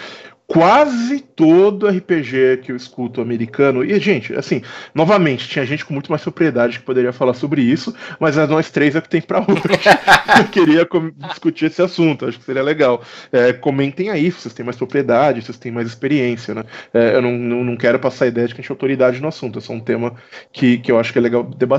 quase 0.49 1.21
todo 1.21 1.87
RPG 1.87 2.63
que 2.63 2.73
eu 2.73 2.77
escuto 2.77 3.21
americano. 3.21 3.85
E, 3.85 4.01
gente, 4.01 4.35
assim, 4.35 4.63
novamente, 4.95 5.47
tinha 5.47 5.65
gente 5.67 5.85
com 5.85 5.93
muito 5.93 6.11
mais 6.11 6.23
propriedade 6.23 6.79
que 6.79 6.87
poderia 6.87 7.13
falar 7.13 7.35
sobre 7.35 7.61
isso, 7.61 7.95
mas 8.19 8.39
é 8.39 8.47
nós 8.47 8.71
três 8.71 8.97
é 8.97 9.01
que 9.03 9.11
tem 9.11 9.21
pra 9.21 9.41
hoje. 9.41 9.47
eu 10.41 10.49
queria 10.49 10.89
discutir 11.29 11.67
esse 11.67 11.83
assunto, 11.83 12.25
acho 12.25 12.39
que 12.39 12.47
seria 12.47 12.63
legal. 12.63 13.03
É, 13.31 13.53
comentem 13.53 14.09
aí 14.09 14.33
se 14.33 14.41
vocês 14.41 14.55
têm 14.55 14.65
mais 14.65 14.79
propriedade, 14.79 15.43
se 15.43 15.49
vocês 15.49 15.59
têm 15.59 15.71
mais 15.71 15.87
experiência, 15.87 16.55
né? 16.55 16.65
É, 16.95 17.17
eu 17.17 17.21
não, 17.21 17.33
não, 17.33 17.63
não 17.63 17.77
quero 17.77 17.99
passar 17.99 18.25
a 18.25 18.29
ideia 18.29 18.49
de 18.49 18.55
que 18.55 18.61
a 18.61 18.63
gente 18.63 18.69
tem 18.69 18.75
autoridade 18.75 19.21
no 19.21 19.29
assunto, 19.29 19.59
é 19.59 19.61
só 19.61 19.75
um 19.75 19.81
tema 19.81 20.15
que, 20.51 20.79
que 20.79 20.91
eu 20.91 20.99
acho 20.99 21.13
que 21.13 21.19
é 21.19 21.23
legal 21.23 21.45
debater. 21.45 21.78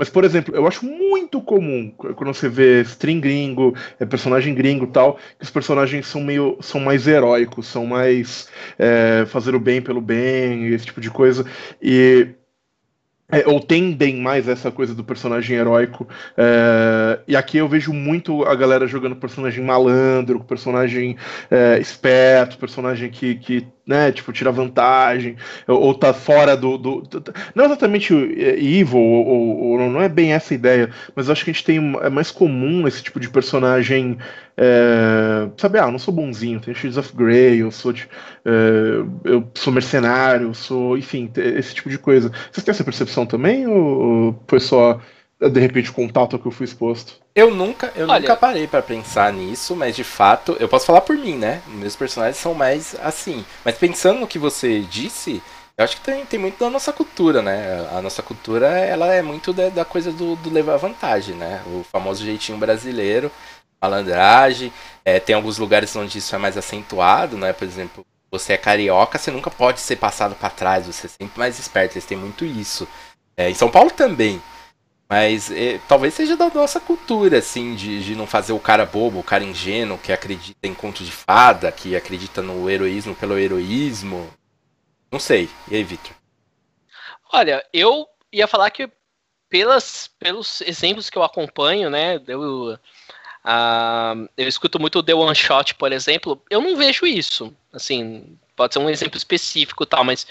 Mas, 0.00 0.08
por 0.08 0.24
exemplo, 0.24 0.56
eu 0.56 0.66
acho 0.66 0.86
muito 0.86 1.42
comum 1.42 1.90
quando 1.90 2.32
você 2.32 2.48
vê 2.48 2.80
string 2.80 3.20
gringo, 3.20 3.74
é, 3.98 4.06
personagem 4.06 4.54
gringo 4.54 4.86
tal, 4.86 5.18
que 5.38 5.44
os 5.44 5.50
personagens 5.50 6.06
são 6.06 6.22
meio. 6.22 6.56
são 6.62 6.80
mais 6.80 7.06
heróicos, 7.06 7.66
são 7.66 7.84
mais 7.84 8.48
é, 8.78 9.26
fazer 9.26 9.54
o 9.54 9.60
bem 9.60 9.82
pelo 9.82 10.00
bem, 10.00 10.68
esse 10.68 10.86
tipo 10.86 11.02
de 11.02 11.10
coisa. 11.10 11.44
E 11.82 12.28
é, 13.30 13.46
ou 13.46 13.60
tendem 13.60 14.16
mais 14.16 14.48
essa 14.48 14.70
coisa 14.70 14.94
do 14.94 15.04
personagem 15.04 15.56
heróico. 15.56 16.08
É, 16.36 17.20
e 17.28 17.36
aqui 17.36 17.58
eu 17.58 17.68
vejo 17.68 17.92
muito 17.92 18.42
a 18.44 18.54
galera 18.54 18.86
jogando 18.86 19.16
personagem 19.16 19.64
malandro, 19.64 20.42
personagem 20.44 21.16
é, 21.50 21.78
esperto, 21.78 22.58
personagem 22.58 23.10
que, 23.10 23.36
que 23.36 23.66
né, 23.90 24.12
tipo, 24.12 24.32
tira 24.32 24.52
vantagem, 24.52 25.34
ou, 25.66 25.80
ou 25.80 25.94
tá 25.94 26.14
fora 26.14 26.56
do, 26.56 26.78
do, 26.78 27.02
Não 27.56 27.64
exatamente 27.64 28.14
evil, 28.14 29.00
ou, 29.00 29.26
ou, 29.26 29.58
ou, 29.80 29.90
não 29.90 30.00
é 30.00 30.08
bem 30.08 30.32
essa 30.32 30.54
ideia, 30.54 30.90
mas 31.16 31.28
acho 31.28 31.44
que 31.44 31.50
a 31.50 31.52
gente 31.52 31.64
tem. 31.64 31.78
É 32.00 32.08
mais 32.08 32.30
comum 32.30 32.86
esse 32.86 33.02
tipo 33.02 33.18
de 33.18 33.28
personagem. 33.28 34.16
É, 34.56 35.48
sabe, 35.56 35.80
ah, 35.80 35.86
eu 35.86 35.90
não 35.90 35.98
sou 35.98 36.14
bonzinho, 36.14 36.60
tenho 36.60 36.76
Shades 36.76 36.98
of 36.98 37.12
Grey, 37.16 37.62
eu 37.62 37.70
sou, 37.72 37.92
é, 37.92 38.00
eu 39.24 39.50
sou 39.54 39.72
mercenário, 39.72 40.54
sou. 40.54 40.96
Enfim, 40.96 41.28
esse 41.36 41.74
tipo 41.74 41.90
de 41.90 41.98
coisa. 41.98 42.30
Vocês 42.52 42.62
têm 42.62 42.70
essa 42.70 42.84
percepção 42.84 43.26
também, 43.26 43.66
ou 43.66 44.40
foi 44.46 44.60
só 44.60 45.00
de 45.48 45.60
repente, 45.60 45.90
contato 45.90 46.34
ao 46.34 46.38
que 46.38 46.46
eu 46.46 46.52
fui 46.52 46.64
exposto. 46.64 47.14
Eu 47.34 47.50
nunca, 47.50 47.92
eu 47.96 48.06
Olha, 48.06 48.20
nunca 48.20 48.36
parei 48.36 48.66
para 48.66 48.82
pensar 48.82 49.32
nisso, 49.32 49.74
mas 49.74 49.96
de 49.96 50.04
fato, 50.04 50.56
eu 50.60 50.68
posso 50.68 50.84
falar 50.84 51.00
por 51.00 51.16
mim, 51.16 51.36
né? 51.36 51.62
Meus 51.66 51.96
personagens 51.96 52.36
são 52.36 52.52
mais 52.52 52.94
assim. 53.02 53.44
Mas 53.64 53.78
pensando 53.78 54.20
no 54.20 54.26
que 54.26 54.38
você 54.38 54.80
disse, 54.80 55.42
eu 55.78 55.84
acho 55.84 55.96
que 55.96 56.02
tem, 56.02 56.26
tem 56.26 56.38
muito 56.38 56.58
da 56.58 56.68
nossa 56.68 56.92
cultura, 56.92 57.40
né? 57.40 57.88
A 57.90 58.02
nossa 58.02 58.22
cultura, 58.22 58.66
ela 58.66 59.14
é 59.14 59.22
muito 59.22 59.50
da, 59.50 59.70
da 59.70 59.84
coisa 59.84 60.12
do, 60.12 60.36
do, 60.36 60.50
levar 60.50 60.76
vantagem, 60.76 61.34
né? 61.34 61.62
O 61.68 61.82
famoso 61.84 62.22
jeitinho 62.22 62.58
brasileiro, 62.58 63.32
malandragem. 63.80 64.70
É, 65.02 65.18
tem 65.18 65.34
alguns 65.34 65.56
lugares 65.56 65.96
onde 65.96 66.18
isso 66.18 66.34
é 66.34 66.38
mais 66.38 66.58
acentuado, 66.58 67.38
né? 67.38 67.54
Por 67.54 67.64
exemplo, 67.66 68.04
você 68.30 68.52
é 68.52 68.58
carioca, 68.58 69.18
você 69.18 69.30
nunca 69.30 69.50
pode 69.50 69.80
ser 69.80 69.96
passado 69.96 70.34
para 70.34 70.50
trás, 70.50 70.86
você 70.86 71.06
é 71.06 71.10
sempre 71.10 71.38
mais 71.38 71.58
esperto, 71.58 71.94
eles 71.94 72.04
têm 72.04 72.18
muito 72.18 72.44
isso. 72.44 72.86
É, 73.34 73.48
em 73.48 73.54
São 73.54 73.70
Paulo 73.70 73.90
também. 73.90 74.42
Mas 75.10 75.50
é, 75.50 75.80
talvez 75.88 76.14
seja 76.14 76.36
da 76.36 76.48
nossa 76.50 76.78
cultura, 76.78 77.38
assim, 77.38 77.74
de, 77.74 78.04
de 78.04 78.14
não 78.14 78.28
fazer 78.28 78.52
o 78.52 78.60
cara 78.60 78.86
bobo, 78.86 79.18
o 79.18 79.24
cara 79.24 79.42
ingênuo, 79.42 79.98
que 79.98 80.12
acredita 80.12 80.68
em 80.68 80.72
conto 80.72 81.02
de 81.02 81.10
fada, 81.10 81.72
que 81.72 81.96
acredita 81.96 82.40
no 82.40 82.70
heroísmo 82.70 83.16
pelo 83.16 83.36
heroísmo. 83.36 84.32
Não 85.10 85.18
sei. 85.18 85.50
E 85.68 85.74
aí, 85.74 85.82
Victor? 85.82 86.14
Olha, 87.32 87.60
eu 87.72 88.06
ia 88.32 88.46
falar 88.46 88.70
que 88.70 88.88
pelas, 89.48 90.08
pelos 90.16 90.60
exemplos 90.60 91.10
que 91.10 91.18
eu 91.18 91.24
acompanho, 91.24 91.90
né, 91.90 92.20
eu, 92.28 92.74
uh, 92.74 94.28
eu 94.36 94.46
escuto 94.46 94.78
muito 94.78 95.02
The 95.02 95.12
One 95.12 95.34
Shot, 95.34 95.74
por 95.74 95.90
exemplo, 95.90 96.40
eu 96.48 96.60
não 96.60 96.76
vejo 96.76 97.04
isso. 97.04 97.52
Assim, 97.72 98.38
pode 98.54 98.74
ser 98.74 98.78
um 98.78 98.88
exemplo 98.88 99.16
específico 99.16 99.84
tal, 99.84 100.04
mas, 100.04 100.24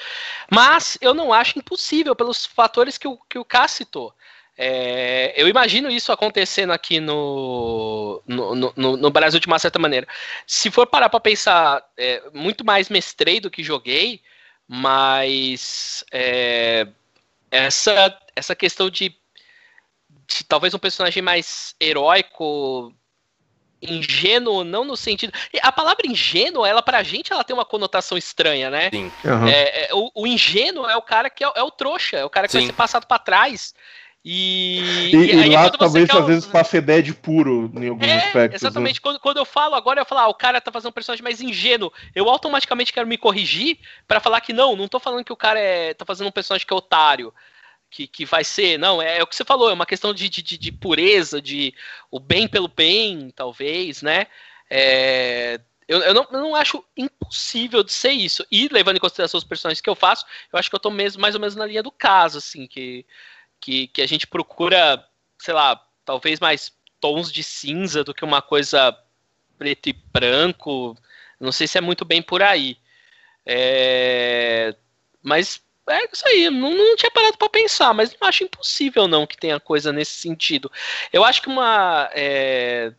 mas 0.49 0.97
eu 1.01 1.13
não 1.13 1.33
acho 1.33 1.59
impossível 1.59 2.15
pelos 2.15 2.45
fatores 2.45 2.97
que 2.97 3.09
o, 3.09 3.17
que 3.27 3.37
o 3.37 3.43
K 3.43 3.67
citou. 3.67 4.13
É, 4.61 5.33
eu 5.37 5.47
imagino 5.47 5.89
isso 5.89 6.11
acontecendo 6.11 6.73
aqui 6.73 6.99
no, 6.99 8.21
no, 8.27 8.53
no, 8.75 8.97
no, 8.97 9.09
Brasil 9.09 9.39
de 9.39 9.47
uma 9.47 9.57
certa 9.57 9.79
maneira. 9.79 10.05
Se 10.45 10.69
for 10.69 10.85
parar 10.85 11.07
para 11.07 11.21
pensar, 11.21 11.81
é, 11.97 12.21
muito 12.33 12.65
mais 12.65 12.89
mestrei 12.89 13.39
do 13.39 13.49
que 13.49 13.63
joguei, 13.63 14.21
mas 14.67 16.03
é, 16.11 16.85
essa, 17.49 18.19
essa 18.35 18.53
questão 18.53 18.89
de, 18.89 19.15
de, 20.27 20.43
talvez 20.45 20.73
um 20.73 20.79
personagem 20.79 21.23
mais 21.23 21.73
heróico, 21.79 22.93
ingênuo, 23.81 24.65
não 24.65 24.83
no 24.83 24.97
sentido. 24.97 25.31
A 25.61 25.71
palavra 25.71 26.05
ingênuo, 26.05 26.65
ela 26.65 26.81
pra 26.81 27.01
gente, 27.01 27.31
ela 27.31 27.45
tem 27.45 27.53
uma 27.53 27.63
conotação 27.63 28.17
estranha, 28.17 28.69
né? 28.69 28.89
Sim. 28.89 29.09
Uhum. 29.23 30.11
O, 30.13 30.23
o, 30.23 30.27
ingênuo 30.27 30.85
é 30.85 30.97
o 30.97 31.01
cara 31.01 31.29
que 31.29 31.45
é, 31.45 31.51
é 31.55 31.63
o 31.63 31.71
trouxa, 31.71 32.17
é 32.17 32.25
o 32.25 32.29
cara 32.29 32.45
que 32.45 32.51
Sim. 32.51 32.57
vai 32.57 32.67
ser 32.67 32.73
passado 32.73 33.07
para 33.07 33.19
trás. 33.19 33.73
E, 34.23 34.79
e, 35.11 35.15
e, 35.15 35.31
e 35.31 35.49
lá 35.49 35.69
talvez 35.69 36.09
às 36.09 36.25
vezes 36.25 36.45
faça 36.45 36.77
ideia 36.77 37.01
de 37.01 37.13
puro 37.13 37.71
em 37.75 37.87
alguns 37.87 38.07
é, 38.07 38.17
aspectos. 38.17 38.61
Né? 38.61 38.67
Exatamente. 38.67 38.95
Né? 38.95 38.99
Quando, 39.01 39.19
quando 39.19 39.37
eu 39.37 39.45
falo 39.45 39.75
agora, 39.75 40.01
eu 40.01 40.05
falo, 40.05 40.21
ah, 40.21 40.27
o 40.27 40.33
cara 40.33 40.59
tá 40.59 40.71
fazendo 40.71 40.89
um 40.89 40.93
personagem 40.93 41.23
mais 41.23 41.41
ingênuo. 41.41 41.91
Eu 42.13 42.27
automaticamente 42.29 42.91
quero 42.91 43.07
me 43.07 43.17
corrigir 43.17 43.79
para 44.07 44.19
falar 44.19 44.41
que 44.41 44.51
não, 44.51 44.75
não 44.75 44.87
tô 44.87 44.99
falando 44.99 45.23
que 45.23 45.33
o 45.33 45.37
cara 45.37 45.59
é, 45.59 45.93
tá 45.93 46.05
fazendo 46.05 46.27
um 46.27 46.31
personagem 46.31 46.67
que 46.67 46.73
é 46.73 46.75
otário. 46.75 47.33
Que, 47.91 48.05
que 48.05 48.23
vai 48.23 48.43
ser, 48.43 48.77
não, 48.77 49.01
é, 49.01 49.17
é 49.17 49.23
o 49.23 49.25
que 49.25 49.35
você 49.35 49.43
falou, 49.43 49.71
é 49.71 49.73
uma 49.73 49.85
questão 49.85 50.13
de, 50.13 50.29
de, 50.29 50.43
de 50.43 50.71
pureza, 50.71 51.41
de 51.41 51.73
o 52.11 52.19
bem 52.19 52.47
pelo 52.47 52.67
bem, 52.67 53.31
talvez, 53.35 54.03
né? 54.03 54.27
É, 54.69 55.59
eu, 55.87 55.99
eu, 56.01 56.13
não, 56.13 56.27
eu 56.31 56.39
não 56.39 56.55
acho 56.55 56.85
impossível 56.95 57.83
de 57.83 57.91
ser 57.91 58.11
isso. 58.11 58.45
E 58.51 58.69
levando 58.71 58.97
em 58.97 58.99
consideração 58.99 59.39
os 59.39 59.43
personagens 59.43 59.81
que 59.81 59.89
eu 59.89 59.95
faço, 59.95 60.23
eu 60.53 60.59
acho 60.59 60.69
que 60.69 60.75
eu 60.75 60.79
tô 60.79 60.91
mesmo, 60.91 61.19
mais 61.19 61.33
ou 61.33 61.41
menos 61.41 61.55
na 61.55 61.65
linha 61.65 61.81
do 61.81 61.91
caso, 61.91 62.37
assim, 62.37 62.67
que 62.67 63.07
que, 63.59 63.87
que 63.87 64.01
a 64.01 64.07
gente 64.07 64.27
procura, 64.27 65.05
sei 65.37 65.53
lá, 65.53 65.83
talvez 66.05 66.39
mais 66.39 66.71
tons 66.99 67.31
de 67.31 67.43
cinza 67.43 68.03
do 68.03 68.13
que 68.13 68.25
uma 68.25 68.41
coisa 68.41 68.97
preto 69.57 69.89
e 69.89 69.93
branco. 69.93 70.97
Não 71.39 71.51
sei 71.51 71.67
se 71.67 71.77
é 71.77 71.81
muito 71.81 72.05
bem 72.05 72.21
por 72.21 72.41
aí. 72.41 72.77
É... 73.45 74.75
Mas 75.21 75.61
é 75.89 76.05
isso 76.11 76.27
aí, 76.27 76.49
não, 76.49 76.75
não 76.75 76.95
tinha 76.95 77.11
parado 77.11 77.37
para 77.37 77.49
pensar, 77.49 77.93
mas 77.93 78.15
não 78.19 78.27
acho 78.27 78.43
impossível 78.43 79.07
não 79.07 79.25
que 79.25 79.37
tenha 79.37 79.59
coisa 79.59 79.91
nesse 79.91 80.13
sentido. 80.13 80.71
Eu 81.11 81.23
acho 81.23 81.41
que 81.41 81.49
uma. 81.49 82.09
É, 82.13 82.93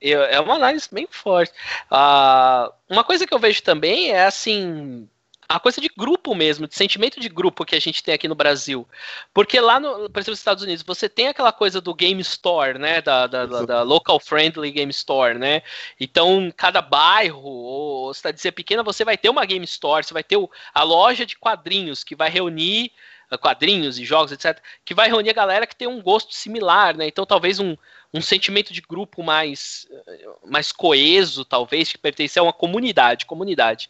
é 0.00 0.40
uma 0.40 0.54
análise 0.54 0.88
bem 0.92 1.08
forte. 1.10 1.52
Uh, 1.90 2.72
uma 2.88 3.02
coisa 3.02 3.26
que 3.26 3.34
eu 3.34 3.38
vejo 3.38 3.62
também 3.62 4.12
é 4.12 4.24
assim 4.24 5.08
a 5.48 5.58
coisa 5.58 5.80
de 5.80 5.88
grupo 5.88 6.34
mesmo, 6.34 6.68
de 6.68 6.74
sentimento 6.74 7.18
de 7.18 7.28
grupo 7.28 7.64
que 7.64 7.74
a 7.74 7.80
gente 7.80 8.02
tem 8.02 8.14
aqui 8.14 8.28
no 8.28 8.34
Brasil. 8.34 8.86
Porque 9.32 9.58
lá, 9.58 9.80
no, 9.80 10.10
por 10.10 10.20
exemplo, 10.20 10.32
nos 10.32 10.40
Estados 10.40 10.62
Unidos, 10.62 10.82
você 10.82 11.08
tem 11.08 11.28
aquela 11.28 11.52
coisa 11.52 11.80
do 11.80 11.94
Game 11.94 12.20
Store, 12.20 12.78
né? 12.78 13.00
Da, 13.00 13.26
da, 13.26 13.46
da, 13.46 13.62
da 13.62 13.82
Local 13.82 14.20
Friendly 14.20 14.70
Game 14.70 14.90
Store, 14.90 15.38
né? 15.38 15.62
Então, 15.98 16.52
cada 16.54 16.82
bairro 16.82 17.48
ou 17.48 18.12
cidadezinha 18.12 18.52
pequena, 18.52 18.82
você 18.82 19.06
vai 19.06 19.16
ter 19.16 19.30
uma 19.30 19.46
Game 19.46 19.64
Store, 19.64 20.04
você 20.04 20.12
vai 20.12 20.22
ter 20.22 20.36
o, 20.36 20.50
a 20.74 20.82
loja 20.82 21.24
de 21.24 21.36
quadrinhos 21.38 22.04
que 22.04 22.14
vai 22.14 22.28
reunir 22.28 22.92
eh, 23.30 23.36
quadrinhos 23.38 23.98
e 23.98 24.04
jogos, 24.04 24.32
etc., 24.32 24.58
que 24.84 24.94
vai 24.94 25.08
reunir 25.08 25.30
a 25.30 25.34
galera 25.34 25.66
que 25.66 25.76
tem 25.76 25.88
um 25.88 26.02
gosto 26.02 26.34
similar, 26.34 26.94
né? 26.94 27.06
Então, 27.06 27.24
talvez 27.24 27.58
um, 27.58 27.74
um 28.12 28.20
sentimento 28.20 28.72
de 28.72 28.82
grupo 28.82 29.22
mais, 29.22 29.86
eh, 30.06 30.26
mais 30.44 30.72
coeso, 30.72 31.42
talvez, 31.42 31.90
que 31.90 31.98
pertence 31.98 32.38
a 32.38 32.42
uma 32.42 32.52
comunidade, 32.52 33.24
comunidade. 33.24 33.88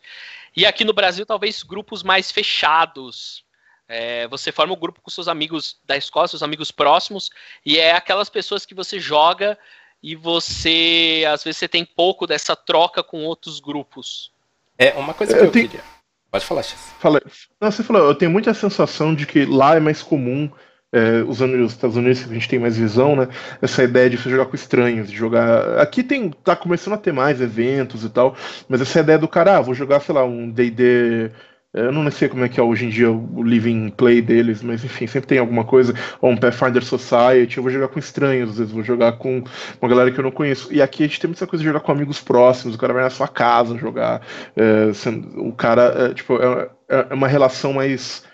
E 0.59 0.67
aqui 0.67 0.85
no 0.85 0.93
Brasil, 0.93 1.25
talvez 1.25 1.63
grupos 1.63 2.03
mais 2.03 2.33
fechados. 2.33 3.45
É, 3.87 4.27
você 4.27 4.51
forma 4.51 4.75
um 4.75 4.77
grupo 4.77 5.01
com 5.01 5.09
seus 5.09 5.29
amigos 5.29 5.79
da 5.85 5.97
escola, 5.97 6.27
seus 6.27 6.43
amigos 6.43 6.73
próximos, 6.73 7.31
e 7.65 7.79
é 7.79 7.93
aquelas 7.93 8.29
pessoas 8.29 8.67
que 8.67 8.75
você 8.75 8.99
joga 8.99 9.57
e 10.03 10.17
você, 10.17 11.25
às 11.33 11.45
vezes, 11.45 11.59
você 11.59 11.69
tem 11.69 11.85
pouco 11.85 12.27
dessa 12.27 12.57
troca 12.57 13.05
com 13.05 13.25
outros 13.25 13.61
grupos. 13.61 14.33
É, 14.77 14.95
uma 14.95 15.15
coisa 15.15 15.33
que 15.33 15.39
eu, 15.39 15.45
eu 15.45 15.53
tenho... 15.53 15.69
queria. 15.69 15.85
Pode 16.29 16.45
falar, 16.45 16.65
Chess. 16.65 16.93
Fala. 16.99 17.23
Não, 17.61 17.71
você 17.71 17.85
falou, 17.85 18.09
eu 18.09 18.15
tenho 18.17 18.33
muita 18.33 18.53
sensação 18.53 19.15
de 19.15 19.27
que 19.27 19.45
lá 19.45 19.77
é 19.77 19.81
mais 19.81 20.03
comum 20.03 20.51
é, 20.93 21.23
os 21.23 21.41
Estados 21.73 21.97
Unidos, 21.97 22.25
que 22.25 22.31
a 22.31 22.35
gente 22.35 22.49
tem 22.49 22.59
mais 22.59 22.77
visão, 22.77 23.15
né? 23.15 23.29
Essa 23.61 23.83
ideia 23.85 24.09
de 24.09 24.17
você 24.17 24.31
jogar 24.31 24.47
com 24.47 24.57
estranhos, 24.57 25.11
de 25.11 25.17
jogar. 25.17 25.79
Aqui 25.79 26.03
tem. 26.03 26.31
tá 26.31 26.57
começando 26.57 26.95
a 26.95 26.99
ter 26.99 27.13
mais 27.13 27.41
eventos 27.41 28.05
e 28.05 28.09
tal, 28.11 28.35
mas 28.69 28.81
essa 28.81 29.01
ideia 29.01 29.19
do 29.19 29.29
cara, 29.29 29.59
ah, 29.59 29.61
vou 29.61 29.75
jogar, 29.75 30.01
sei 30.01 30.15
lá, 30.15 30.25
um 30.25 30.51
DD. 30.51 31.31
É, 31.75 31.81
eu 31.83 31.93
não 31.93 32.11
sei 32.11 32.29
como 32.31 32.43
é 32.45 32.49
que 32.49 32.59
é 32.59 32.63
hoje 32.63 32.87
em 32.87 32.89
dia 32.89 33.11
o 33.11 33.43
living 33.43 33.91
play 33.91 34.23
deles, 34.23 34.63
mas 34.63 34.83
enfim, 34.83 35.07
sempre 35.07 35.29
tem 35.29 35.39
alguma 35.39 35.65
coisa. 35.65 35.93
Ou 36.23 36.31
um 36.31 36.37
Pathfinder 36.37 36.83
Society, 36.83 37.59
eu 37.59 37.63
vou 37.63 37.71
jogar 37.71 37.89
com 37.89 37.99
estranhos, 37.99 38.51
às 38.51 38.59
vezes 38.59 38.73
vou 38.73 38.83
jogar 38.83 39.13
com 39.19 39.45
uma 39.81 39.89
galera 39.89 40.11
que 40.11 40.19
eu 40.19 40.25
não 40.25 40.31
conheço. 40.31 40.73
E 40.73 40.81
aqui 40.81 41.05
a 41.05 41.07
gente 41.07 41.21
tem 41.21 41.29
muita 41.29 41.47
coisa 41.47 41.63
de 41.63 41.69
jogar 41.69 41.81
com 41.81 41.93
amigos 41.93 42.21
próximos, 42.21 42.75
o 42.75 42.79
cara 42.79 42.95
vai 42.95 43.03
na 43.03 43.11
sua 43.11 43.29
casa 43.29 43.77
jogar. 43.77 44.23
É, 44.57 44.91
o 45.37 45.53
cara, 45.53 46.09
é, 46.11 46.15
tipo, 46.15 46.39
é, 46.41 46.71
é 47.11 47.15
uma 47.15 47.29
relação 47.29 47.75
mais 47.75 48.27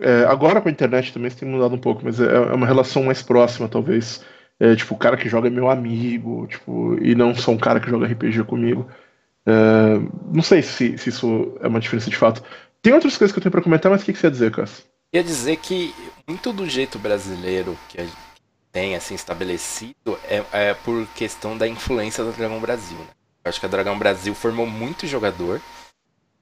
é, 0.00 0.24
agora 0.24 0.60
com 0.60 0.68
a 0.68 0.72
internet 0.72 1.12
também 1.12 1.28
isso 1.28 1.38
tem 1.38 1.48
mudado 1.48 1.74
um 1.74 1.78
pouco, 1.78 2.02
mas 2.04 2.20
é, 2.20 2.24
é 2.24 2.54
uma 2.54 2.66
relação 2.66 3.02
mais 3.02 3.22
próxima, 3.22 3.68
talvez. 3.68 4.24
É, 4.60 4.74
tipo, 4.74 4.94
o 4.94 4.98
cara 4.98 5.16
que 5.16 5.28
joga 5.28 5.48
é 5.48 5.50
meu 5.50 5.70
amigo, 5.70 6.46
tipo, 6.46 6.96
e 7.02 7.14
não 7.14 7.34
só 7.34 7.52
um 7.52 7.58
cara 7.58 7.80
que 7.80 7.90
joga 7.90 8.06
RPG 8.06 8.44
comigo. 8.44 8.88
É, 9.46 9.98
não 10.32 10.42
sei 10.42 10.62
se, 10.62 10.98
se, 10.98 11.08
isso 11.08 11.56
é 11.60 11.68
uma 11.68 11.80
diferença 11.80 12.10
de 12.10 12.16
fato. 12.16 12.42
Tem 12.82 12.92
outras 12.92 13.16
coisas 13.16 13.32
que 13.32 13.38
eu 13.38 13.42
tenho 13.42 13.52
pra 13.52 13.62
comentar, 13.62 13.90
mas 13.90 14.02
o 14.02 14.04
que, 14.04 14.12
que 14.12 14.18
você 14.18 14.26
ia 14.26 14.30
dizer, 14.30 14.50
Cass? 14.52 14.84
Ia 15.12 15.24
dizer 15.24 15.56
que 15.56 15.94
muito 16.26 16.52
do 16.52 16.68
jeito 16.68 16.98
brasileiro 16.98 17.76
que 17.88 18.00
a 18.00 18.04
gente 18.04 18.16
tem 18.70 18.94
assim 18.94 19.14
estabelecido 19.14 20.18
é, 20.28 20.44
é 20.52 20.74
por 20.74 21.06
questão 21.14 21.56
da 21.56 21.66
influência 21.66 22.22
da 22.22 22.30
Dragão 22.30 22.60
Brasil. 22.60 22.98
Né? 22.98 23.06
Eu 23.44 23.48
acho 23.48 23.58
que 23.58 23.66
a 23.66 23.68
Dragão 23.68 23.98
Brasil 23.98 24.34
formou 24.34 24.66
muito 24.66 25.06
jogador 25.06 25.60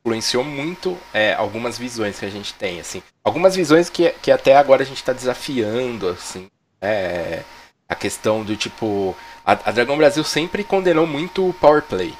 influenciou 0.06 0.44
muito 0.44 0.96
é, 1.12 1.34
algumas 1.34 1.76
visões 1.76 2.18
que 2.18 2.24
a 2.24 2.30
gente 2.30 2.54
tem, 2.54 2.78
assim. 2.78 3.02
Algumas 3.24 3.56
visões 3.56 3.90
que, 3.90 4.10
que 4.22 4.30
até 4.30 4.56
agora 4.56 4.82
a 4.82 4.86
gente 4.86 4.98
está 4.98 5.12
desafiando, 5.12 6.08
assim. 6.08 6.48
É, 6.80 7.42
a 7.88 7.94
questão 7.94 8.44
do 8.44 8.56
tipo. 8.56 9.16
A, 9.44 9.52
a, 9.52 9.72
Dragão 9.72 9.96
Brasil 9.96 10.22
sempre 10.22 10.62
condenou 10.62 11.06
muito 11.06 11.48
o 11.48 11.52
power 11.52 11.82
play. 11.82 12.14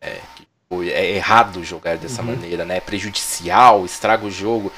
É, 0.00 0.18
tipo, 0.34 0.82
é 0.82 1.10
errado 1.10 1.62
jogar 1.62 1.98
dessa 1.98 2.22
uhum. 2.22 2.28
maneira, 2.28 2.64
né? 2.64 2.78
É 2.78 2.80
prejudicial, 2.80 3.84
estraga 3.84 4.24
o 4.24 4.30
jogo. 4.30 4.72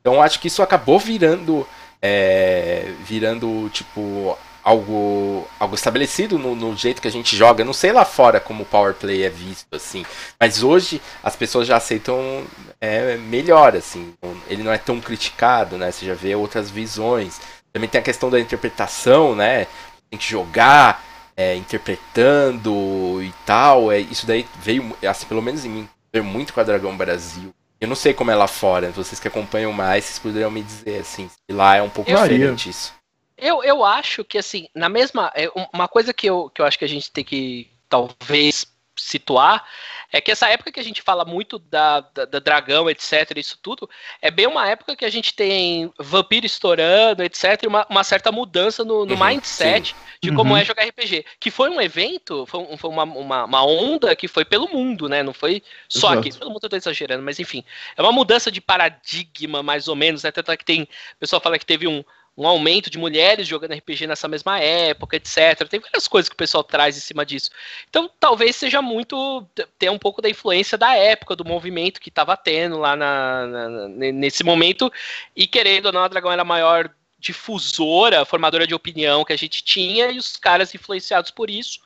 Então 0.00 0.22
acho 0.22 0.38
que 0.38 0.46
isso 0.46 0.62
acabou 0.62 1.00
virando. 1.00 1.66
É, 2.00 2.92
virando, 3.04 3.68
tipo, 3.70 4.38
algo, 4.68 5.48
algo 5.58 5.74
estabelecido 5.74 6.38
no, 6.38 6.54
no, 6.54 6.76
jeito 6.76 7.00
que 7.00 7.08
a 7.08 7.10
gente 7.10 7.34
joga. 7.34 7.64
Não 7.64 7.72
sei 7.72 7.90
lá 7.90 8.04
fora 8.04 8.38
como 8.38 8.64
o 8.64 8.66
power 8.66 8.92
play 8.92 9.24
é 9.24 9.30
visto, 9.30 9.74
assim. 9.74 10.04
Mas 10.38 10.62
hoje 10.62 11.00
as 11.22 11.34
pessoas 11.34 11.66
já 11.66 11.78
aceitam 11.78 12.44
é, 12.78 13.16
melhor, 13.16 13.74
assim. 13.74 14.12
Ele 14.46 14.62
não 14.62 14.70
é 14.72 14.76
tão 14.76 15.00
criticado, 15.00 15.78
né? 15.78 15.90
Você 15.90 16.04
já 16.04 16.14
vê 16.14 16.34
outras 16.34 16.70
visões. 16.70 17.40
Também 17.72 17.88
tem 17.88 17.98
a 17.98 18.04
questão 18.04 18.28
da 18.28 18.38
interpretação, 18.38 19.34
né? 19.34 19.66
Tem 20.10 20.18
que 20.18 20.30
jogar 20.30 21.02
é, 21.34 21.54
interpretando 21.56 23.22
e 23.22 23.32
tal. 23.46 23.90
É, 23.90 23.98
isso 24.00 24.26
daí 24.26 24.46
veio, 24.60 24.94
assim, 25.08 25.26
pelo 25.26 25.40
menos 25.40 25.64
em 25.64 25.70
mim, 25.70 25.88
veio 26.12 26.24
muito 26.24 26.52
com 26.52 26.60
a 26.60 26.64
Dragão 26.64 26.94
Brasil. 26.94 27.54
Eu 27.80 27.88
não 27.88 27.96
sei 27.96 28.12
como 28.12 28.30
é 28.30 28.34
lá 28.34 28.46
fora. 28.46 28.90
Vocês 28.90 29.18
que 29.18 29.28
acompanham 29.28 29.72
mais, 29.72 30.04
vocês 30.04 30.18
poderiam 30.18 30.50
me 30.50 30.62
dizer, 30.62 31.00
assim, 31.00 31.28
se 31.28 31.52
lá 31.54 31.76
é 31.76 31.82
um 31.82 31.88
pouco 31.88 32.10
eu 32.10 32.20
diferente 32.20 32.68
isso. 32.68 32.97
Eu, 33.38 33.62
eu 33.62 33.84
acho 33.84 34.24
que, 34.24 34.36
assim, 34.36 34.68
na 34.74 34.88
mesma. 34.88 35.32
É, 35.34 35.48
uma 35.72 35.88
coisa 35.88 36.12
que 36.12 36.28
eu, 36.28 36.50
que 36.50 36.60
eu 36.60 36.66
acho 36.66 36.78
que 36.78 36.84
a 36.84 36.88
gente 36.88 37.10
tem 37.10 37.24
que 37.24 37.70
talvez 37.88 38.66
situar 39.00 39.64
é 40.10 40.20
que 40.20 40.30
essa 40.30 40.48
época 40.48 40.72
que 40.72 40.80
a 40.80 40.84
gente 40.84 41.02
fala 41.02 41.24
muito 41.24 41.58
da, 41.58 42.00
da, 42.00 42.24
da, 42.24 42.38
dragão, 42.38 42.88
etc., 42.88 43.36
isso 43.36 43.58
tudo, 43.62 43.88
é 44.22 44.30
bem 44.30 44.46
uma 44.46 44.66
época 44.66 44.96
que 44.96 45.04
a 45.04 45.10
gente 45.10 45.34
tem 45.34 45.92
vampiro 45.98 46.46
estourando, 46.46 47.22
etc., 47.22 47.64
uma, 47.66 47.86
uma 47.90 48.02
certa 48.02 48.32
mudança 48.32 48.84
no, 48.84 49.04
no 49.04 49.14
uhum, 49.14 49.26
mindset 49.26 49.88
sim. 49.88 49.94
de 50.22 50.34
como 50.34 50.52
uhum. 50.52 50.56
é 50.56 50.64
jogar 50.64 50.84
RPG. 50.84 51.26
Que 51.38 51.50
foi 51.50 51.68
um 51.68 51.80
evento, 51.80 52.46
foi, 52.46 52.76
foi 52.78 52.90
uma, 52.90 53.04
uma, 53.04 53.44
uma, 53.44 53.64
onda 53.64 54.16
que 54.16 54.26
foi 54.26 54.44
pelo 54.44 54.68
mundo, 54.68 55.08
né? 55.08 55.22
Não 55.22 55.34
foi 55.34 55.62
só 55.88 56.12
Exato. 56.12 56.20
aqui. 56.20 56.38
Pelo 56.38 56.50
mundo 56.50 56.64
eu 56.64 56.70
tô 56.70 56.76
exagerando, 56.76 57.22
mas 57.22 57.38
enfim. 57.38 57.62
É 57.96 58.02
uma 58.02 58.12
mudança 58.12 58.50
de 58.50 58.60
paradigma, 58.60 59.62
mais 59.62 59.88
ou 59.88 59.96
menos, 59.96 60.22
né? 60.22 60.30
Tanto 60.30 60.50
é 60.50 60.56
que 60.56 60.64
tem. 60.64 60.82
O 60.82 61.18
pessoal 61.20 61.40
fala 61.40 61.58
que 61.58 61.66
teve 61.66 61.86
um 61.86 62.02
um 62.38 62.46
aumento 62.46 62.88
de 62.88 62.96
mulheres 62.96 63.48
jogando 63.48 63.74
RPG 63.74 64.06
nessa 64.06 64.28
mesma 64.28 64.60
época, 64.60 65.16
etc. 65.16 65.66
Tem 65.68 65.80
várias 65.80 66.06
coisas 66.06 66.28
que 66.28 66.34
o 66.34 66.38
pessoal 66.38 66.62
traz 66.62 66.96
em 66.96 67.00
cima 67.00 67.26
disso. 67.26 67.50
Então, 67.90 68.08
talvez 68.20 68.54
seja 68.54 68.80
muito 68.80 69.44
ter 69.76 69.90
um 69.90 69.98
pouco 69.98 70.22
da 70.22 70.30
influência 70.30 70.78
da 70.78 70.94
época, 70.94 71.34
do 71.34 71.44
movimento 71.44 72.00
que 72.00 72.10
estava 72.10 72.36
tendo 72.36 72.78
lá 72.78 72.94
na, 72.94 73.46
na, 73.46 73.88
nesse 73.88 74.44
momento. 74.44 74.90
E 75.34 75.48
querendo 75.48 75.86
ou 75.86 75.92
não, 75.92 76.04
a 76.04 76.08
Dragão 76.08 76.30
era 76.30 76.42
a 76.42 76.44
maior 76.44 76.88
difusora, 77.18 78.24
formadora 78.24 78.68
de 78.68 78.74
opinião 78.74 79.24
que 79.24 79.32
a 79.32 79.36
gente 79.36 79.64
tinha, 79.64 80.12
e 80.12 80.18
os 80.18 80.36
caras 80.36 80.72
influenciados 80.72 81.32
por 81.32 81.50
isso 81.50 81.80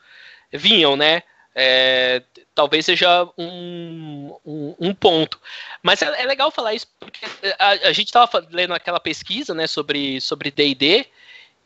vinham, 0.53 0.97
né? 0.97 1.23
É, 1.55 2.23
talvez 2.55 2.87
seja 2.87 3.29
um, 3.37 4.35
um, 4.45 4.75
um 4.79 4.95
ponto. 4.95 5.41
Mas 5.83 6.01
é, 6.03 6.23
é, 6.23 6.27
legal 6.27 6.51
falar 6.51 6.75
isso 6.75 6.87
porque 6.99 7.27
a, 7.59 7.71
a 7.89 7.93
gente 7.93 8.07
estava 8.07 8.47
lendo 8.51 8.73
aquela 8.73 8.99
pesquisa 8.99 9.53
né, 9.53 9.67
sobre 9.67 10.21
D&D 10.55 11.07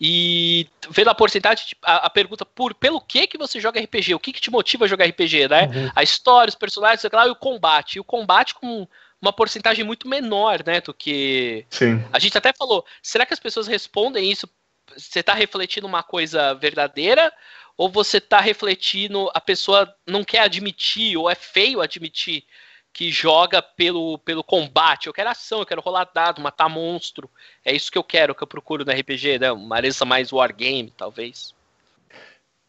e 0.01 0.69
vendo 0.91 1.09
a 1.09 1.15
porcentagem, 1.15 1.67
a, 1.83 2.07
a, 2.07 2.11
pergunta 2.11 2.45
por 2.45 2.75
pelo 2.75 3.01
que 3.01 3.27
que 3.27 3.39
você 3.39 3.59
joga 3.59 3.81
RPG, 3.81 4.15
o 4.15 4.19
que, 4.19 4.33
que 4.33 4.41
te 4.41 4.51
motiva 4.51 4.85
a 4.85 4.89
jogar 4.89 5.07
RPG, 5.07 5.49
né? 5.49 5.63
Uhum. 5.65 5.91
A 5.95 6.03
história, 6.03 6.51
os 6.51 6.55
personagens, 6.55 7.03
lá, 7.11 7.27
e 7.27 7.31
o 7.31 7.37
combate. 7.37 7.97
E 7.97 8.01
o 8.01 8.05
combate 8.05 8.55
com 8.55 8.87
uma 9.21 9.33
porcentagem 9.33 9.85
muito 9.85 10.07
menor, 10.07 10.63
né, 10.67 10.81
do 10.81 10.93
que... 10.93 11.65
Sim. 11.71 12.05
A 12.13 12.19
gente 12.19 12.37
até 12.37 12.53
falou, 12.53 12.85
será 13.03 13.25
que 13.25 13.33
as 13.33 13.41
pessoas 13.41 13.67
respondem 13.67 14.31
isso? 14.31 14.47
Você 14.95 15.21
está 15.21 15.33
refletindo 15.33 15.87
uma 15.87 16.03
coisa 16.03 16.55
verdadeira 16.55 17.33
ou 17.77 17.89
você 17.89 18.19
está 18.19 18.41
refletindo, 18.41 19.31
a 19.35 19.41
pessoa 19.41 19.95
não 20.07 20.25
quer 20.25 20.41
admitir, 20.41 21.17
ou 21.17 21.31
é 21.31 21.35
feio 21.35 21.81
admitir 21.81 22.45
que 22.93 23.11
joga 23.11 23.61
pelo, 23.61 24.17
pelo 24.19 24.43
combate. 24.43 25.07
Eu 25.07 25.13
quero 25.13 25.29
ação, 25.29 25.59
eu 25.59 25.67
quero 25.67 25.83
rolar 25.83 26.09
dado, 26.15 26.41
matar 26.41 26.67
monstro. 26.67 27.29
É 27.63 27.75
isso 27.75 27.93
que 27.93 27.99
eu 27.99 28.05
quero, 28.05 28.35
que 28.35 28.43
eu 28.43 28.47
procuro 28.47 28.87
no 28.87 28.91
RPG, 28.91 29.39
né? 29.39 29.53
Uma 29.53 29.77
areia 29.77 29.93
mais 30.07 30.33
wargame, 30.33 30.91
talvez. 30.97 31.55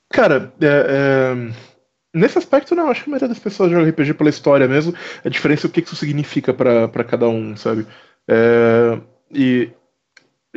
Cara, 0.10 0.54
é, 0.60 0.66
é... 0.66 1.54
nesse 2.14 2.38
aspecto, 2.38 2.76
não. 2.76 2.90
Acho 2.90 3.06
que 3.06 3.10
a 3.10 3.12
maioria 3.12 3.30
das 3.30 3.40
pessoas 3.40 3.72
joga 3.72 3.90
RPG 3.90 4.16
pela 4.16 4.30
história 4.30 4.68
mesmo. 4.68 4.94
A 5.24 5.30
diferença 5.30 5.66
é 5.66 5.70
o 5.70 5.72
que 5.72 5.80
isso 5.80 5.96
significa 5.96 6.54
para 6.54 7.04
cada 7.06 7.30
um, 7.30 7.56
sabe? 7.56 7.88
É... 8.28 9.00
E 9.34 9.72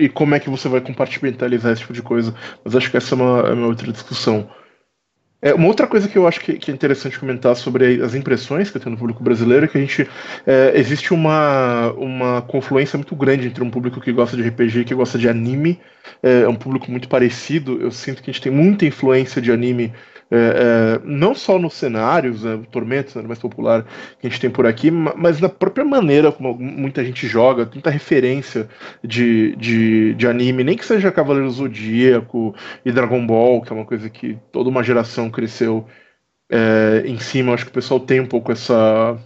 e 0.01 0.09
como 0.09 0.34
é 0.34 0.40
que 0.40 0.51
você 0.51 0.68
vai 0.68 0.80
compartimentalizar 0.80 1.72
esse 1.72 1.82
tipo 1.82 1.92
de 1.92 2.03
coisa. 2.03 2.34
Mas 2.64 2.74
acho 2.74 2.90
que 2.90 2.96
essa 2.96 3.14
é 3.14 3.16
uma, 3.16 3.40
é 3.40 3.53
uma 3.53 3.66
outra 3.66 3.92
discussão. 3.92 4.48
É, 5.42 5.55
uma 5.55 5.68
outra 5.68 5.86
coisa 5.86 6.07
que 6.07 6.18
eu 6.18 6.26
acho 6.26 6.40
que, 6.40 6.55
que, 6.55 6.70
é 6.70 6.74
interessante 6.74 7.18
comentar 7.18 7.57
sobre 7.57 8.03
as 8.03 8.14
impressões 8.14 8.70
que 8.70 8.76
eu 8.76 8.80
tenho 8.80 8.92
no 8.92 8.98
público 8.98 9.22
brasileiro 9.22 9.64
é 9.64 9.68
que 9.68 9.78
a 9.78 9.80
gente 9.80 10.07
é, 10.46 10.72
existe 10.74 11.14
uma, 11.14 11.92
uma 11.92 12.42
confluência 12.42 12.98
muito 12.98 13.16
grande 13.16 13.46
entre 13.46 13.64
um 13.64 13.70
público 13.70 14.01
que 14.01 14.12
gosta 14.12 14.36
de 14.36 14.42
RPG 14.42 14.80
e 14.80 14.84
que 14.84 14.94
gosta 14.94 15.18
de 15.18 15.28
anime. 15.28 15.80
É, 16.22 16.42
é 16.42 16.48
um 16.48 16.55
público 16.55 16.90
muito 16.90 17.09
parecido. 17.09 17.80
Eu 17.80 17.90
sinto 17.90 18.22
que 18.22 18.30
a 18.30 18.32
gente 18.32 18.42
tem 18.42 18.53
muita 18.53 18.84
influência 18.84 19.40
de 19.40 19.51
anime 19.51 19.92
é, 20.30 20.36
é, 20.36 21.00
não 21.04 21.34
só 21.34 21.58
nos 21.58 21.74
cenários, 21.74 22.44
né, 22.44 22.54
o 22.54 23.26
mais 23.26 23.38
popular 23.38 23.84
que 24.20 24.26
a 24.26 24.30
gente 24.30 24.40
tem 24.40 24.50
por 24.50 24.66
aqui, 24.66 24.90
mas 24.90 25.40
na 25.40 25.48
própria 25.48 25.84
maneira 25.84 26.30
como 26.30 26.54
muita 26.54 27.04
gente 27.04 27.26
joga, 27.26 27.68
muita 27.72 27.90
referência 27.90 28.68
de, 29.02 29.56
de, 29.56 30.14
de 30.14 30.26
anime, 30.28 30.62
nem 30.62 30.76
que 30.76 30.84
seja 30.84 31.10
Cavaleiro 31.10 31.50
Zodíaco 31.50 32.54
e 32.84 32.92
Dragon 32.92 33.26
Ball, 33.26 33.60
que 33.62 33.72
é 33.72 33.76
uma 33.76 33.84
coisa 33.84 34.08
que 34.08 34.38
toda 34.52 34.68
uma 34.70 34.84
geração 34.84 35.30
cresceu 35.30 35.84
é, 36.50 37.02
em 37.06 37.18
cima. 37.18 37.54
Acho 37.54 37.64
que 37.64 37.70
o 37.70 37.74
pessoal 37.74 37.98
tem 38.00 38.20
um 38.20 38.26
pouco 38.26 38.52
essa 38.52 39.18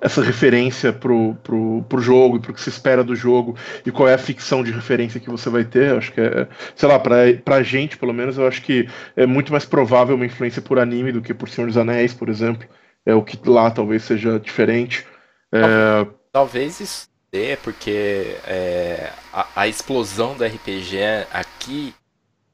essa 0.00 0.22
referência 0.22 0.92
pro, 0.92 1.34
pro, 1.42 1.84
pro 1.88 2.00
jogo 2.00 2.36
e 2.36 2.40
pro 2.40 2.52
que 2.52 2.60
se 2.60 2.68
espera 2.68 3.04
do 3.04 3.14
jogo 3.14 3.56
e 3.84 3.90
qual 3.90 4.08
é 4.08 4.14
a 4.14 4.18
ficção 4.18 4.62
de 4.62 4.70
referência 4.70 5.20
que 5.20 5.30
você 5.30 5.48
vai 5.48 5.64
ter. 5.64 5.96
Acho 5.96 6.12
que 6.12 6.20
é, 6.20 6.48
sei 6.74 6.88
lá, 6.88 6.98
pra, 6.98 7.16
pra 7.44 7.62
gente, 7.62 7.96
pelo 7.96 8.12
menos, 8.12 8.38
eu 8.38 8.46
acho 8.46 8.62
que 8.62 8.88
é 9.16 9.26
muito 9.26 9.52
mais 9.52 9.64
provável 9.64 10.16
uma 10.16 10.26
influência 10.26 10.62
por 10.62 10.78
anime 10.78 11.12
do 11.12 11.22
que 11.22 11.34
por 11.34 11.48
Senhor 11.48 11.66
dos 11.66 11.76
Anéis, 11.76 12.12
por 12.12 12.28
exemplo. 12.28 12.66
É 13.04 13.14
o 13.14 13.22
que 13.22 13.38
lá 13.48 13.70
talvez 13.70 14.04
seja 14.04 14.38
diferente. 14.38 15.06
É... 15.52 16.06
Talvez 16.32 16.80
isso 16.80 17.08
dê, 17.30 17.56
porque 17.56 18.36
é, 18.46 19.10
a, 19.32 19.46
a 19.56 19.68
explosão 19.68 20.34
do 20.34 20.44
RPG 20.44 20.98
aqui 21.32 21.94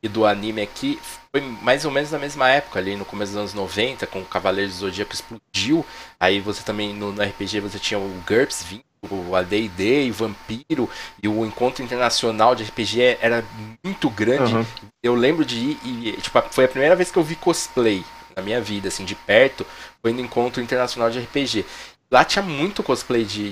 e 0.03 0.09
do 0.09 0.25
anime 0.25 0.63
aqui 0.63 0.99
foi 1.31 1.41
mais 1.41 1.85
ou 1.85 1.91
menos 1.91 2.11
na 2.11 2.19
mesma 2.19 2.49
época, 2.49 2.79
ali 2.79 2.97
no 2.97 3.05
começo 3.05 3.33
dos 3.33 3.41
anos 3.41 3.55
90, 3.55 4.07
com 4.07 4.21
o 4.21 4.25
Cavaleiro 4.25 4.71
do 4.71 4.77
Zodíaco 4.77 5.13
explodiu. 5.13 5.85
Aí 6.19 6.41
você 6.41 6.63
também, 6.63 6.95
no, 6.95 7.13
no 7.13 7.23
RPG, 7.23 7.61
você 7.61 7.79
tinha 7.79 7.99
o 7.99 8.23
GURPS 8.27 8.63
vindo, 8.63 8.85
o 9.11 9.35
AD&D, 9.37 10.11
o 10.11 10.15
Vampiro, 10.15 10.91
e 11.23 11.29
o 11.29 11.45
encontro 11.45 11.85
internacional 11.85 12.55
de 12.55 12.65
RPG 12.65 13.19
era 13.21 13.45
muito 13.85 14.09
grande. 14.11 14.55
Uhum. 14.55 14.65
Eu 15.03 15.15
lembro 15.15 15.45
de 15.45 15.57
ir 15.57 15.79
e, 15.85 16.13
tipo, 16.21 16.41
foi 16.51 16.65
a 16.65 16.69
primeira 16.69 16.97
vez 16.97 17.11
que 17.11 17.19
eu 17.19 17.23
vi 17.23 17.37
cosplay 17.37 18.05
na 18.35 18.43
minha 18.43 18.61
vida, 18.61 18.89
assim, 18.89 19.05
de 19.05 19.15
perto, 19.15 19.67
foi 20.01 20.13
no 20.13 20.21
encontro 20.21 20.63
internacional 20.63 21.11
de 21.11 21.19
RPG. 21.21 21.65
lá 22.11 22.25
tinha 22.25 22.43
muito 22.43 22.83
cosplay 22.83 23.25
de, 23.25 23.51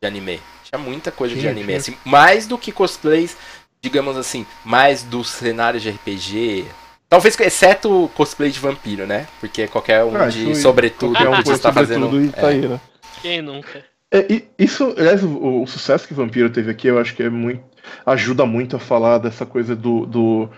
de 0.00 0.06
anime. 0.06 0.40
Tinha 0.64 0.78
muita 0.78 1.12
coisa 1.12 1.34
sim, 1.34 1.40
de 1.40 1.48
anime, 1.48 1.72
sim. 1.72 1.92
assim, 1.92 1.96
mais 2.04 2.46
do 2.46 2.56
que 2.58 2.72
cosplays, 2.72 3.36
digamos 3.82 4.16
assim, 4.16 4.46
mais 4.64 5.02
do 5.02 5.24
cenário 5.24 5.80
de 5.80 5.90
RPG. 5.90 6.66
Talvez, 7.08 7.38
exceto 7.40 8.10
cosplay 8.14 8.50
de 8.50 8.60
vampiro, 8.60 9.06
né? 9.06 9.26
Porque 9.40 9.66
qualquer 9.66 10.04
um 10.04 10.16
ah, 10.16 10.28
de 10.28 10.54
sobretudo 10.54 11.12
qualquer 11.12 11.50
um 11.50 11.54
está 11.54 11.72
fazendo. 11.72 12.32
Tá 12.32 12.46
aí, 12.46 12.66
né? 12.66 12.80
Quem 13.20 13.42
nunca? 13.42 13.84
É, 14.10 14.42
isso, 14.58 14.94
aliás, 14.96 15.22
o, 15.22 15.62
o, 15.62 15.66
sucesso 15.66 16.06
que 16.06 16.12
Vampiro 16.12 16.50
teve 16.50 16.70
aqui, 16.70 16.86
eu 16.86 16.98
acho 16.98 17.14
que 17.14 17.22
é 17.22 17.30
muito. 17.30 17.62
ajuda 18.04 18.44
muito 18.44 18.76
a 18.76 18.78
falar 18.78 19.18
dessa 19.18 19.44
coisa 19.44 19.74
do. 19.74 20.06
do 20.06 20.50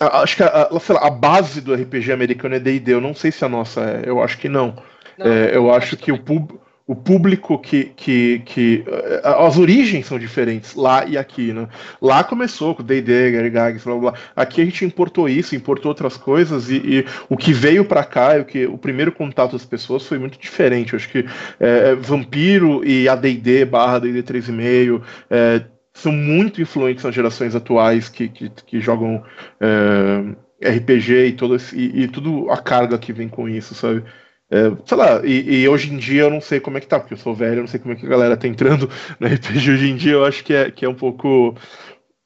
a, 0.00 0.22
acho 0.22 0.36
que 0.36 0.42
a, 0.42 0.46
a, 0.46 1.06
a, 1.06 1.10
base 1.10 1.60
do 1.60 1.74
RPG 1.74 2.12
americano 2.12 2.54
é 2.54 2.58
DD. 2.58 2.94
Eu 2.94 3.00
não 3.00 3.14
sei 3.14 3.30
se 3.30 3.44
a 3.44 3.48
nossa 3.48 3.82
é, 3.82 4.02
eu 4.06 4.22
acho 4.22 4.38
que 4.38 4.48
não. 4.48 4.76
não 5.18 5.26
é, 5.26 5.54
eu 5.54 5.72
acho 5.72 5.96
que 5.96 6.10
o 6.10 6.18
público 6.18 6.61
o 6.86 6.94
público 6.94 7.58
que, 7.58 7.84
que, 7.96 8.42
que. 8.44 8.84
Eh, 8.86 9.22
as 9.24 9.56
origens 9.56 10.06
são 10.06 10.18
diferentes 10.18 10.74
lá 10.74 11.06
e 11.06 11.16
aqui, 11.16 11.52
né? 11.52 11.68
Lá 12.00 12.24
começou 12.24 12.74
com 12.74 12.82
D&D, 12.82 13.30
Gary 13.32 13.50
Gags, 13.50 13.84
blá, 13.84 13.96
blá. 13.96 14.14
Aqui 14.34 14.60
a 14.60 14.64
gente 14.64 14.84
importou 14.84 15.28
isso, 15.28 15.54
importou 15.54 15.90
outras 15.90 16.16
coisas 16.16 16.70
e, 16.70 16.76
e 16.76 17.06
o 17.28 17.36
que 17.36 17.52
veio 17.52 17.84
para 17.84 18.04
cá, 18.04 18.36
o 18.40 18.44
que 18.44 18.66
o 18.66 18.76
primeiro 18.76 19.12
contato 19.12 19.52
das 19.52 19.64
pessoas 19.64 20.06
foi 20.06 20.18
muito 20.18 20.38
diferente. 20.38 20.92
Eu 20.92 20.98
acho 20.98 21.08
que 21.08 21.24
é, 21.60 21.94
Vampiro 21.94 22.84
e 22.84 23.08
a 23.08 23.14
D&D 23.14 23.64
barra 23.64 24.00
D&D 24.00 24.22
3,5 24.22 25.02
é, 25.30 25.62
são 25.94 26.12
muito 26.12 26.60
influentes 26.60 27.04
nas 27.04 27.14
gerações 27.14 27.54
atuais 27.54 28.08
que, 28.08 28.28
que, 28.28 28.50
que 28.50 28.80
jogam 28.80 29.22
é, 29.60 30.70
RPG 30.76 31.26
e, 31.26 31.32
todo 31.32 31.56
esse, 31.56 31.76
e, 31.76 32.02
e 32.02 32.08
tudo 32.08 32.50
a 32.50 32.56
carga 32.56 32.98
que 32.98 33.12
vem 33.12 33.28
com 33.28 33.48
isso, 33.48 33.74
sabe? 33.74 34.04
É, 34.52 34.70
sei 34.84 34.98
lá, 34.98 35.24
e, 35.24 35.62
e, 35.62 35.68
hoje 35.68 35.90
em 35.90 35.96
dia 35.96 36.24
eu 36.24 36.30
não 36.30 36.38
sei 36.42 36.60
como 36.60 36.76
é 36.76 36.80
que 36.82 36.86
tá, 36.86 37.00
porque 37.00 37.14
eu 37.14 37.18
sou 37.18 37.34
velho, 37.34 37.54
eu 37.54 37.60
não 37.62 37.66
sei 37.66 37.80
como 37.80 37.94
é 37.94 37.96
que 37.96 38.04
a 38.04 38.08
galera 38.08 38.36
tá 38.36 38.46
entrando 38.46 38.86
no 39.18 39.26
RPG 39.26 39.70
hoje 39.70 39.88
em 39.88 39.96
dia, 39.96 40.12
eu 40.12 40.26
acho 40.26 40.44
que 40.44 40.52
é, 40.52 40.70
que 40.70 40.84
é 40.84 40.88
um 40.88 40.94
pouco 40.94 41.56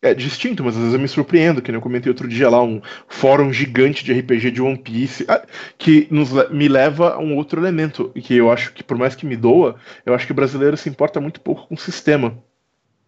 é, 0.03 0.12
distinto, 0.12 0.64
mas 0.64 0.74
às 0.74 0.81
vezes 0.81 0.95
eu 0.95 0.99
me 0.99 1.07
surpreendo, 1.07 1.62
que 1.62 1.70
eu 1.70 1.81
comentei 1.81 2.11
outro 2.11 2.27
dia 2.27 2.51
lá, 2.51 2.61
um 2.61 2.83
fórum 3.07 3.53
gigante 3.53 4.05
de 4.05 4.12
RPG 4.12 4.51
de 4.51 4.61
One 4.61 4.77
Piece, 4.77 5.24
ah, 5.29 5.41
que 5.79 6.09
nos, 6.11 6.33
me 6.51 6.66
leva 6.66 7.14
a 7.14 7.18
um 7.20 7.37
outro 7.37 7.61
elemento, 7.61 8.11
que 8.16 8.35
eu 8.35 8.51
acho 8.51 8.72
que, 8.72 8.83
por 8.83 8.99
mais 8.99 9.14
que 9.14 9.24
me 9.24 9.37
doa, 9.37 9.77
eu 10.05 10.12
acho 10.12 10.27
que 10.27 10.33
o 10.33 10.35
brasileiro 10.35 10.77
se 10.77 10.89
importa 10.89 11.20
muito 11.20 11.41
pouco 11.41 11.68
com 11.68 11.77
o 11.77 11.79
sistema. 11.79 12.37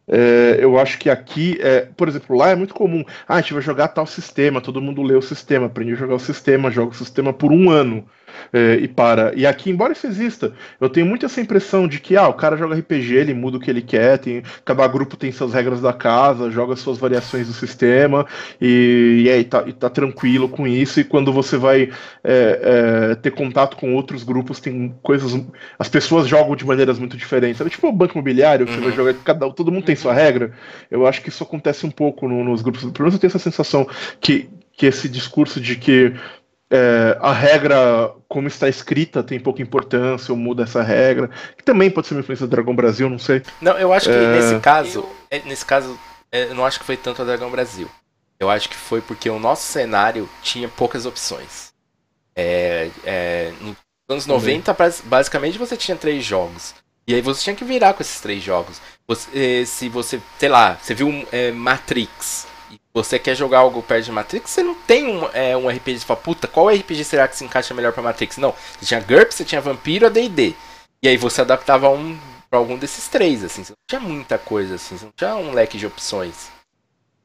É, 0.07 0.59
eu 0.61 0.79
acho 0.79 0.97
que 0.97 1.11
aqui, 1.11 1.59
é, 1.61 1.81
por 1.81 2.07
exemplo, 2.07 2.37
lá 2.37 2.51
é 2.51 2.55
muito 2.55 2.73
comum. 2.73 3.05
Ah, 3.27 3.35
a 3.35 3.41
gente 3.41 3.53
vai 3.53 3.63
jogar 3.63 3.89
tal 3.89 4.07
sistema, 4.07 4.61
todo 4.61 4.81
mundo 4.81 5.03
lê 5.03 5.17
o 5.17 5.23
sistema, 5.23 5.67
aprende 5.67 5.95
a 5.95 5.97
jogar 5.97 6.15
o 6.15 6.21
sistema, 6.21 6.71
joga 6.71 6.93
o 6.93 6.95
sistema 6.95 7.33
por 7.33 7.53
um 7.53 7.69
ano 7.69 8.07
é, 8.53 8.75
e 8.75 8.89
para. 8.89 9.33
E 9.35 9.47
aqui, 9.47 9.71
embora 9.71 9.93
isso 9.93 10.07
exista, 10.07 10.53
eu 10.81 10.89
tenho 10.89 11.07
muito 11.07 11.27
essa 11.27 11.41
impressão 11.41 11.87
de 11.87 12.01
que 12.01 12.17
ah, 12.17 12.29
o 12.29 12.35
cara 12.35 12.57
joga 12.57 12.77
RPG, 12.77 13.15
ele 13.15 13.35
muda 13.35 13.57
o 13.57 13.61
que 13.61 13.71
ele 13.71 13.83
quer, 13.83 14.19
tem, 14.19 14.43
cada 14.65 14.87
grupo 14.87 15.17
tem 15.17 15.31
suas 15.33 15.53
regras 15.53 15.81
da 15.81 15.93
casa, 15.93 16.51
joga 16.51 16.77
suas 16.77 16.99
variações 16.99 17.47
do 17.47 17.53
sistema 17.53 18.27
e, 18.61 19.23
e, 19.25 19.31
aí, 19.31 19.45
tá, 19.45 19.65
e 19.67 19.73
tá 19.73 19.91
tranquilo 19.91 20.49
com 20.49 20.67
isso. 20.67 21.01
E 21.01 21.05
quando 21.05 21.33
você 21.33 21.57
vai 21.57 21.91
é, 22.25 23.11
é, 23.13 23.15
ter 23.17 23.31
contato 23.31 23.77
com 23.77 23.95
outros 23.95 24.25
grupos, 24.25 24.61
tem 24.61 24.95
coisas. 25.03 25.41
As 25.79 25.89
pessoas 25.89 26.27
jogam 26.27 26.57
de 26.57 26.67
maneiras 26.67 26.99
muito 26.99 27.17
diferentes. 27.17 27.59
Sabe? 27.59 27.71
Tipo 27.71 27.89
o 27.89 27.93
banco 27.93 28.15
imobiliário, 28.15 28.67
que 28.67 28.73
uhum. 28.73 28.79
você 28.79 28.83
vai 28.83 28.91
uhum. 28.91 28.97
jogar, 28.97 29.15
cada, 29.25 29.51
todo 29.51 29.73
mundo 29.73 29.85
tem 29.85 29.97
sua 29.97 30.13
regra. 30.13 30.53
Eu 30.91 31.07
acho 31.07 31.23
que 31.23 31.29
isso 31.29 31.43
acontece 31.43 31.87
um 31.87 31.91
pouco 31.91 32.29
no, 32.29 32.45
nos 32.45 32.63
grupos. 32.63 32.83
Pelo 32.83 32.95
menos 33.01 33.15
eu 33.15 33.21
tenho 33.21 33.29
essa 33.29 33.39
sensação 33.39 33.87
que, 34.21 34.49
que 34.73 34.87
esse 34.87 35.09
discurso 35.09 35.61
de 35.61 35.77
que 35.77 36.15
é, 36.71 37.17
a 37.21 37.33
regra 37.33 38.13
como 38.29 38.47
está 38.47 38.69
escrita 38.69 39.23
tem 39.23 39.41
pouca 39.41 39.63
importância, 39.63 40.33
ou 40.33 40.39
muda 40.39 40.65
essa 40.65 40.83
regra, 40.83 41.31
que 41.57 41.65
também 41.65 41.91
pode 41.91 42.07
ser 42.07 42.15
uma 42.15 42.21
influência 42.21 42.47
do 42.47 42.51
Dragão 42.51 42.77
Brasil, 42.77 43.09
não 43.09 43.19
sei. 43.19 43.43
Não, 43.61 43.79
eu 43.79 43.93
acho 43.93 44.07
que 44.07 44.15
é... 44.15 44.37
nesse 44.37 44.61
caso, 44.61 45.09
é, 45.31 45.41
nesse 45.41 45.65
caso, 45.65 45.99
é, 46.31 46.45
eu 46.45 46.55
não 46.55 46.67
acho 46.67 46.79
que 46.79 46.85
foi 46.85 46.97
tanto 46.97 47.23
a 47.23 47.25
Dragão 47.25 47.51
Brasil. 47.51 47.89
Eu 48.39 48.51
acho 48.51 48.69
que 48.69 48.77
foi 48.77 49.01
porque 49.01 49.29
o 49.29 49.39
nosso 49.39 49.63
cenário 49.63 50.29
tinha 50.43 50.69
poucas 50.69 51.07
opções. 51.07 51.73
É, 52.37 52.89
é, 53.05 53.53
nos 53.61 53.77
anos 54.09 54.25
também. 54.27 54.59
90, 54.59 54.77
basicamente, 55.05 55.59
você 55.59 55.77
tinha 55.77 55.97
três 55.97 56.25
jogos. 56.25 56.75
E 57.07 57.15
aí 57.15 57.23
você 57.23 57.43
tinha 57.43 57.57
que 57.57 57.65
virar 57.65 57.95
com 57.95 58.03
esses 58.03 58.21
três 58.21 58.43
jogos. 58.43 58.81
Você, 59.09 59.65
se 59.67 59.89
você, 59.89 60.21
sei 60.39 60.49
lá, 60.49 60.79
você 60.81 60.95
viu 60.95 61.27
é, 61.33 61.51
Matrix 61.51 62.47
você 63.03 63.19
quer 63.19 63.35
jogar 63.35 63.61
algo 63.61 63.83
perto 63.83 64.07
de 64.07 64.13
Matrix, 64.13 64.51
você 64.51 64.63
não 64.63 64.75
tem 64.75 65.07
um, 65.07 65.29
é, 65.33 65.57
um 65.57 65.69
RPG, 65.69 66.01
você 66.01 66.07
fala, 66.07 66.21
puta, 66.21 66.49
qual 66.49 66.69
RPG 66.69 67.05
será 67.05 67.29
que 67.29 67.37
se 67.37 67.45
encaixa 67.45 67.75
melhor 67.75 67.93
pra 67.93 68.03
Matrix? 68.03 68.37
Não, 68.39 68.55
você 68.79 68.87
tinha 68.87 69.01
GURPS, 69.01 69.37
você 69.37 69.45
tinha 69.45 69.61
Vampiro, 69.61 70.07
a 70.07 70.09
D&D. 70.09 70.55
E 71.03 71.09
aí 71.09 71.17
você 71.17 71.41
adaptava 71.41 71.89
um 71.89 72.19
pra 72.51 72.59
algum 72.59 72.77
desses 72.77 73.09
três, 73.09 73.45
assim, 73.45 73.63
você 73.63 73.73
não 73.73 73.77
tinha 73.89 74.01
muita 74.01 74.39
coisa, 74.39 74.77
assim, 74.77 74.97
você 74.97 75.05
não 75.05 75.13
tinha 75.13 75.37
um 75.37 75.53
leque 75.53 75.79
de 75.79 75.87
opções. 75.87 76.51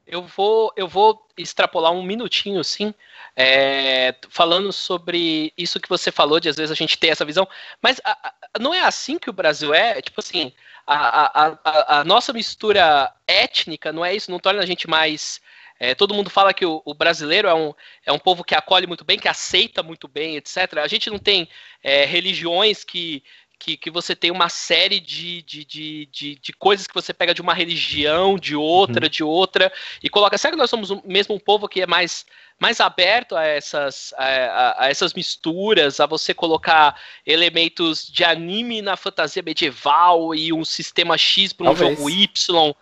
Eu 0.05 0.23
vou, 0.23 0.71
eu 0.75 0.87
vou 0.87 1.25
extrapolar 1.37 1.91
um 1.91 2.03
minutinho, 2.03 2.63
sim, 2.63 2.93
é, 3.35 4.13
falando 4.29 4.71
sobre 4.71 5.53
isso 5.57 5.79
que 5.79 5.89
você 5.89 6.11
falou, 6.11 6.39
de 6.39 6.49
às 6.49 6.57
vezes 6.57 6.71
a 6.71 6.75
gente 6.75 6.97
ter 6.97 7.07
essa 7.07 7.25
visão, 7.25 7.47
mas 7.81 7.99
a, 8.03 8.11
a, 8.11 8.59
não 8.59 8.73
é 8.73 8.81
assim 8.81 9.17
que 9.17 9.29
o 9.29 9.33
Brasil 9.33 9.73
é, 9.73 10.01
tipo 10.01 10.19
assim, 10.19 10.51
a, 10.85 11.99
a, 11.99 12.03
nossa 12.03 12.33
mistura 12.33 13.11
étnica 13.25 13.91
não 13.91 14.03
é 14.03 14.13
isso, 14.13 14.29
não 14.29 14.39
torna 14.39 14.61
a 14.61 14.65
gente 14.65 14.89
mais 14.89 15.41
é, 15.79 15.93
todo 15.95 16.13
mundo 16.13 16.29
fala 16.29 16.53
que 16.53 16.65
o, 16.65 16.81
o, 16.85 16.93
brasileiro 16.93 17.47
é 17.47 17.53
um, 17.53 17.73
é 18.05 18.11
um 18.11 18.19
povo 18.19 18.43
que 18.43 18.55
acolhe 18.55 18.87
muito 18.87 19.03
bem, 19.03 19.19
que 19.19 19.27
aceita 19.27 19.83
muito 19.83 20.07
bem, 20.07 20.35
etc. 20.37 20.77
A 20.77 20.87
gente 20.87 21.09
não 21.09 21.19
tem 21.19 21.47
é, 21.83 22.05
religiões 22.05 22.83
que, 22.83 23.23
que, 23.59 23.77
que 23.77 23.91
você 23.91 24.15
tem 24.15 24.31
uma 24.31 24.49
série 24.49 24.99
de, 24.99 25.41
de, 25.41 25.65
de, 25.65 26.05
de, 26.07 26.35
de 26.35 26.53
coisas 26.53 26.85
que 26.85 26.93
você 26.93 27.13
pega 27.13 27.33
de 27.33 27.41
uma 27.41 27.53
religião, 27.53 28.37
de 28.37 28.55
outra, 28.55 29.05
uhum. 29.05 29.09
de 29.09 29.23
outra, 29.23 29.71
e 30.01 30.09
coloca. 30.09 30.37
Será 30.37 30.51
que 30.51 30.57
nós 30.57 30.69
somos 30.69 30.89
mesmo 31.03 31.35
um 31.35 31.39
povo 31.39 31.67
que 31.67 31.81
é 31.81 31.87
mais 31.87 32.25
mais 32.59 32.79
aberto 32.79 33.35
a 33.35 33.43
essas, 33.43 34.13
a, 34.17 34.85
a, 34.85 34.89
essas 34.89 35.13
misturas, 35.13 35.99
a 35.99 36.05
você 36.05 36.33
colocar 36.33 36.99
elementos 37.25 38.07
de 38.07 38.23
anime 38.23 38.81
na 38.81 38.95
fantasia 38.95 39.43
medieval 39.43 40.33
e 40.33 40.53
um 40.53 40.63
sistema 40.63 41.17
X 41.17 41.51
para 41.51 41.65
um 41.65 41.75
Talvez. 41.75 41.97
jogo 41.97 42.09
Y. 42.09 42.75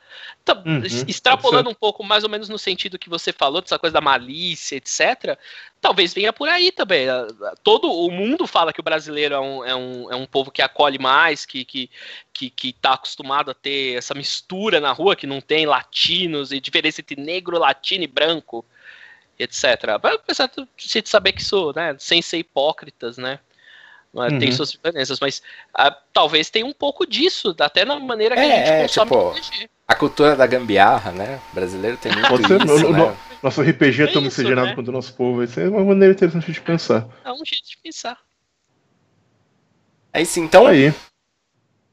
Tá, 0.43 0.55
uhum, 0.65 0.81
extrapolando 1.07 1.69
um 1.69 1.73
pouco 1.73 2.03
mais 2.03 2.23
ou 2.23 2.29
menos 2.29 2.49
no 2.49 2.57
sentido 2.57 2.97
que 2.97 3.09
você 3.09 3.31
falou, 3.31 3.61
dessa 3.61 3.77
coisa 3.77 3.93
da 3.93 4.01
malícia, 4.01 4.75
etc. 4.75 5.37
Talvez 5.79 6.13
venha 6.13 6.33
por 6.33 6.49
aí 6.49 6.71
também. 6.71 7.07
Todo 7.63 7.91
o 7.91 8.09
mundo 8.09 8.47
fala 8.47 8.73
que 8.73 8.79
o 8.79 8.83
brasileiro 8.83 9.35
é 9.35 9.39
um, 9.39 9.65
é 9.65 9.75
um, 9.75 10.11
é 10.11 10.15
um 10.15 10.25
povo 10.25 10.51
que 10.51 10.61
acolhe 10.61 10.97
mais, 10.97 11.45
que, 11.45 11.63
que, 11.63 11.89
que, 12.33 12.49
que 12.49 12.73
tá 12.73 12.93
acostumado 12.93 13.51
a 13.51 13.53
ter 13.53 13.97
essa 13.97 14.15
mistura 14.15 14.79
na 14.79 14.91
rua, 14.91 15.15
que 15.15 15.27
não 15.27 15.41
tem 15.41 15.65
latinos 15.65 16.51
e 16.51 16.59
diferença 16.59 17.01
entre 17.01 17.21
negro, 17.21 17.59
latino 17.59 18.03
e 18.03 18.07
branco 18.07 18.65
etc. 19.41 19.97
Apesar 20.03 20.49
de 20.77 21.09
saber 21.09 21.33
que 21.33 21.41
isso, 21.41 21.73
né, 21.75 21.95
sem 21.99 22.21
ser 22.21 22.37
hipócritas, 22.37 23.17
né, 23.17 23.39
uhum. 24.13 24.39
tem 24.39 24.51
suas 24.51 24.71
diferenças, 24.71 25.19
mas 25.19 25.41
ah, 25.73 25.95
talvez 26.13 26.49
tenha 26.49 26.65
um 26.65 26.73
pouco 26.73 27.05
disso, 27.05 27.55
até 27.59 27.85
na 27.85 27.99
maneira 27.99 28.35
que 28.35 28.41
é, 28.41 28.45
a 28.45 28.57
gente 28.57 28.69
é, 28.69 28.81
consome 28.81 29.41
tipo, 29.41 29.69
A 29.87 29.95
cultura 29.95 30.35
da 30.35 30.47
gambiarra, 30.47 31.11
né, 31.11 31.41
o 31.51 31.55
brasileiro 31.55 31.97
tem 31.97 32.11
muito 32.11 32.27
Você, 32.29 32.57
isso, 32.57 32.89
no, 32.89 32.91
né? 32.91 33.17
Nosso 33.41 33.61
RPG 33.61 34.03
é 34.03 34.07
tão 34.07 34.21
miscigenado 34.21 34.67
né? 34.67 34.75
quanto 34.75 34.89
o 34.89 34.91
nosso 34.91 35.13
povo, 35.13 35.43
isso 35.43 35.59
é 35.59 35.67
uma 35.67 35.83
maneira 35.83 36.13
interessante 36.13 36.51
de 36.51 36.61
pensar. 36.61 37.07
É 37.25 37.31
um 37.31 37.43
jeito 37.43 37.67
de 37.67 37.77
pensar. 37.77 38.17
É 40.13 40.21
isso, 40.21 40.39
então... 40.39 40.67
Aí. 40.67 40.93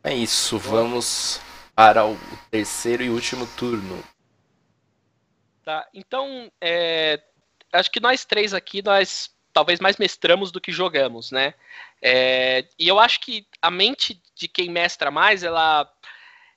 É 0.04 0.14
isso, 0.14 0.58
vamos 0.58 1.40
para 1.74 2.04
o 2.04 2.16
terceiro 2.50 3.02
e 3.02 3.10
último 3.10 3.46
turno. 3.56 4.02
Tá, 5.64 5.86
então, 5.94 6.50
é, 6.60 7.20
acho 7.72 7.90
que 7.90 8.00
nós 8.00 8.24
três 8.24 8.54
aqui, 8.54 8.82
nós 8.82 9.30
talvez 9.52 9.80
mais 9.80 9.96
mestramos 9.96 10.52
do 10.52 10.60
que 10.60 10.70
jogamos, 10.70 11.30
né? 11.30 11.54
É, 12.00 12.64
e 12.78 12.86
eu 12.86 12.98
acho 12.98 13.20
que 13.20 13.46
a 13.60 13.70
mente 13.70 14.20
de 14.34 14.46
quem 14.48 14.70
mestra 14.70 15.10
mais, 15.10 15.42
ela. 15.42 15.90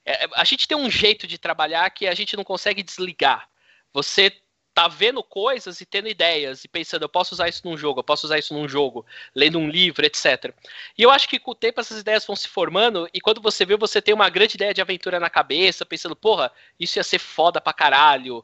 É, 0.05 0.27
a 0.35 0.43
gente 0.43 0.67
tem 0.67 0.77
um 0.77 0.89
jeito 0.89 1.27
de 1.27 1.37
trabalhar 1.37 1.89
que 1.89 2.07
a 2.07 2.13
gente 2.13 2.35
não 2.35 2.43
consegue 2.43 2.83
desligar. 2.83 3.49
Você 3.93 4.31
tá 4.73 4.87
vendo 4.87 5.21
coisas 5.21 5.81
e 5.81 5.85
tendo 5.85 6.07
ideias 6.07 6.63
e 6.63 6.67
pensando, 6.67 7.03
eu 7.03 7.09
posso 7.09 7.33
usar 7.33 7.49
isso 7.49 7.61
num 7.65 7.77
jogo, 7.77 7.99
eu 7.99 8.03
posso 8.03 8.25
usar 8.25 8.39
isso 8.39 8.53
num 8.53 8.69
jogo, 8.69 9.05
lendo 9.35 9.59
um 9.59 9.69
livro, 9.69 10.05
etc. 10.05 10.53
E 10.97 11.03
eu 11.03 11.11
acho 11.11 11.27
que 11.27 11.39
com 11.39 11.51
o 11.51 11.55
tempo 11.55 11.81
essas 11.81 11.99
ideias 11.99 12.25
vão 12.25 12.35
se 12.35 12.47
formando 12.47 13.09
e 13.13 13.19
quando 13.19 13.41
você 13.41 13.65
vê, 13.65 13.75
você 13.75 14.01
tem 14.01 14.13
uma 14.13 14.29
grande 14.29 14.55
ideia 14.55 14.73
de 14.73 14.81
aventura 14.81 15.19
na 15.19 15.29
cabeça, 15.29 15.85
pensando, 15.85 16.15
porra, 16.15 16.51
isso 16.79 16.97
ia 16.97 17.03
ser 17.03 17.19
foda 17.19 17.59
pra 17.59 17.73
caralho. 17.73 18.43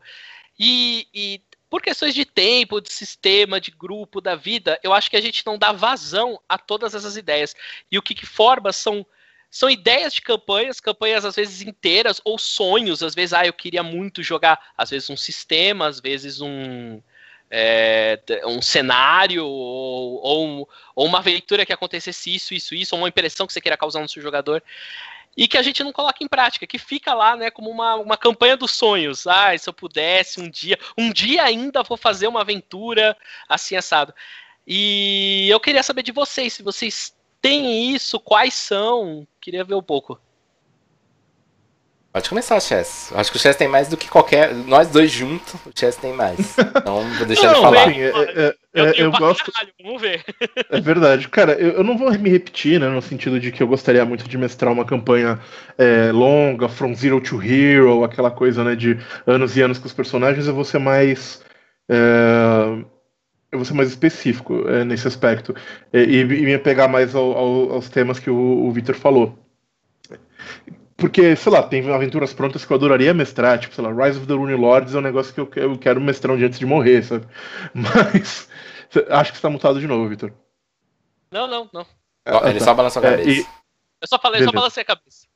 E, 0.59 1.07
e 1.13 1.41
por 1.69 1.81
questões 1.81 2.13
de 2.13 2.25
tempo, 2.25 2.81
de 2.81 2.91
sistema, 2.91 3.59
de 3.59 3.71
grupo, 3.71 4.21
da 4.21 4.35
vida, 4.35 4.79
eu 4.83 4.93
acho 4.93 5.09
que 5.09 5.17
a 5.17 5.21
gente 5.21 5.45
não 5.45 5.57
dá 5.57 5.71
vazão 5.71 6.39
a 6.47 6.57
todas 6.57 6.95
essas 6.95 7.17
ideias. 7.17 7.55
E 7.91 7.97
o 7.97 8.01
que, 8.01 8.15
que 8.15 8.25
forma 8.25 8.71
são 8.71 9.05
são 9.49 9.69
ideias 9.69 10.13
de 10.13 10.21
campanhas, 10.21 10.79
campanhas 10.79 11.23
às 11.23 11.35
vezes 11.35 11.61
inteiras, 11.61 12.21
ou 12.25 12.37
sonhos, 12.37 13.01
às 13.01 13.15
vezes, 13.15 13.33
ah, 13.33 13.45
eu 13.45 13.53
queria 13.53 13.81
muito 13.81 14.21
jogar, 14.21 14.59
às 14.77 14.89
vezes 14.89 15.09
um 15.09 15.15
sistema, 15.15 15.87
às 15.87 16.01
vezes 16.01 16.41
um, 16.41 17.01
é, 17.49 18.19
um 18.45 18.61
cenário 18.61 19.45
ou, 19.45 20.21
ou, 20.21 20.69
ou, 20.95 21.05
uma 21.05 21.19
aventura 21.19 21.65
que 21.65 21.73
acontecesse 21.73 22.35
isso, 22.35 22.53
isso, 22.53 22.75
isso, 22.75 22.95
ou 22.95 23.01
uma 23.01 23.07
impressão 23.07 23.47
que 23.47 23.53
você 23.53 23.61
queira 23.61 23.77
causar 23.77 24.01
no 24.01 24.09
seu 24.09 24.21
jogador. 24.21 24.61
E 25.37 25.47
que 25.47 25.57
a 25.57 25.61
gente 25.61 25.83
não 25.83 25.93
coloca 25.93 26.23
em 26.23 26.27
prática, 26.27 26.65
que 26.65 26.79
fica 26.79 27.13
lá, 27.13 27.35
né, 27.35 27.51
como 27.51 27.69
uma, 27.69 27.95
uma 27.95 28.17
campanha 28.17 28.57
dos 28.57 28.71
sonhos. 28.71 29.27
Ah, 29.27 29.55
se 29.55 29.69
eu 29.69 29.73
pudesse 29.73 30.41
um 30.41 30.49
dia, 30.49 30.79
um 30.97 31.11
dia 31.11 31.43
ainda 31.43 31.83
vou 31.83 31.95
fazer 31.95 32.27
uma 32.27 32.41
aventura 32.41 33.15
assim 33.47 33.75
assado. 33.75 34.13
E 34.65 35.47
eu 35.49 35.59
queria 35.59 35.83
saber 35.83 36.01
de 36.01 36.11
vocês, 36.11 36.53
se 36.53 36.63
vocês 36.63 37.15
têm 37.39 37.93
isso, 37.93 38.19
quais 38.19 38.55
são? 38.55 39.27
Queria 39.39 39.63
ver 39.63 39.75
um 39.75 39.83
pouco. 39.83 40.19
Pode 42.17 42.29
começar, 42.29 42.59
Chess. 42.59 43.13
Acho 43.13 43.29
que 43.29 43.37
o 43.37 43.39
Chess 43.39 43.55
tem 43.55 43.67
mais 43.67 43.89
do 43.89 43.95
que 43.95 44.09
qualquer. 44.09 44.51
Nós 44.51 44.87
dois 44.87 45.11
juntos, 45.11 45.53
o 45.67 45.71
Chess 45.75 45.97
tem 45.97 46.13
mais. 46.13 46.57
Então, 46.57 47.03
vou 47.15 47.27
deixar 47.27 47.51
ele 47.51 47.61
falar. 47.61 47.83
Assim, 47.83 48.01
é, 48.01 48.07
é, 48.07 48.55
eu, 48.73 48.85
é, 48.85 48.93
eu 48.97 49.11
gosto. 49.11 49.51
Caralho, 49.51 49.71
vamos 49.83 50.01
ver. 50.01 50.25
É 50.71 50.81
verdade. 50.81 51.27
Cara, 51.27 51.51
eu, 51.53 51.73
eu, 51.73 51.83
não 51.83 51.95
vou 51.95 52.11
me 52.17 52.27
repetir, 52.31 52.79
né? 52.79 52.89
No 52.89 53.03
sentido 53.03 53.39
de 53.39 53.51
que 53.51 53.61
eu 53.61 53.67
gostaria 53.67 54.03
muito 54.03 54.27
de 54.27 54.35
mestrar 54.35 54.73
uma 54.73 54.83
campanha 54.83 55.39
é, 55.77 56.11
longa, 56.11 56.67
From 56.67 56.95
Zero 56.95 57.21
to 57.21 57.39
Hero, 57.39 58.03
aquela 58.03 58.31
coisa, 58.31 58.63
né? 58.63 58.75
De 58.75 58.97
anos 59.27 59.55
e 59.55 59.61
anos 59.61 59.77
com 59.77 59.85
os 59.85 59.93
personagens. 59.93 60.47
Eu 60.47 60.55
vou 60.55 60.63
ser 60.63 60.79
mais. 60.79 61.43
É, 61.87 61.95
eu 63.51 63.59
vou 63.59 63.65
ser 63.65 63.75
mais 63.75 63.89
específico 63.89 64.67
é, 64.67 64.83
nesse 64.83 65.07
aspecto. 65.07 65.53
E, 65.93 65.99
e, 65.99 66.25
me 66.25 66.55
apegar 66.55 66.89
mais 66.89 67.13
ao, 67.13 67.37
ao, 67.37 67.73
aos 67.73 67.89
temas 67.89 68.17
que 68.17 68.31
o, 68.31 68.65
o 68.65 68.71
Victor 68.71 68.95
falou. 68.95 69.37
Porque, 70.97 71.35
sei 71.35 71.51
lá, 71.51 71.61
tem 71.61 71.87
aventuras 71.91 72.33
prontas 72.33 72.65
que 72.65 72.73
eu 72.73 72.75
adoraria 72.75 73.13
mestrar, 73.13 73.59
tipo, 73.59 73.75
sei 73.75 73.83
lá, 73.83 73.91
Rise 73.91 74.17
of 74.17 74.27
the 74.27 74.33
Rune 74.33 74.55
Lords 74.55 74.95
é 74.95 74.97
um 74.97 75.01
negócio 75.01 75.31
que 75.31 75.39
eu, 75.39 75.49
eu 75.55 75.77
quero 75.77 76.01
mestrar 76.01 76.33
um 76.33 76.37
dia 76.37 76.47
antes 76.47 76.57
de 76.57 76.65
morrer, 76.65 77.03
sabe? 77.03 77.27
Mas 77.71 78.49
acho 79.09 79.31
que 79.31 79.37
você 79.37 79.41
tá 79.41 79.49
mutado 79.49 79.79
de 79.79 79.85
novo, 79.85 80.09
Vitor. 80.09 80.33
Não, 81.31 81.45
não, 81.45 81.69
não. 81.71 81.85
Ah, 82.25 82.49
ele 82.49 82.57
tá. 82.57 82.65
só 82.65 82.73
balançou 82.73 82.99
a 83.01 83.11
cabeça. 83.11 83.29
É, 83.29 83.33
e... 83.33 83.39
Eu 84.01 84.07
só 84.07 84.17
falei, 84.17 84.39
Beleza. 84.39 84.51
só 84.51 84.59
balancei 84.59 84.81
a 84.81 84.85
cabeça. 84.85 85.27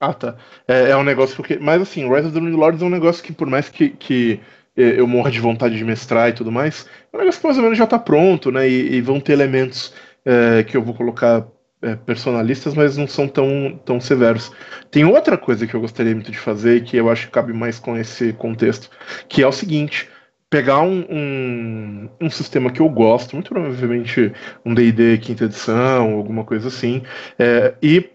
Ah, 0.00 0.14
tá. 0.14 0.36
É, 0.66 0.90
é, 0.90 0.96
um 0.96 1.04
negócio 1.04 1.36
porque. 1.36 1.58
Mas 1.58 1.82
assim, 1.82 2.08
Rise 2.08 2.28
of 2.28 2.32
the 2.32 2.40
Rune 2.40 2.56
Lords 2.56 2.80
é 2.80 2.84
um 2.86 2.90
negócio 2.90 3.22
que, 3.22 3.32
por 3.32 3.46
mais 3.46 3.68
que, 3.68 3.90
que 3.90 4.40
eu 4.74 5.06
morra 5.06 5.30
de 5.30 5.38
vontade 5.38 5.76
de 5.76 5.84
mestrar 5.84 6.30
e 6.30 6.32
tudo 6.32 6.50
mais, 6.50 6.88
é 7.12 7.16
um 7.16 7.20
negócio 7.20 7.40
que 7.40 7.46
mais 7.46 7.58
ou 7.58 7.62
menos 7.62 7.76
já 7.76 7.86
tá 7.86 7.98
pronto, 7.98 8.50
né? 8.50 8.66
E, 8.66 8.94
e 8.94 9.00
vão 9.02 9.20
ter 9.20 9.34
elementos 9.34 9.92
é, 10.24 10.62
que 10.62 10.76
eu 10.76 10.82
vou 10.82 10.94
colocar 10.94 11.46
é, 11.82 11.96
personalistas, 11.96 12.74
mas 12.74 12.96
não 12.96 13.06
são 13.06 13.26
tão, 13.26 13.80
tão 13.84 14.00
severos. 14.00 14.52
Tem 14.90 15.04
outra 15.04 15.38
coisa 15.38 15.66
que 15.66 15.74
eu 15.74 15.80
gostaria 15.80 16.14
muito 16.14 16.30
de 16.30 16.38
fazer 16.38 16.76
e 16.76 16.80
que 16.82 16.96
eu 16.96 17.10
acho 17.10 17.26
que 17.26 17.32
cabe 17.32 17.52
mais 17.52 17.78
com 17.78 17.96
esse 17.96 18.32
contexto, 18.32 18.90
que 19.28 19.42
é 19.42 19.46
o 19.46 19.52
seguinte: 19.52 20.08
pegar 20.50 20.80
um, 20.80 21.06
um, 21.08 22.10
um 22.20 22.30
sistema 22.30 22.70
que 22.70 22.80
eu 22.80 22.88
gosto, 22.88 23.34
muito 23.34 23.50
provavelmente 23.50 24.32
um 24.64 24.74
D&D 24.74 25.18
quinta 25.18 25.44
edição, 25.44 26.12
alguma 26.12 26.44
coisa 26.44 26.68
assim, 26.68 27.02
é, 27.38 27.74
e 27.82 28.10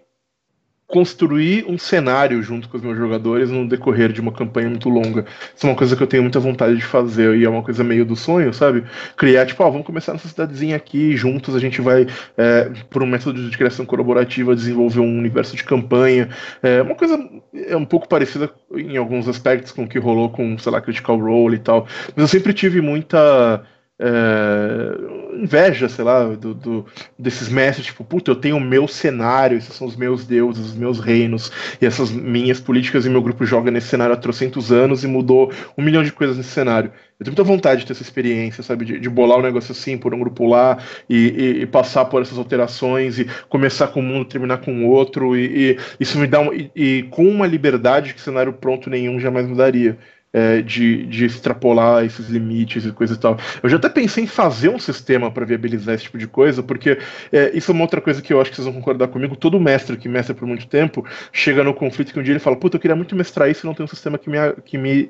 construir 0.86 1.64
um 1.68 1.76
cenário 1.76 2.40
junto 2.42 2.68
com 2.68 2.76
os 2.76 2.82
meus 2.82 2.96
jogadores 2.96 3.50
no 3.50 3.68
decorrer 3.68 4.12
de 4.12 4.20
uma 4.20 4.30
campanha 4.30 4.70
muito 4.70 4.88
longa. 4.88 5.26
Isso 5.54 5.66
é 5.66 5.70
uma 5.70 5.76
coisa 5.76 5.96
que 5.96 6.02
eu 6.02 6.06
tenho 6.06 6.22
muita 6.22 6.38
vontade 6.38 6.76
de 6.76 6.84
fazer 6.84 7.36
e 7.36 7.44
é 7.44 7.48
uma 7.48 7.62
coisa 7.62 7.82
meio 7.82 8.04
do 8.04 8.14
sonho, 8.14 8.54
sabe? 8.54 8.84
Criar, 9.16 9.46
tipo, 9.46 9.62
ó, 9.64 9.70
vamos 9.70 9.86
começar 9.86 10.12
nessa 10.12 10.28
cidadezinha 10.28 10.76
aqui, 10.76 11.16
juntos 11.16 11.56
a 11.56 11.58
gente 11.58 11.80
vai, 11.80 12.06
é, 12.36 12.70
por 12.88 13.02
um 13.02 13.06
método 13.06 13.50
de 13.50 13.56
criação 13.56 13.84
colaborativa, 13.84 14.54
desenvolver 14.54 15.00
um 15.00 15.18
universo 15.18 15.56
de 15.56 15.64
campanha. 15.64 16.28
É 16.62 16.82
uma 16.82 16.94
coisa 16.94 17.18
é 17.52 17.76
um 17.76 17.84
pouco 17.84 18.08
parecida 18.08 18.50
em 18.74 18.96
alguns 18.96 19.28
aspectos 19.28 19.72
com 19.72 19.84
o 19.84 19.88
que 19.88 19.98
rolou 19.98 20.30
com, 20.30 20.56
sei 20.58 20.70
lá, 20.70 20.80
Critical 20.80 21.18
Role 21.18 21.56
e 21.56 21.60
tal. 21.60 21.86
Mas 22.14 22.18
eu 22.18 22.28
sempre 22.28 22.52
tive 22.52 22.80
muita 22.80 23.64
é, 23.98 25.42
inveja, 25.42 25.88
sei 25.88 26.04
lá, 26.04 26.24
do, 26.24 26.54
do, 26.54 26.86
desses 27.18 27.48
mestres, 27.48 27.86
tipo, 27.86 28.04
puta, 28.04 28.30
eu 28.30 28.36
tenho 28.36 28.56
o 28.56 28.60
meu 28.60 28.86
cenário, 28.86 29.56
esses 29.56 29.74
são 29.74 29.86
os 29.86 29.96
meus 29.96 30.26
deuses, 30.26 30.66
os 30.66 30.74
meus 30.74 31.00
reinos, 31.00 31.50
e 31.80 31.86
essas 31.86 32.10
minhas 32.10 32.60
políticas 32.60 33.06
e 33.06 33.10
meu 33.10 33.22
grupo 33.22 33.44
joga 33.46 33.70
nesse 33.70 33.88
cenário 33.88 34.14
há 34.14 34.16
trocentos 34.16 34.70
anos 34.70 35.02
e 35.02 35.06
mudou 35.06 35.50
um 35.76 35.82
milhão 35.82 36.02
de 36.02 36.12
coisas 36.12 36.36
nesse 36.36 36.50
cenário. 36.50 36.92
Eu 37.18 37.24
tenho 37.24 37.34
muita 37.34 37.44
vontade 37.44 37.80
de 37.80 37.86
ter 37.86 37.94
essa 37.94 38.02
experiência, 38.02 38.62
sabe, 38.62 38.84
de, 38.84 39.00
de 39.00 39.08
bolar 39.08 39.38
um 39.38 39.42
negócio 39.42 39.72
assim, 39.72 39.96
por 39.96 40.12
um 40.12 40.18
grupo 40.18 40.46
lá, 40.46 40.76
e, 41.08 41.16
e, 41.16 41.62
e, 41.62 41.66
passar 41.66 42.04
por 42.04 42.20
essas 42.20 42.36
alterações, 42.36 43.18
e 43.18 43.26
começar 43.48 43.88
com 43.88 44.00
um 44.00 44.04
mundo, 44.04 44.26
terminar 44.26 44.58
com 44.58 44.84
outro, 44.86 45.34
e, 45.34 45.72
e 45.72 45.78
isso 45.98 46.18
me 46.18 46.26
dá 46.26 46.40
um, 46.40 46.50
e, 46.52 47.04
com 47.10 47.26
uma 47.26 47.46
liberdade 47.46 48.12
que 48.12 48.20
cenário 48.20 48.52
pronto 48.52 48.90
nenhum 48.90 49.18
jamais 49.18 49.46
me 49.46 49.54
daria 49.54 49.96
é, 50.36 50.60
de, 50.60 51.06
de 51.06 51.24
extrapolar 51.24 52.04
esses 52.04 52.28
limites 52.28 52.84
e 52.84 52.92
coisa 52.92 53.14
e 53.14 53.16
tal. 53.16 53.38
Eu 53.62 53.70
já 53.70 53.78
até 53.78 53.88
pensei 53.88 54.24
em 54.24 54.26
fazer 54.26 54.68
um 54.68 54.78
sistema 54.78 55.30
para 55.30 55.46
viabilizar 55.46 55.94
esse 55.94 56.04
tipo 56.04 56.18
de 56.18 56.28
coisa, 56.28 56.62
porque 56.62 56.98
é, 57.32 57.56
isso 57.56 57.70
é 57.70 57.74
uma 57.74 57.84
outra 57.84 58.02
coisa 58.02 58.20
que 58.20 58.34
eu 58.34 58.40
acho 58.40 58.50
que 58.50 58.56
vocês 58.56 58.66
vão 58.66 58.74
concordar 58.74 59.08
comigo. 59.08 59.34
Todo 59.34 59.58
mestre 59.58 59.96
que 59.96 60.10
mestra 60.10 60.34
por 60.34 60.46
muito 60.46 60.66
tempo 60.66 61.06
chega 61.32 61.64
no 61.64 61.72
conflito 61.72 62.12
que 62.12 62.20
um 62.20 62.22
dia 62.22 62.34
ele 62.34 62.38
fala: 62.38 62.54
Puta, 62.54 62.76
eu 62.76 62.80
queria 62.80 62.94
muito 62.94 63.16
mestrar 63.16 63.50
isso 63.50 63.64
e 63.64 63.66
não 63.66 63.72
tem 63.72 63.84
um 63.84 63.88
sistema 63.88 64.18
que 64.18 64.28
me, 64.28 64.36
que 64.62 64.76
me 64.76 65.08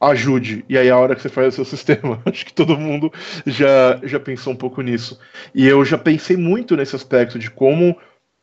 ajude. 0.00 0.64
E 0.68 0.76
aí 0.76 0.90
a 0.90 0.98
hora 0.98 1.14
que 1.14 1.22
você 1.22 1.28
faz 1.28 1.48
o 1.48 1.52
seu 1.52 1.64
sistema, 1.64 2.20
acho 2.26 2.44
que 2.44 2.52
todo 2.52 2.76
mundo 2.76 3.12
já, 3.46 4.00
já 4.02 4.18
pensou 4.18 4.52
um 4.52 4.56
pouco 4.56 4.82
nisso. 4.82 5.20
E 5.54 5.68
eu 5.68 5.84
já 5.84 5.96
pensei 5.96 6.36
muito 6.36 6.76
nesse 6.76 6.96
aspecto 6.96 7.38
de 7.38 7.48
como 7.48 7.96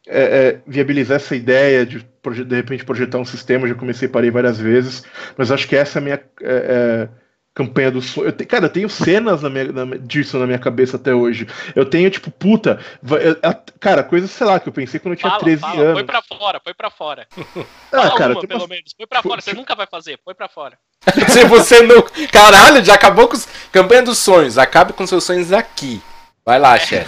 é, 0.07 0.21
é, 0.21 0.61
viabilizar 0.65 1.17
essa 1.17 1.35
ideia 1.35 1.85
de 1.85 2.09
de 2.45 2.55
repente 2.55 2.85
projetar 2.85 3.17
um 3.17 3.25
sistema, 3.25 3.67
já 3.67 3.73
comecei 3.73 4.07
e 4.07 4.11
parei 4.11 4.29
várias 4.29 4.59
vezes, 4.59 5.03
mas 5.35 5.51
acho 5.51 5.67
que 5.67 5.75
essa 5.75 5.97
é 5.97 5.99
a 5.99 6.03
minha 6.03 6.15
é, 6.15 6.27
é 6.43 7.09
campanha 7.53 7.91
do 7.91 8.01
sonho. 8.01 8.27
Eu 8.27 8.31
te, 8.31 8.45
cara, 8.45 8.65
eu 8.65 8.69
tenho 8.69 8.89
cenas 8.89 9.41
na 9.41 9.49
minha, 9.49 9.71
na, 9.71 9.97
disso 9.97 10.37
na 10.37 10.45
minha 10.45 10.59
cabeça 10.59 10.97
até 10.97 11.13
hoje. 11.13 11.47
Eu 11.75 11.85
tenho, 11.85 12.09
tipo, 12.09 12.31
puta, 12.31 12.79
eu, 13.03 13.35
cara, 13.79 14.03
coisa, 14.03 14.27
sei 14.27 14.47
lá, 14.47 14.59
que 14.59 14.69
eu 14.69 14.73
pensei 14.73 14.99
quando 14.99 15.13
eu 15.13 15.17
tinha 15.17 15.31
fala, 15.31 15.43
13 15.43 15.61
fala, 15.61 15.81
anos. 15.81 15.93
Foi 15.93 16.03
pra 16.03 16.21
fora, 16.21 16.61
foi 16.63 16.73
pra 16.73 16.89
fora. 16.89 17.27
ah, 17.91 18.11
cara, 18.11 18.33
uma, 18.33 18.47
pelo 18.47 18.67
menos. 18.67 18.93
Foi 18.95 19.07
pra 19.07 19.21
fora, 19.21 19.41
você 19.41 19.53
nunca 19.53 19.75
vai 19.75 19.87
fazer, 19.87 20.19
foi 20.23 20.33
pra 20.33 20.47
fora. 20.47 20.77
Se 21.29 21.43
você 21.45 21.81
não. 21.81 22.01
Caralho, 22.31 22.83
já 22.83 22.93
acabou 22.93 23.27
com 23.27 23.35
os. 23.35 23.47
Campanha 23.71 24.03
dos 24.03 24.17
sonhos, 24.17 24.57
acabe 24.57 24.93
com 24.93 25.05
seus 25.05 25.23
sonhos 25.23 25.51
aqui. 25.51 26.01
Vai 26.43 26.59
lá, 26.59 26.75
é, 26.75 26.79
Chess. 26.79 27.05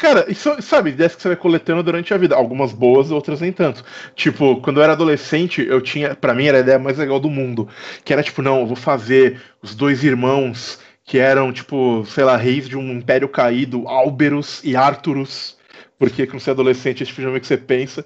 cara, 0.00 0.26
isso, 0.28 0.60
sabe, 0.60 0.90
ideias 0.90 1.14
que 1.14 1.22
você 1.22 1.28
vai 1.28 1.36
coletando 1.36 1.82
durante 1.82 2.12
a 2.12 2.16
vida. 2.16 2.34
Algumas 2.34 2.72
boas, 2.72 3.10
outras 3.10 3.40
nem 3.40 3.52
tanto. 3.52 3.84
Tipo, 4.14 4.60
quando 4.60 4.78
eu 4.78 4.82
era 4.82 4.92
adolescente, 4.92 5.64
eu 5.64 5.80
tinha. 5.80 6.16
para 6.16 6.34
mim 6.34 6.46
era 6.46 6.58
a 6.58 6.60
ideia 6.60 6.78
mais 6.78 6.98
legal 6.98 7.20
do 7.20 7.30
mundo. 7.30 7.68
Que 8.04 8.12
era 8.12 8.22
tipo, 8.22 8.42
não, 8.42 8.60
eu 8.60 8.66
vou 8.66 8.76
fazer 8.76 9.40
os 9.62 9.74
dois 9.74 10.02
irmãos 10.02 10.80
que 11.04 11.18
eram, 11.18 11.52
tipo, 11.52 12.04
sei 12.06 12.24
lá, 12.24 12.36
reis 12.36 12.68
de 12.68 12.76
um 12.76 12.92
império 12.92 13.28
caído, 13.28 13.86
Álberos 13.88 14.60
e 14.64 14.76
Arturus 14.76 15.56
porque 16.02 16.26
quando 16.26 16.40
você 16.40 16.50
é 16.50 16.52
adolescente, 16.52 17.04
esse 17.04 17.12
filme 17.12 17.38
que 17.38 17.46
você 17.46 17.56
pensa. 17.56 18.04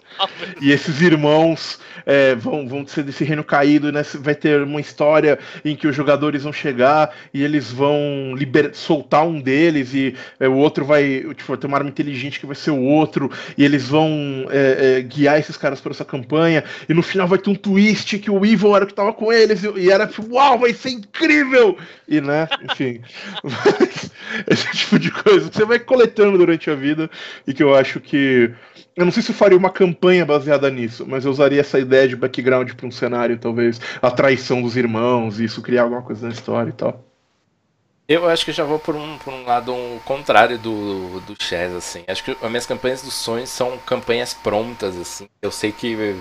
e 0.61 0.71
esses 0.71 1.01
irmãos 1.01 1.81
é, 2.05 2.35
vão, 2.35 2.69
vão 2.69 2.87
ser 2.87 3.03
desse 3.03 3.25
reino 3.25 3.43
caído, 3.43 3.91
né? 3.91 4.03
Vai 4.17 4.35
ter 4.35 4.61
uma 4.61 4.83
história 4.83 5.39
em 5.65 5.75
que 5.75 5.87
os 5.87 5.97
jogadores 5.97 6.43
vão 6.43 6.53
chegar 6.53 7.15
e 7.33 7.43
eles 7.43 7.73
vão 7.73 8.35
liber... 8.37 8.75
soltar 8.75 9.27
um 9.27 9.41
deles 9.41 9.95
e 9.95 10.15
é, 10.39 10.47
o 10.47 10.57
outro 10.57 10.85
vai 10.85 11.25
tipo, 11.35 11.57
ter 11.57 11.67
uma 11.67 11.79
arma 11.79 11.89
inteligente 11.89 12.39
que 12.39 12.45
vai 12.45 12.55
ser 12.55 12.71
o 12.71 12.83
outro, 12.83 13.31
e 13.57 13.65
eles 13.65 13.89
vão 13.89 14.47
é, 14.51 14.99
é, 14.99 15.01
guiar 15.01 15.41
esses 15.41 15.57
caras 15.57 15.81
por 15.81 15.93
essa 15.93 16.05
campanha, 16.05 16.65
e 16.87 16.93
no 16.93 17.03
final 17.03 17.27
vai 17.27 17.39
ter 17.39 17.49
um 17.49 17.55
twist 17.55 18.19
que 18.19 18.31
o 18.31 18.45
Evil 18.45 18.77
era 18.77 18.85
o 18.85 18.89
que 18.89 18.93
tava 18.93 19.15
com 19.15 19.33
eles, 19.33 19.63
e 19.75 19.91
era 19.91 20.07
tipo, 20.07 20.35
uau, 20.35 20.59
vai 20.59 20.75
ser 20.75 20.91
incrível! 20.91 21.79
E 22.09 22.21
né, 22.21 22.49
enfim. 22.63 23.01
esse 24.47 24.71
tipo 24.73 24.99
de 24.99 25.11
coisa 25.11 25.49
que 25.51 25.57
você 25.57 25.65
vai 25.65 25.79
coletando 25.79 26.39
durante 26.39 26.71
a 26.71 26.75
vida 26.75 27.11
e 27.47 27.53
que 27.53 27.63
eu 27.63 27.75
acho 27.75 28.01
que. 28.01 28.53
Eu 28.95 29.05
não 29.05 29.13
sei 29.13 29.23
se 29.23 29.31
eu 29.31 29.35
faria 29.35 29.59
uma 29.59 29.71
campanha 29.71 30.25
baseada 30.25 30.71
nisso, 30.71 31.05
mas 31.07 31.25
eu 31.25 31.31
usaria 31.31 31.61
essa 31.61 31.79
ideia 31.79 32.09
de 32.09 32.17
background 32.17 32.73
para 32.73 32.87
um 32.87 32.91
cenário, 32.91 33.39
talvez. 33.39 33.81
A 34.01 34.11
traição 34.11 34.63
dos 34.63 34.77
irmãos, 34.77 35.41
isso 35.41 35.61
criar 35.61 35.83
alguma 35.83 36.03
coisa 36.03 36.27
na 36.27 36.33
história 36.33 36.71
e 36.71 36.73
tal. 36.73 37.05
Eu 38.09 38.29
acho 38.29 38.45
que 38.45 38.53
já 38.53 38.63
vou 38.63 38.79
por 38.79 38.95
um, 38.95 39.19
por 39.19 39.33
um 39.33 39.45
lado 39.45 39.75
um 39.75 39.99
contrário 40.05 40.57
do, 40.59 41.21
do 41.23 41.35
Chess, 41.43 41.75
assim. 41.75 42.05
Acho 42.07 42.23
que 42.23 42.31
as 42.31 42.49
minhas 42.49 42.67
campanhas 42.67 43.03
dos 43.03 43.15
sonhos 43.15 43.51
são 43.51 43.77
campanhas 43.79 44.33
prontas, 44.33 44.97
assim. 44.97 45.29
Eu 45.43 45.51
sei 45.51 45.73
que 45.73 46.17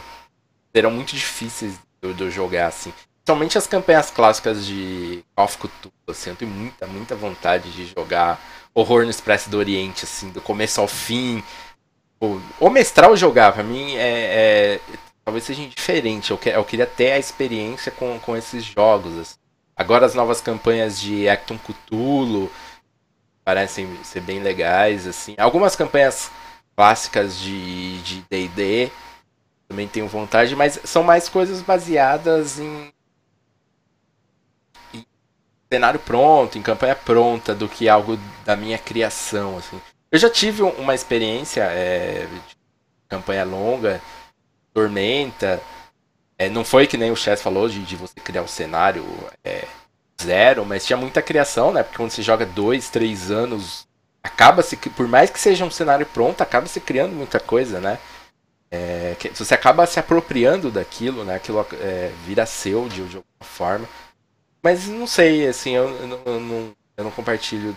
serão 0.73 0.89
muito 0.89 1.15
difíceis 1.15 1.79
de 2.01 2.23
eu 2.23 2.31
jogar, 2.31 2.67
assim. 2.67 2.91
Principalmente 3.25 3.57
as 3.57 3.65
campanhas 3.65 4.11
clássicas 4.11 4.63
de 4.63 5.25
Call 5.35 5.45
of 5.45 5.57
Cthulhu, 5.57 5.93
assim. 6.07 6.29
Eu 6.29 6.35
tenho 6.35 6.51
muita, 6.51 6.85
muita 6.85 7.15
vontade 7.15 7.71
de 7.71 7.87
jogar 7.87 8.39
Horror 8.71 9.03
no 9.03 9.09
Expresso 9.09 9.49
do 9.49 9.57
Oriente, 9.57 10.05
assim, 10.05 10.29
do 10.29 10.39
começo 10.39 10.79
ao 10.79 10.87
fim. 10.87 11.43
O, 12.21 12.39
o 12.59 12.69
mestral 12.69 13.17
jogar, 13.17 13.51
pra 13.51 13.63
mim, 13.63 13.95
é, 13.95 14.77
é 14.77 14.79
talvez 15.23 15.43
seja 15.43 15.67
diferente. 15.67 16.29
Eu, 16.29 16.37
que, 16.37 16.49
eu 16.49 16.63
queria 16.63 16.85
ter 16.85 17.13
a 17.13 17.17
experiência 17.17 17.91
com, 17.91 18.19
com 18.19 18.37
esses 18.37 18.63
jogos. 18.63 19.17
Assim. 19.17 19.37
Agora 19.75 20.05
as 20.05 20.13
novas 20.13 20.39
campanhas 20.39 21.01
de 21.01 21.27
Acton 21.27 21.57
Cthulhu 21.57 22.51
parecem 23.43 23.89
ser 24.03 24.21
bem 24.21 24.39
legais. 24.39 25.07
assim. 25.07 25.33
Algumas 25.39 25.75
campanhas 25.75 26.29
clássicas 26.75 27.39
de 27.39 28.23
D&D 28.29 28.91
também 29.67 29.87
tenho 29.87 30.07
vontade, 30.07 30.55
mas 30.55 30.79
são 30.83 31.01
mais 31.01 31.27
coisas 31.27 31.63
baseadas 31.63 32.59
em 32.59 32.93
cenário 35.75 35.99
pronto, 35.99 36.57
em 36.57 36.61
campanha 36.61 36.95
pronta, 36.95 37.53
do 37.53 37.67
que 37.67 37.89
algo 37.89 38.17
da 38.45 38.55
minha 38.55 38.77
criação, 38.77 39.57
assim. 39.57 39.79
Eu 40.11 40.17
já 40.17 40.29
tive 40.29 40.61
uma 40.61 40.95
experiência 40.95 41.63
é, 41.63 42.25
de 42.25 42.55
campanha 43.09 43.43
longa, 43.43 44.01
Tormenta. 44.73 45.61
É, 46.37 46.49
não 46.49 46.63
foi 46.63 46.87
que 46.87 46.97
nem 46.97 47.11
o 47.11 47.15
Chess 47.15 47.41
falou 47.41 47.67
de, 47.67 47.83
de 47.83 47.95
você 47.95 48.15
criar 48.15 48.41
um 48.41 48.47
cenário 48.47 49.05
é, 49.43 49.65
zero, 50.21 50.65
mas 50.65 50.85
tinha 50.85 50.97
muita 50.97 51.21
criação, 51.21 51.73
né? 51.73 51.83
Porque 51.83 51.97
quando 51.97 52.11
você 52.11 52.21
joga 52.21 52.45
dois, 52.45 52.89
três 52.89 53.29
anos, 53.29 53.87
acaba 54.23 54.61
se 54.61 54.77
por 54.77 55.07
mais 55.07 55.29
que 55.29 55.39
seja 55.39 55.65
um 55.65 55.71
cenário 55.71 56.05
pronto, 56.05 56.41
acaba 56.41 56.67
se 56.67 56.79
criando 56.79 57.13
muita 57.13 57.39
coisa, 57.39 57.79
né? 57.81 57.99
É, 58.71 59.15
você 59.33 59.53
acaba 59.53 59.85
se 59.85 59.99
apropriando 59.99 60.71
daquilo, 60.71 61.23
né? 61.23 61.35
Aquilo 61.35 61.65
é, 61.73 62.11
vira 62.25 62.45
seu 62.45 62.87
de, 62.87 63.05
de, 63.07 63.17
alguma 63.17 63.41
forma. 63.41 63.87
Mas 64.65 64.87
não 64.87 65.05
sei, 65.05 65.47
assim, 65.47 65.75
eu, 65.75 65.87
eu, 65.89 66.21
eu 66.25 66.39
não, 66.39 66.75
eu 66.97 67.03
não 67.03 67.11
compartilho 67.11 67.69
o 67.69 67.75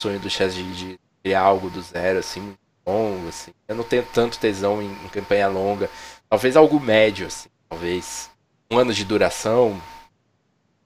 sonho 0.00 0.20
do 0.20 0.30
Chess 0.30 0.54
de, 0.54 0.72
de, 0.72 1.00
criar 1.20 1.40
algo 1.40 1.68
do 1.68 1.82
zero, 1.82 2.20
assim, 2.20 2.38
muito 2.38 2.60
longo, 2.86 3.26
assim. 3.26 3.50
Eu 3.66 3.74
não 3.74 3.82
tenho 3.82 4.06
tanto 4.14 4.38
tesão 4.38 4.80
em, 4.80 4.86
em 4.86 5.08
campanha 5.08 5.48
longa. 5.48 5.90
Talvez 6.30 6.56
algo 6.56 6.78
médio, 6.78 7.26
assim, 7.26 7.48
talvez. 7.68 8.30
Um 8.70 8.78
ano 8.78 8.94
de 8.94 9.04
duração. 9.04 9.82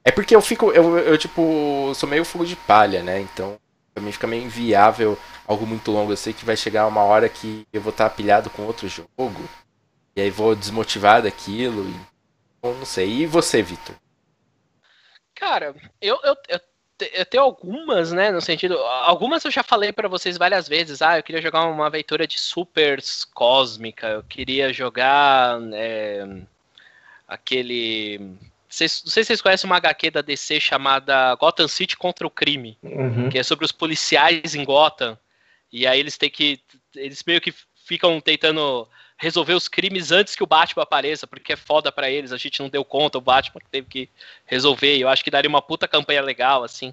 É 0.03 0.11
porque 0.11 0.35
eu 0.35 0.41
fico, 0.41 0.73
eu, 0.73 0.97
eu 0.97 1.19
tipo, 1.19 1.93
sou 1.97 2.09
meio 2.09 2.25
fogo 2.25 2.47
de 2.47 2.57
palha, 2.57 3.03
né? 3.03 3.21
Então, 3.21 3.59
pra 3.93 4.03
mim 4.03 4.11
fica 4.11 4.27
meio 4.27 4.45
inviável 4.45 5.19
algo 5.47 5.67
muito 5.67 5.93
longo. 5.93 6.13
Eu 6.13 6.17
sei 6.17 6.33
que 6.33 6.47
vai 6.47 6.57
chegar 6.57 6.87
uma 6.87 7.03
hora 7.03 7.29
que 7.29 7.67
eu 7.71 7.83
vou 7.83 7.91
estar 7.91 8.09
pilhado 8.09 8.49
com 8.49 8.63
outro 8.63 8.89
jogo. 8.89 9.45
E 10.17 10.23
aí 10.23 10.31
vou 10.31 10.55
desmotivar 10.55 11.21
daquilo. 11.21 11.87
E, 11.91 11.95
não 12.67 12.87
sei. 12.87 13.21
E 13.21 13.27
você, 13.27 13.61
Vitor? 13.61 13.95
Cara, 15.43 15.75
eu, 16.01 16.21
eu, 16.23 16.37
eu, 16.49 16.61
eu, 17.15 17.27
tenho 17.27 17.43
algumas, 17.43 18.13
né? 18.13 18.31
No 18.31 18.41
sentido. 18.41 18.79
Algumas 18.79 19.45
eu 19.45 19.51
já 19.51 19.65
falei 19.65 19.93
para 19.93 20.07
vocês 20.07 20.39
várias 20.39 20.69
vezes. 20.69 21.03
Ah, 21.03 21.19
eu 21.19 21.23
queria 21.25 21.43
jogar 21.43 21.65
uma 21.65 21.89
aventura 21.89 22.29
de 22.29 22.39
supers 22.39 23.25
cósmica. 23.25 24.07
Eu 24.07 24.23
queria 24.23 24.73
jogar. 24.73 25.59
É, 25.73 26.25
aquele. 27.27 28.21
Vocês, 28.69 29.03
não 29.05 29.11
sei 29.11 29.25
se 29.25 29.27
vocês 29.27 29.43
conhecem 29.43 29.69
uma 29.69 29.79
HQ 29.79 30.13
da 30.13 30.23
DC 30.23 30.61
chamada 30.61 31.35
Gotham 31.35 31.67
City 31.67 31.97
contra 31.97 32.25
o 32.25 32.31
Crime, 32.31 32.79
uhum. 32.81 33.29
que 33.29 33.37
é 33.37 33.43
sobre 33.43 33.65
os 33.65 33.73
policiais 33.73 34.55
em 34.55 34.65
Gotham. 34.65 35.19
E 35.73 35.89
aí 35.89 35.99
eles 35.99 36.17
têm 36.17 36.31
que. 36.31 36.61
Eles 36.95 37.25
meio 37.27 37.41
que 37.41 37.53
ficam 37.85 38.21
tentando 38.21 38.87
resolver 39.23 39.55
os 39.55 39.69
crimes 39.69 40.11
antes 40.11 40.35
que 40.35 40.43
o 40.43 40.47
Batman 40.49 40.83
apareça, 40.83 41.29
porque 41.29 41.53
é 41.53 41.57
foda 41.57 41.93
para 41.93 42.11
eles, 42.11 42.33
a 42.33 42.37
gente 42.37 42.61
não 42.61 42.69
deu 42.69 42.85
conta, 42.85 43.19
o 43.19 43.21
Batman 43.21 43.61
teve 43.71 43.87
que 43.87 44.11
resolver. 44.45 44.99
Eu 44.99 45.09
acho 45.09 45.23
que 45.23 45.31
daria 45.31 45.49
uma 45.49 45.63
puta 45.63 45.87
campanha 45.87 46.21
legal, 46.21 46.65
assim. 46.65 46.93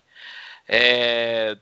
É... 0.67 1.57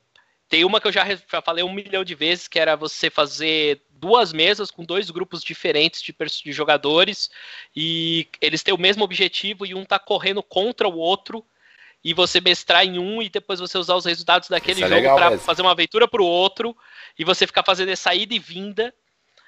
Tem 0.49 0.65
uma 0.65 0.81
que 0.81 0.87
eu 0.87 0.91
já, 0.91 1.05
já 1.05 1.41
falei 1.41 1.63
um 1.63 1.71
milhão 1.71 2.03
de 2.03 2.13
vezes, 2.13 2.49
que 2.49 2.59
era 2.59 2.75
você 2.75 3.09
fazer 3.09 3.81
duas 3.89 4.33
mesas 4.33 4.69
com 4.69 4.83
dois 4.83 5.09
grupos 5.09 5.41
diferentes 5.41 6.01
de, 6.01 6.13
de 6.43 6.51
jogadores 6.51 7.29
e 7.73 8.27
eles 8.41 8.61
têm 8.61 8.73
o 8.73 8.77
mesmo 8.77 9.05
objetivo 9.05 9.65
e 9.65 9.73
um 9.73 9.85
tá 9.85 9.97
correndo 9.97 10.43
contra 10.43 10.87
o 10.87 10.97
outro 10.97 11.45
e 12.03 12.13
você 12.13 12.41
mestrar 12.41 12.85
em 12.85 12.99
um 12.99 13.21
e 13.21 13.29
depois 13.29 13.59
você 13.59 13.77
usar 13.77 13.95
os 13.95 14.05
resultados 14.05 14.49
daquele 14.49 14.83
é 14.83 14.87
jogo 14.87 15.15
para 15.15 15.37
fazer 15.39 15.61
uma 15.61 15.71
aventura 15.71 16.07
pro 16.07 16.25
outro 16.25 16.75
e 17.17 17.23
você 17.23 17.47
ficar 17.47 17.63
fazendo 17.63 17.89
essa 17.89 18.13
ida 18.13 18.33
e 18.33 18.39
vinda. 18.39 18.93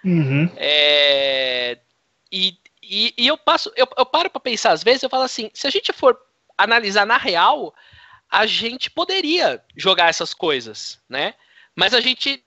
Uhum. 0.03 0.49
É, 0.55 1.77
e, 2.31 2.57
e, 2.81 3.13
e, 3.17 3.27
eu 3.27 3.37
passo, 3.37 3.71
eu, 3.75 3.87
eu 3.97 4.05
paro 4.05 4.29
para 4.29 4.39
pensar 4.39 4.71
às 4.71 4.83
vezes, 4.83 5.03
eu 5.03 5.09
falo 5.09 5.23
assim, 5.23 5.49
se 5.53 5.67
a 5.67 5.69
gente 5.69 5.91
for 5.91 6.17
analisar 6.57 7.05
na 7.05 7.17
real, 7.17 7.73
a 8.29 8.45
gente 8.45 8.89
poderia 8.89 9.63
jogar 9.75 10.09
essas 10.09 10.33
coisas, 10.33 11.01
né? 11.09 11.33
Mas 11.75 11.93
a 11.93 12.01
gente 12.01 12.43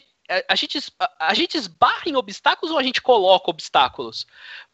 a, 0.48 0.54
gente, 0.54 0.78
a, 0.98 1.26
a, 1.28 1.34
gente 1.34 1.56
esbarra 1.56 2.04
em 2.06 2.16
obstáculos 2.16 2.72
ou 2.72 2.78
a 2.78 2.82
gente 2.82 3.02
coloca 3.02 3.50
obstáculos? 3.50 4.26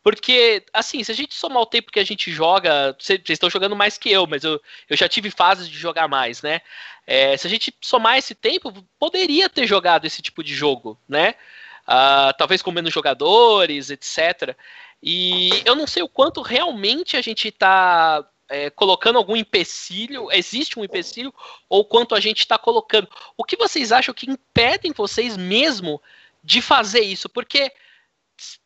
Porque, 0.02 0.64
assim, 0.72 1.02
se 1.02 1.10
a 1.10 1.14
gente 1.14 1.34
somar 1.34 1.62
o 1.62 1.66
tempo 1.66 1.90
que 1.90 1.98
a 1.98 2.04
gente 2.04 2.30
joga, 2.30 2.96
vocês 2.98 3.20
estão 3.28 3.50
jogando 3.50 3.74
mais 3.74 3.98
que 3.98 4.10
eu, 4.10 4.26
mas 4.26 4.44
eu, 4.44 4.60
eu 4.88 4.96
já 4.96 5.08
tive 5.08 5.30
fases 5.30 5.68
de 5.68 5.76
jogar 5.76 6.06
mais, 6.06 6.42
né? 6.42 6.60
É, 7.06 7.36
se 7.36 7.46
a 7.46 7.50
gente 7.50 7.74
somar 7.80 8.18
esse 8.18 8.34
tempo, 8.34 8.72
poderia 8.98 9.48
ter 9.48 9.66
jogado 9.66 10.04
esse 10.06 10.22
tipo 10.22 10.44
de 10.44 10.54
jogo, 10.54 10.98
né? 11.08 11.34
Uh, 11.88 12.36
talvez 12.36 12.60
com 12.60 12.70
menos 12.70 12.92
jogadores, 12.92 13.88
etc. 13.88 14.54
E 15.02 15.50
eu 15.64 15.74
não 15.74 15.86
sei 15.86 16.02
o 16.02 16.08
quanto 16.08 16.42
realmente 16.42 17.16
a 17.16 17.22
gente 17.22 17.48
está 17.48 18.28
é, 18.48 18.70
colocando 18.70 19.16
algum 19.16 19.36
empecilho, 19.36 20.30
existe 20.32 20.78
um 20.78 20.84
empecilho, 20.84 21.32
ou 21.68 21.84
quanto 21.84 22.14
a 22.14 22.20
gente 22.20 22.40
está 22.40 22.58
colocando. 22.58 23.08
O 23.36 23.44
que 23.44 23.56
vocês 23.56 23.92
acham 23.92 24.14
que 24.14 24.30
impedem 24.30 24.92
vocês 24.92 25.36
mesmo 25.36 26.00
de 26.42 26.60
fazer 26.60 27.00
isso? 27.00 27.28
Porque 27.28 27.72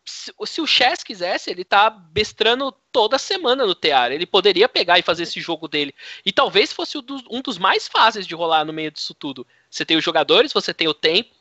se, 0.05 0.61
o 0.61 0.67
Chess 0.67 1.03
quisesse, 1.03 1.51
ele 1.51 1.65
tá 1.65 1.91
bestrando 1.91 2.73
toda 2.93 3.19
semana 3.19 3.67
no 3.67 3.75
TR. 3.75 4.13
Ele 4.13 4.27
poderia 4.27 4.69
pegar 4.69 4.99
e 4.99 5.03
fazer 5.03 5.25
esse 5.25 5.41
jogo 5.41 5.67
dele. 5.67 5.95
E 6.25 6.33
talvez 6.33 6.73
fosse 6.73 6.99
um 6.99 7.41
dos 7.41 7.59
mais 7.59 7.89
fáceis 7.89 8.27
de 8.27 8.35
rolar 8.35 8.65
no 8.65 8.73
meio 8.73 8.91
disso 8.91 9.15
tudo. 9.15 9.47
Você 9.71 9.85
tem 9.85 9.97
os 9.97 10.05
jogadores, 10.05 10.53
você 10.53 10.73
tem 10.73 10.89
o 10.89 10.95
tempo, 10.95 11.35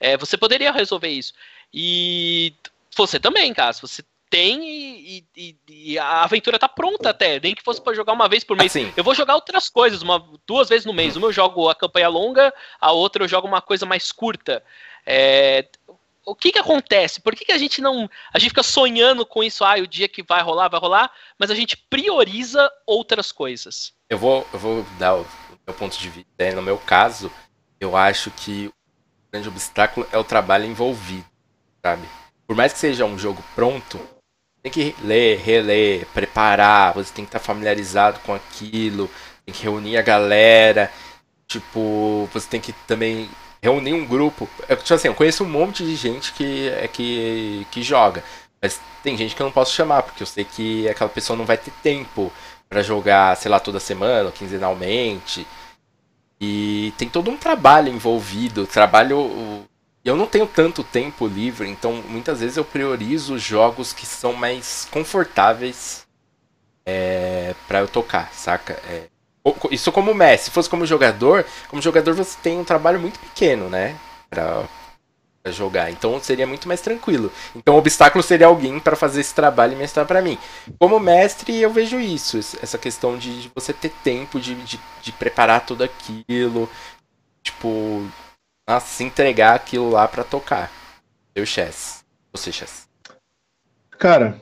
é, 0.00 0.16
você 0.16 0.36
poderia 0.36 0.72
resolver 0.72 1.08
isso. 1.08 1.32
E 1.72 2.54
você 2.96 3.18
também, 3.18 3.52
cara. 3.52 3.72
Você 3.72 4.02
tem 4.30 4.64
e, 4.64 5.24
e, 5.36 5.56
e, 5.68 5.98
a 5.98 6.24
aventura 6.24 6.58
tá 6.58 6.68
pronta 6.68 7.10
até. 7.10 7.38
Nem 7.40 7.54
que 7.54 7.62
fosse 7.62 7.80
para 7.80 7.94
jogar 7.94 8.12
uma 8.12 8.28
vez 8.28 8.42
por 8.42 8.56
mês. 8.56 8.72
Assim. 8.72 8.92
Eu 8.96 9.04
vou 9.04 9.14
jogar 9.14 9.34
outras 9.34 9.68
coisas, 9.68 10.02
uma, 10.02 10.24
duas 10.46 10.68
vezes 10.68 10.84
no 10.84 10.92
mês. 10.92 11.16
Uma 11.16 11.28
eu 11.28 11.32
jogo 11.32 11.68
a 11.68 11.74
campanha 11.74 12.08
longa, 12.08 12.52
a 12.80 12.92
outra 12.92 13.24
eu 13.24 13.28
jogo 13.28 13.46
uma 13.46 13.62
coisa 13.62 13.86
mais 13.86 14.10
curta. 14.10 14.62
É, 15.06 15.66
o 16.26 16.34
que 16.34 16.52
que 16.52 16.58
acontece? 16.58 17.20
Por 17.20 17.34
que, 17.34 17.44
que 17.44 17.52
a 17.52 17.58
gente 17.58 17.80
não. 17.80 18.08
A 18.32 18.38
gente 18.38 18.50
fica 18.50 18.62
sonhando 18.62 19.24
com 19.26 19.42
isso, 19.42 19.64
ah, 19.64 19.74
o 19.74 19.86
dia 19.86 20.08
que 20.08 20.22
vai 20.22 20.42
rolar, 20.42 20.68
vai 20.68 20.80
rolar, 20.80 21.12
mas 21.38 21.50
a 21.50 21.54
gente 21.54 21.76
prioriza 21.76 22.70
outras 22.86 23.30
coisas. 23.30 23.92
Eu 24.08 24.18
vou, 24.18 24.46
eu 24.52 24.58
vou 24.58 24.86
dar 24.98 25.16
o 25.16 25.26
meu 25.66 25.76
ponto 25.76 25.98
de 25.98 26.08
vista. 26.08 26.54
No 26.54 26.62
meu 26.62 26.78
caso, 26.78 27.30
eu 27.78 27.96
acho 27.96 28.30
que 28.30 28.72
grande 29.34 29.48
obstáculo 29.48 30.06
é 30.12 30.18
o 30.18 30.22
trabalho 30.22 30.64
envolvido, 30.64 31.24
sabe? 31.84 32.08
Por 32.46 32.54
mais 32.54 32.72
que 32.72 32.78
seja 32.78 33.04
um 33.04 33.18
jogo 33.18 33.42
pronto, 33.52 33.98
tem 34.62 34.70
que 34.70 34.94
ler, 35.02 35.40
reler, 35.40 36.06
preparar, 36.14 36.94
você 36.94 37.12
tem 37.12 37.24
que 37.24 37.30
estar 37.30 37.40
familiarizado 37.40 38.20
com 38.20 38.32
aquilo, 38.32 39.10
tem 39.44 39.52
que 39.52 39.64
reunir 39.64 39.96
a 39.96 40.02
galera, 40.02 40.88
tipo, 41.48 42.28
você 42.32 42.48
tem 42.48 42.60
que 42.60 42.72
também 42.86 43.28
reunir 43.60 43.92
um 43.92 44.06
grupo. 44.06 44.48
Eu, 44.68 44.76
tipo 44.76 44.94
assim, 44.94 45.08
eu 45.08 45.14
conheço 45.14 45.42
um 45.42 45.48
monte 45.48 45.84
de 45.84 45.96
gente 45.96 46.32
que, 46.32 46.68
é, 46.68 46.86
que, 46.86 47.66
que 47.72 47.82
joga, 47.82 48.22
mas 48.62 48.80
tem 49.02 49.16
gente 49.16 49.34
que 49.34 49.42
eu 49.42 49.46
não 49.46 49.52
posso 49.52 49.74
chamar, 49.74 50.04
porque 50.04 50.22
eu 50.22 50.26
sei 50.28 50.44
que 50.44 50.88
aquela 50.88 51.10
pessoa 51.10 51.36
não 51.36 51.44
vai 51.44 51.58
ter 51.58 51.72
tempo 51.82 52.32
para 52.68 52.82
jogar, 52.82 53.36
sei 53.36 53.50
lá, 53.50 53.58
toda 53.58 53.80
semana, 53.80 54.30
quinzenalmente. 54.30 55.44
E 56.44 56.92
tem 56.98 57.08
todo 57.08 57.30
um 57.30 57.36
trabalho 57.38 57.88
envolvido, 57.88 58.66
trabalho. 58.66 59.66
Eu 60.04 60.14
não 60.14 60.26
tenho 60.26 60.46
tanto 60.46 60.84
tempo 60.84 61.26
livre, 61.26 61.66
então 61.66 62.02
muitas 62.06 62.40
vezes 62.40 62.58
eu 62.58 62.64
priorizo 62.64 63.38
jogos 63.38 63.94
que 63.94 64.04
são 64.04 64.34
mais 64.34 64.86
confortáveis 64.90 66.06
é, 66.84 67.54
para 67.66 67.80
eu 67.80 67.88
tocar, 67.88 68.30
saca? 68.34 68.74
É, 68.86 69.06
isso 69.70 69.90
como 69.90 70.12
Messi, 70.12 70.44
se 70.44 70.50
fosse 70.50 70.68
como 70.68 70.84
jogador, 70.84 71.46
como 71.68 71.80
jogador 71.80 72.12
você 72.12 72.36
tem 72.42 72.58
um 72.58 72.64
trabalho 72.64 73.00
muito 73.00 73.18
pequeno, 73.18 73.70
né? 73.70 73.96
Jogar. 75.52 75.90
Então 75.90 76.18
seria 76.20 76.46
muito 76.46 76.66
mais 76.66 76.80
tranquilo. 76.80 77.30
Então 77.54 77.74
o 77.74 77.78
obstáculo 77.78 78.22
seria 78.22 78.46
alguém 78.46 78.80
para 78.80 78.96
fazer 78.96 79.20
esse 79.20 79.34
trabalho 79.34 79.74
e 79.74 79.76
mestrar 79.76 80.06
para 80.06 80.22
mim. 80.22 80.38
Como 80.78 80.98
mestre, 80.98 81.60
eu 81.60 81.70
vejo 81.70 82.00
isso, 82.00 82.38
essa 82.38 82.78
questão 82.78 83.18
de, 83.18 83.42
de 83.42 83.50
você 83.54 83.72
ter 83.72 83.90
tempo 84.02 84.40
de, 84.40 84.54
de, 84.54 84.80
de, 85.02 85.12
preparar 85.12 85.64
tudo 85.66 85.84
aquilo, 85.84 86.68
tipo, 87.42 88.06
se 88.80 89.04
entregar 89.04 89.54
aquilo 89.54 89.90
lá 89.90 90.08
para 90.08 90.24
tocar. 90.24 90.70
Eu, 91.34 91.44
Chess. 91.44 92.04
Você, 92.32 92.50
Chess. 92.50 92.88
Cara, 93.98 94.40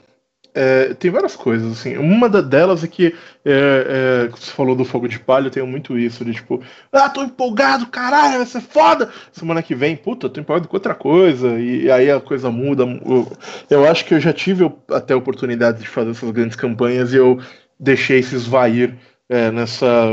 é, 0.55 0.92
tem 0.94 1.11
várias 1.11 1.34
coisas, 1.34 1.72
assim. 1.72 1.96
Uma 1.96 2.28
delas 2.28 2.84
é 2.84 2.86
que 2.86 3.14
é, 3.44 4.26
é, 4.26 4.28
você 4.28 4.50
falou 4.50 4.76
do 4.76 4.84
fogo 4.84 5.09
de 5.09 5.18
palha, 5.18 5.46
eu 5.46 5.50
tenho 5.50 5.66
muito 5.66 5.98
isso, 5.98 6.24
de 6.24 6.32
tipo, 6.32 6.62
ah, 6.92 7.09
tô 7.09 7.22
empolgado, 7.22 7.86
caralho, 7.86 8.38
vai 8.38 8.46
ser 8.46 8.61
foda! 8.61 9.11
Semana 9.32 9.62
que 9.62 9.74
vem, 9.74 9.96
puta, 9.96 10.28
tô 10.28 10.40
empolgado 10.40 10.68
com 10.68 10.76
outra 10.76 10.94
coisa, 10.94 11.59
e, 11.59 11.84
e 11.84 11.90
aí 11.90 12.11
a 12.11 12.20
coisa 12.20 12.50
muda. 12.50 12.84
Eu, 12.84 13.32
eu, 13.70 13.86
acho 13.88 14.05
que 14.05 14.14
eu 14.14 14.20
já 14.20 14.32
tive 14.32 14.70
até 14.90 15.14
a 15.14 15.16
oportunidade 15.16 15.80
de 15.80 15.88
fazer 15.88 16.11
essas 16.11 16.30
grandes 16.30 16.57
campanhas 16.57 17.12
e 17.12 17.16
eu 17.16 17.40
deixei 17.80 18.22
se 18.22 18.34
esvair 18.34 18.94
é, 19.28 19.50
nessa, 19.50 20.07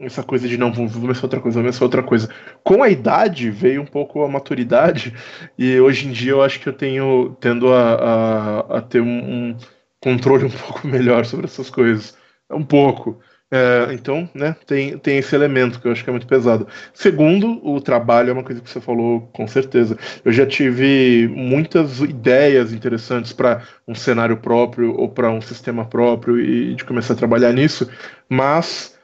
nessa 0.00 0.22
coisa 0.22 0.48
de 0.48 0.56
não, 0.56 0.72
vamos 0.72 0.96
começar 0.96 1.24
outra 1.24 1.40
coisa, 1.40 1.56
vamos 1.56 1.68
começar 1.68 1.84
outra 1.84 2.02
coisa. 2.02 2.30
Com 2.64 2.82
a 2.82 2.88
idade 2.88 3.50
veio 3.50 3.82
um 3.82 3.86
pouco 3.86 4.24
a 4.24 4.28
maturidade, 4.28 5.12
e 5.58 5.78
hoje 5.78 6.08
em 6.08 6.12
dia 6.12 6.32
eu 6.32 6.42
acho 6.42 6.58
que 6.58 6.68
eu 6.68 6.72
tenho 6.72 7.36
tendo 7.38 7.70
a, 7.70 7.94
a, 7.94 8.78
a 8.78 8.80
ter 8.80 9.02
um, 9.02 9.50
um 9.50 9.56
controle 10.02 10.44
um 10.44 10.50
pouco 10.50 10.86
melhor 10.86 11.24
sobre 11.24 11.46
essas 11.46 11.70
coisas. 11.70 12.16
Um 12.50 12.64
pouco. 12.64 13.20
É, 13.54 13.92
então, 13.92 14.26
né, 14.34 14.56
tem, 14.66 14.96
tem 14.96 15.18
esse 15.18 15.34
elemento 15.34 15.78
que 15.78 15.86
eu 15.86 15.92
acho 15.92 16.02
que 16.02 16.08
é 16.08 16.12
muito 16.12 16.26
pesado. 16.26 16.66
Segundo, 16.94 17.60
o 17.62 17.82
trabalho 17.82 18.30
é 18.30 18.32
uma 18.32 18.42
coisa 18.42 18.62
que 18.62 18.70
você 18.70 18.80
falou 18.80 19.28
com 19.32 19.46
certeza. 19.46 19.98
Eu 20.24 20.32
já 20.32 20.46
tive 20.46 21.28
muitas 21.28 22.00
ideias 22.00 22.72
interessantes 22.72 23.32
para 23.34 23.62
um 23.86 23.94
cenário 23.94 24.38
próprio 24.38 24.98
ou 24.98 25.08
para 25.10 25.30
um 25.30 25.42
sistema 25.42 25.84
próprio 25.84 26.40
e 26.40 26.74
de 26.74 26.84
começar 26.84 27.12
a 27.12 27.16
trabalhar 27.16 27.52
nisso, 27.52 27.90
mas 28.26 28.98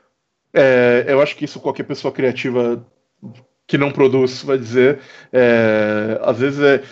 é, 0.55 1.05
eu 1.07 1.20
acho 1.20 1.36
que 1.36 1.44
isso 1.44 1.61
qualquer 1.61 1.84
pessoa 1.84 2.11
criativa 2.11 2.82
que 3.66 3.76
não 3.76 3.90
produz 3.90 4.42
vai 4.42 4.57
dizer. 4.57 4.99
É, 5.30 6.18
às 6.22 6.38
vezes 6.38 6.61
é. 6.61 6.82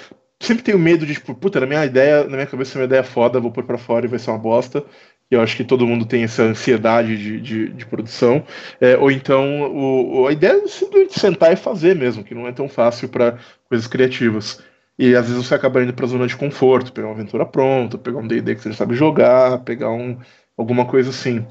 Sempre 0.40 0.64
tenho 0.64 0.78
medo 0.78 1.06
de, 1.06 1.14
tipo, 1.14 1.34
puta, 1.34 1.60
na 1.60 1.66
minha 1.66 1.84
ideia, 1.84 2.24
na 2.24 2.36
minha 2.36 2.46
cabeça, 2.46 2.76
é 2.76 2.80
uma 2.80 2.86
ideia 2.86 3.02
foda, 3.02 3.40
vou 3.40 3.50
pôr 3.50 3.64
pra 3.64 3.78
fora 3.78 4.06
e 4.06 4.08
vai 4.08 4.18
ser 4.18 4.30
uma 4.30 4.38
bosta 4.38 4.84
e 5.30 5.34
eu 5.34 5.40
acho 5.40 5.56
que 5.56 5.64
todo 5.64 5.86
mundo 5.86 6.06
tem 6.06 6.22
essa 6.22 6.42
ansiedade 6.42 7.16
de, 7.16 7.40
de, 7.40 7.68
de 7.70 7.86
produção, 7.86 8.44
é, 8.80 8.96
ou 8.96 9.10
então 9.10 9.72
o, 9.72 10.26
a 10.26 10.32
ideia 10.32 10.62
é 10.62 10.68
simplesmente 10.68 11.18
sentar 11.18 11.52
e 11.52 11.56
fazer 11.56 11.96
mesmo, 11.96 12.22
que 12.22 12.34
não 12.34 12.46
é 12.46 12.52
tão 12.52 12.68
fácil 12.68 13.08
para 13.08 13.38
coisas 13.68 13.86
criativas. 13.86 14.62
E 14.98 15.14
às 15.14 15.28
vezes 15.28 15.44
você 15.44 15.54
acaba 15.54 15.82
indo 15.82 15.92
para 15.92 16.06
a 16.06 16.08
zona 16.08 16.26
de 16.26 16.36
conforto, 16.36 16.92
pegar 16.92 17.08
uma 17.08 17.14
aventura 17.14 17.44
pronta, 17.44 17.98
pegar 17.98 18.18
um 18.18 18.26
D&D 18.26 18.54
que 18.54 18.62
você 18.62 18.70
já 18.70 18.76
sabe 18.76 18.94
jogar, 18.94 19.58
pegar 19.58 19.90
um, 19.90 20.16
alguma 20.56 20.86
coisa 20.86 21.10
assim. 21.10 21.44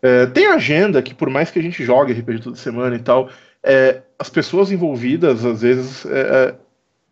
É, 0.00 0.26
tem 0.26 0.46
agenda 0.46 1.02
que 1.02 1.14
por 1.14 1.28
mais 1.28 1.50
que 1.50 1.58
a 1.58 1.62
gente 1.62 1.84
jogue 1.84 2.12
RPG 2.12 2.40
toda 2.40 2.56
semana 2.56 2.96
e 2.96 3.00
tal, 3.00 3.28
é, 3.62 4.02
as 4.18 4.30
pessoas 4.30 4.70
envolvidas 4.70 5.44
às 5.44 5.60
vezes 5.62 6.06
é, 6.06 6.20
é 6.20 6.54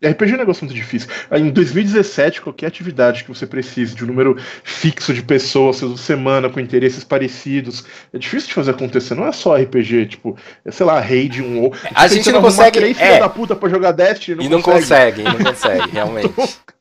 RPG 0.03 0.31
é 0.31 0.35
um 0.35 0.39
negócio 0.39 0.65
muito 0.65 0.75
difícil. 0.75 1.09
Em 1.31 1.49
2017, 1.49 2.41
qualquer 2.41 2.67
atividade 2.67 3.23
que 3.23 3.29
você 3.29 3.47
precise 3.47 3.95
de 3.95 4.03
um 4.03 4.07
número 4.07 4.37
fixo 4.63 5.13
de 5.13 5.23
pessoas 5.23 5.79
toda 5.79 5.95
semana 5.95 6.49
com 6.49 6.59
interesses 6.59 7.03
parecidos, 7.03 7.85
é 8.13 8.17
difícil 8.17 8.49
de 8.49 8.53
fazer 8.53 8.71
acontecer. 8.71 9.15
Não 9.15 9.25
é 9.25 9.31
só 9.31 9.55
RPG, 9.55 10.07
tipo, 10.07 10.37
é, 10.65 10.71
sei 10.71 10.85
lá, 10.85 10.99
raid 10.99 11.41
um 11.41 11.63
ou. 11.63 11.73
A 11.93 12.07
gente 12.07 12.29
não 12.31 12.41
consegue. 12.41 12.79
Três 12.79 12.99
é. 12.99 13.19
da 13.19 13.29
puta 13.29 13.55
pra 13.55 13.69
jogar 13.69 13.91
Destiny. 13.91 14.37
Não 14.37 14.43
e 14.43 14.49
não 14.49 14.61
consegue, 14.61 15.23
consegue 15.23 15.43
não 15.43 15.51
consegue, 15.51 15.91
realmente. 15.91 16.33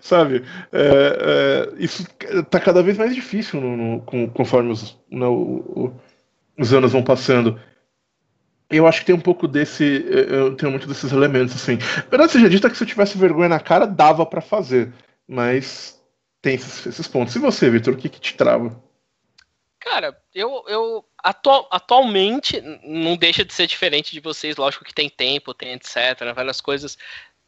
Sabe? 0.00 0.44
É, 0.72 1.72
é, 1.72 1.82
isso 1.82 2.06
tá 2.48 2.60
cada 2.60 2.82
vez 2.82 2.96
mais 2.96 3.14
difícil 3.14 3.60
no, 3.60 3.76
no, 3.76 4.28
conforme 4.30 4.70
os, 4.70 4.96
no, 5.10 5.92
os 6.56 6.72
anos 6.72 6.92
vão 6.92 7.02
passando. 7.02 7.58
Eu 8.70 8.86
acho 8.86 9.00
que 9.00 9.06
tem 9.06 9.14
um 9.14 9.20
pouco 9.20 9.46
desse. 9.46 10.04
Eu 10.28 10.56
tenho 10.56 10.70
muito 10.70 10.86
desses 10.86 11.12
elementos, 11.12 11.54
assim. 11.54 11.76
Verdade 12.10 12.32
seja 12.32 12.48
dita 12.48 12.70
que 12.70 12.76
se 12.76 12.82
eu 12.82 12.88
tivesse 12.88 13.18
vergonha 13.18 13.48
na 13.48 13.60
cara, 13.60 13.86
dava 13.86 14.24
para 14.24 14.40
fazer. 14.40 14.92
Mas 15.28 16.00
tem 16.40 16.54
esses, 16.54 16.86
esses, 16.86 17.08
pontos. 17.08 17.34
E 17.34 17.38
você, 17.38 17.70
Vitor, 17.70 17.94
o 17.94 17.96
que, 17.96 18.08
que 18.08 18.20
te 18.20 18.34
trava? 18.34 18.82
Cara, 19.80 20.16
eu, 20.34 20.64
eu 20.66 21.04
atual, 21.22 21.68
atualmente 21.70 22.60
não 22.82 23.16
deixa 23.16 23.44
de 23.44 23.52
ser 23.52 23.66
diferente 23.66 24.12
de 24.12 24.20
vocês, 24.20 24.56
lógico 24.56 24.84
que 24.84 24.94
tem 24.94 25.10
tempo, 25.10 25.52
tem 25.52 25.72
etc, 25.72 26.34
várias 26.34 26.60
coisas. 26.60 26.96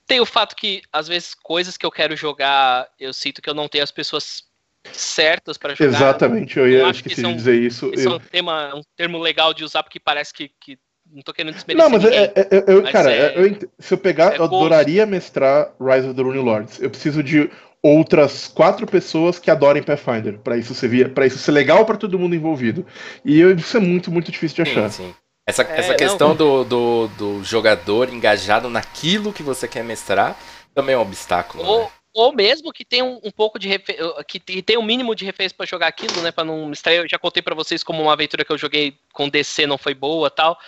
Tem 0.07 0.21
o 0.21 0.27
fato 0.27 0.55
que, 0.55 0.83
às 0.93 1.09
vezes, 1.09 1.35
coisas 1.35 1.77
que 1.77 1.85
eu 1.85 1.91
quero 1.91 2.14
jogar, 2.14 2.89
eu 2.99 3.12
sinto 3.12 3.41
que 3.41 3.49
eu 3.49 3.55
não 3.55 3.69
tenho 3.69 3.83
as 3.83 3.91
pessoas 3.91 4.45
certas 4.93 5.57
para 5.59 5.75
jogar. 5.75 5.97
Exatamente, 5.97 6.59
eu 6.59 6.69
ia 6.69 6.89
esquecer 6.91 7.27
de 7.27 7.35
dizer 7.35 7.61
isso. 7.61 7.91
Isso 7.93 8.09
eu... 8.09 8.12
é 8.12 8.17
um, 8.17 8.21
tema, 8.21 8.75
um 8.75 8.83
termo 8.97 9.19
legal 9.19 9.53
de 9.53 9.64
usar, 9.64 9.83
porque 9.83 9.99
parece 9.99 10.33
que, 10.33 10.51
que 10.61 10.79
não 11.17 11.23
tô 11.23 11.33
querendo 11.33 11.55
desmerecer. 11.55 11.83
Não, 11.83 11.91
mas, 11.91 12.05
é, 12.05 12.25
é, 12.25 12.49
é, 12.51 12.64
eu, 12.69 12.83
mas 12.83 12.93
cara, 12.93 13.11
é, 13.11 13.33
eu, 13.39 13.59
se 13.79 13.95
eu 13.95 13.99
pegar, 13.99 14.35
é 14.35 14.39
eu 14.39 14.45
adoraria 14.45 15.07
mestrar 15.07 15.73
Rise 15.81 16.07
of 16.07 16.14
the 16.14 16.23
Rune 16.23 16.39
Lords. 16.39 16.81
Eu 16.81 16.91
preciso 16.91 17.23
de 17.23 17.51
outras 17.83 18.49
quatro 18.49 18.87
pessoas 18.87 19.39
que 19.39 19.51
adorem 19.51 19.83
Pathfinder, 19.83 20.39
para 20.39 20.59
isso 20.59 20.75
ser 20.75 21.14
para 21.14 21.27
isso 21.27 21.39
ser 21.39 21.53
legal 21.53 21.87
para 21.87 21.97
todo 21.97 22.19
mundo 22.19 22.35
envolvido. 22.35 22.85
E 23.25 23.41
eu, 23.41 23.55
isso 23.57 23.79
é 23.79 23.81
muito, 23.81 24.11
muito 24.11 24.31
difícil 24.31 24.62
de 24.62 24.71
achar. 24.71 24.91
Sim, 24.91 25.05
sim. 25.05 25.14
Essa, 25.49 25.62
é, 25.62 25.79
essa 25.79 25.95
questão 25.95 26.35
do, 26.35 26.64
do, 26.64 27.09
do, 27.09 27.45
jogador 27.45 28.12
engajado 28.12 28.69
naquilo 28.69 29.33
que 29.33 29.45
você 29.45 29.67
quer 29.67 29.85
mestrar 29.85 30.37
também 30.75 30.95
é 30.95 30.99
um 30.99 31.03
obstáculo. 31.03 31.64
Ou, 31.64 31.81
né? 31.85 31.91
ou 32.12 32.35
mesmo 32.35 32.73
que 32.73 32.85
tenha 32.85 33.05
um, 33.05 33.21
um 33.23 33.31
pouco 33.31 33.59
de 33.59 33.69
refer... 33.69 33.97
que 34.27 34.41
tem 34.41 34.77
um 34.77 34.83
mínimo 34.83 35.14
de 35.14 35.25
referência 35.25 35.57
para 35.57 35.64
jogar 35.64 35.87
aquilo, 35.87 36.21
né, 36.21 36.33
para 36.33 36.45
não 36.45 36.67
mestrar. 36.67 36.97
Eu 36.97 37.09
já 37.09 37.19
contei 37.19 37.43
para 37.43 37.55
vocês 37.55 37.85
como 37.85 38.03
uma 38.03 38.12
aventura 38.12 38.45
que 38.45 38.51
eu 38.51 38.59
joguei 38.59 38.97
com 39.12 39.29
DC 39.29 39.67
não 39.67 39.79
foi 39.79 39.95
boa, 39.95 40.29
tal. 40.29 40.59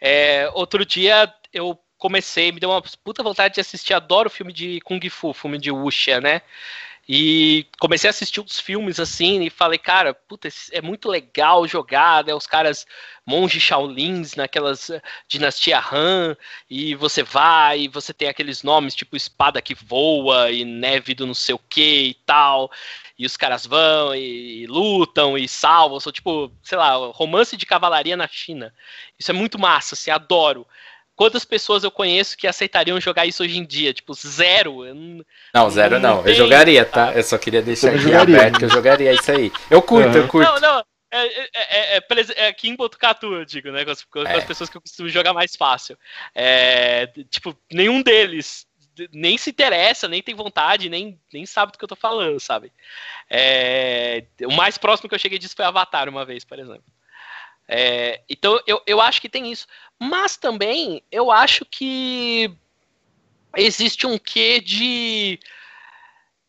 É, 0.00 0.50
outro 0.54 0.84
dia 0.84 1.32
eu 1.52 1.78
comecei, 1.98 2.52
me 2.52 2.60
deu 2.60 2.70
uma 2.70 2.82
puta 3.02 3.22
vontade 3.22 3.54
de 3.54 3.60
assistir, 3.60 3.94
adoro 3.94 4.28
filme 4.28 4.52
de 4.52 4.80
Kung 4.82 5.00
Fu, 5.08 5.32
filme 5.32 5.58
de 5.58 5.70
Wuxia, 5.70 6.20
né? 6.20 6.42
E 7.06 7.66
comecei 7.78 8.08
a 8.08 8.10
assistir 8.10 8.40
uns 8.40 8.58
filmes 8.58 8.98
assim 8.98 9.42
e 9.42 9.50
falei, 9.50 9.78
cara, 9.78 10.14
puta, 10.14 10.48
é 10.72 10.80
muito 10.80 11.08
legal 11.08 11.66
jogar, 11.68 12.24
né? 12.24 12.34
Os 12.34 12.46
caras 12.46 12.86
monge 13.26 13.60
Shaolins 13.60 14.34
naquelas 14.34 14.88
eh, 14.88 15.02
dinastia 15.28 15.78
Han, 15.80 16.34
e 16.68 16.94
você 16.94 17.22
vai, 17.22 17.80
e 17.80 17.88
você 17.88 18.14
tem 18.14 18.28
aqueles 18.28 18.62
nomes 18.62 18.94
tipo 18.94 19.16
espada 19.16 19.60
que 19.60 19.74
voa 19.74 20.50
e 20.50 20.64
neve 20.64 21.14
do 21.14 21.26
não 21.26 21.34
sei 21.34 21.54
o 21.54 21.58
que 21.58 22.08
e 22.08 22.14
tal 22.26 22.70
e 23.18 23.24
os 23.24 23.36
caras 23.36 23.64
vão 23.64 24.14
e, 24.14 24.62
e 24.62 24.66
lutam 24.66 25.38
e 25.38 25.48
salvam. 25.48 26.00
São 26.00 26.12
tipo, 26.12 26.50
sei 26.62 26.76
lá, 26.78 26.94
romance 27.12 27.56
de 27.56 27.66
cavalaria 27.66 28.16
na 28.16 28.28
China. 28.28 28.72
Isso 29.18 29.30
é 29.30 29.34
muito 29.34 29.58
massa, 29.58 29.94
assim, 29.94 30.10
adoro. 30.10 30.66
Quantas 31.16 31.44
pessoas 31.44 31.84
eu 31.84 31.92
conheço 31.92 32.36
que 32.36 32.46
aceitariam 32.46 33.00
jogar 33.00 33.24
isso 33.24 33.44
hoje 33.44 33.56
em 33.56 33.64
dia? 33.64 33.94
Tipo, 33.94 34.14
zero. 34.14 34.84
Não, 34.92 35.24
não, 35.54 35.70
zero 35.70 36.00
não. 36.00 36.26
Eu 36.26 36.34
jogaria, 36.34 36.84
tá? 36.84 37.12
Eu 37.12 37.22
só 37.22 37.38
queria 37.38 37.62
deixar 37.62 37.90
aqui 37.90 37.98
jogaria. 37.98 38.36
aberto 38.36 38.58
que 38.58 38.64
eu 38.64 38.70
jogaria 38.70 39.12
isso 39.12 39.30
aí. 39.30 39.52
Eu 39.70 39.80
curto, 39.80 40.08
uhum. 40.08 40.24
eu 40.24 40.28
curto. 40.28 40.52
Não, 40.52 40.60
não. 40.60 40.84
É, 41.12 41.26
é, 41.26 41.48
é, 41.54 41.96
é, 41.98 42.46
é 42.48 42.52
Kim 42.52 42.74
Botucatu, 42.74 43.32
eu 43.32 43.44
digo, 43.44 43.70
né? 43.70 43.84
Com 43.84 43.90
as, 43.92 44.02
com 44.02 44.20
as 44.22 44.42
pessoas 44.42 44.68
que 44.68 44.76
eu 44.76 44.80
costumo 44.80 45.08
jogar 45.08 45.32
mais 45.32 45.54
fácil. 45.54 45.96
É, 46.34 47.06
tipo, 47.30 47.56
nenhum 47.72 48.02
deles 48.02 48.66
nem 49.12 49.36
se 49.36 49.50
interessa, 49.50 50.08
nem 50.08 50.22
tem 50.22 50.34
vontade, 50.34 50.88
nem, 50.88 51.20
nem 51.32 51.46
sabe 51.46 51.72
do 51.72 51.78
que 51.78 51.84
eu 51.84 51.88
tô 51.88 51.96
falando, 51.96 52.38
sabe? 52.40 52.72
É, 53.28 54.24
o 54.42 54.52
mais 54.52 54.78
próximo 54.78 55.08
que 55.08 55.14
eu 55.14 55.18
cheguei 55.18 55.38
disso 55.38 55.56
foi 55.56 55.64
Avatar 55.64 56.08
uma 56.08 56.24
vez, 56.24 56.44
por 56.44 56.58
exemplo. 56.58 56.84
É, 57.66 58.22
então 58.28 58.60
eu, 58.66 58.82
eu 58.86 59.00
acho 59.00 59.20
que 59.20 59.28
tem 59.28 59.50
isso. 59.50 59.66
Mas 59.98 60.36
também 60.36 61.02
eu 61.10 61.30
acho 61.30 61.64
que 61.64 62.54
existe 63.56 64.06
um 64.06 64.18
quê 64.18 64.60
de, 64.60 65.38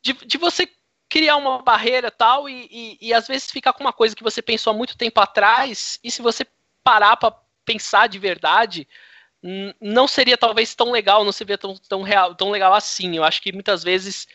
de, 0.02 0.14
de 0.14 0.38
você 0.38 0.70
criar 1.08 1.38
uma 1.38 1.62
barreira 1.62 2.12
tal 2.12 2.50
e, 2.50 2.68
e, 2.70 2.98
e 3.10 3.14
às 3.14 3.28
vezes 3.28 3.52
ficar 3.52 3.74
com 3.74 3.84
uma 3.84 3.94
coisa 3.94 4.16
que 4.16 4.24
você 4.24 4.42
pensou 4.42 4.72
há 4.72 4.76
muito 4.76 4.98
tempo 4.98 5.22
atrás 5.22 6.00
e 6.04 6.12
se 6.12 6.22
você 6.22 6.46
parar 6.84 7.16
para 7.18 7.36
pensar 7.64 8.08
de 8.08 8.20
verdade, 8.20 8.88
não 9.80 10.08
seria 10.08 10.38
talvez 10.38 10.74
tão 10.74 10.92
legal, 10.92 11.24
não 11.24 11.32
seria 11.32 11.58
tão, 11.58 11.76
tão, 11.88 12.02
real, 12.02 12.34
tão 12.34 12.50
legal 12.50 12.74
assim. 12.74 13.16
Eu 13.16 13.24
acho 13.24 13.42
que 13.42 13.52
muitas 13.52 13.84
vezes. 13.84 14.28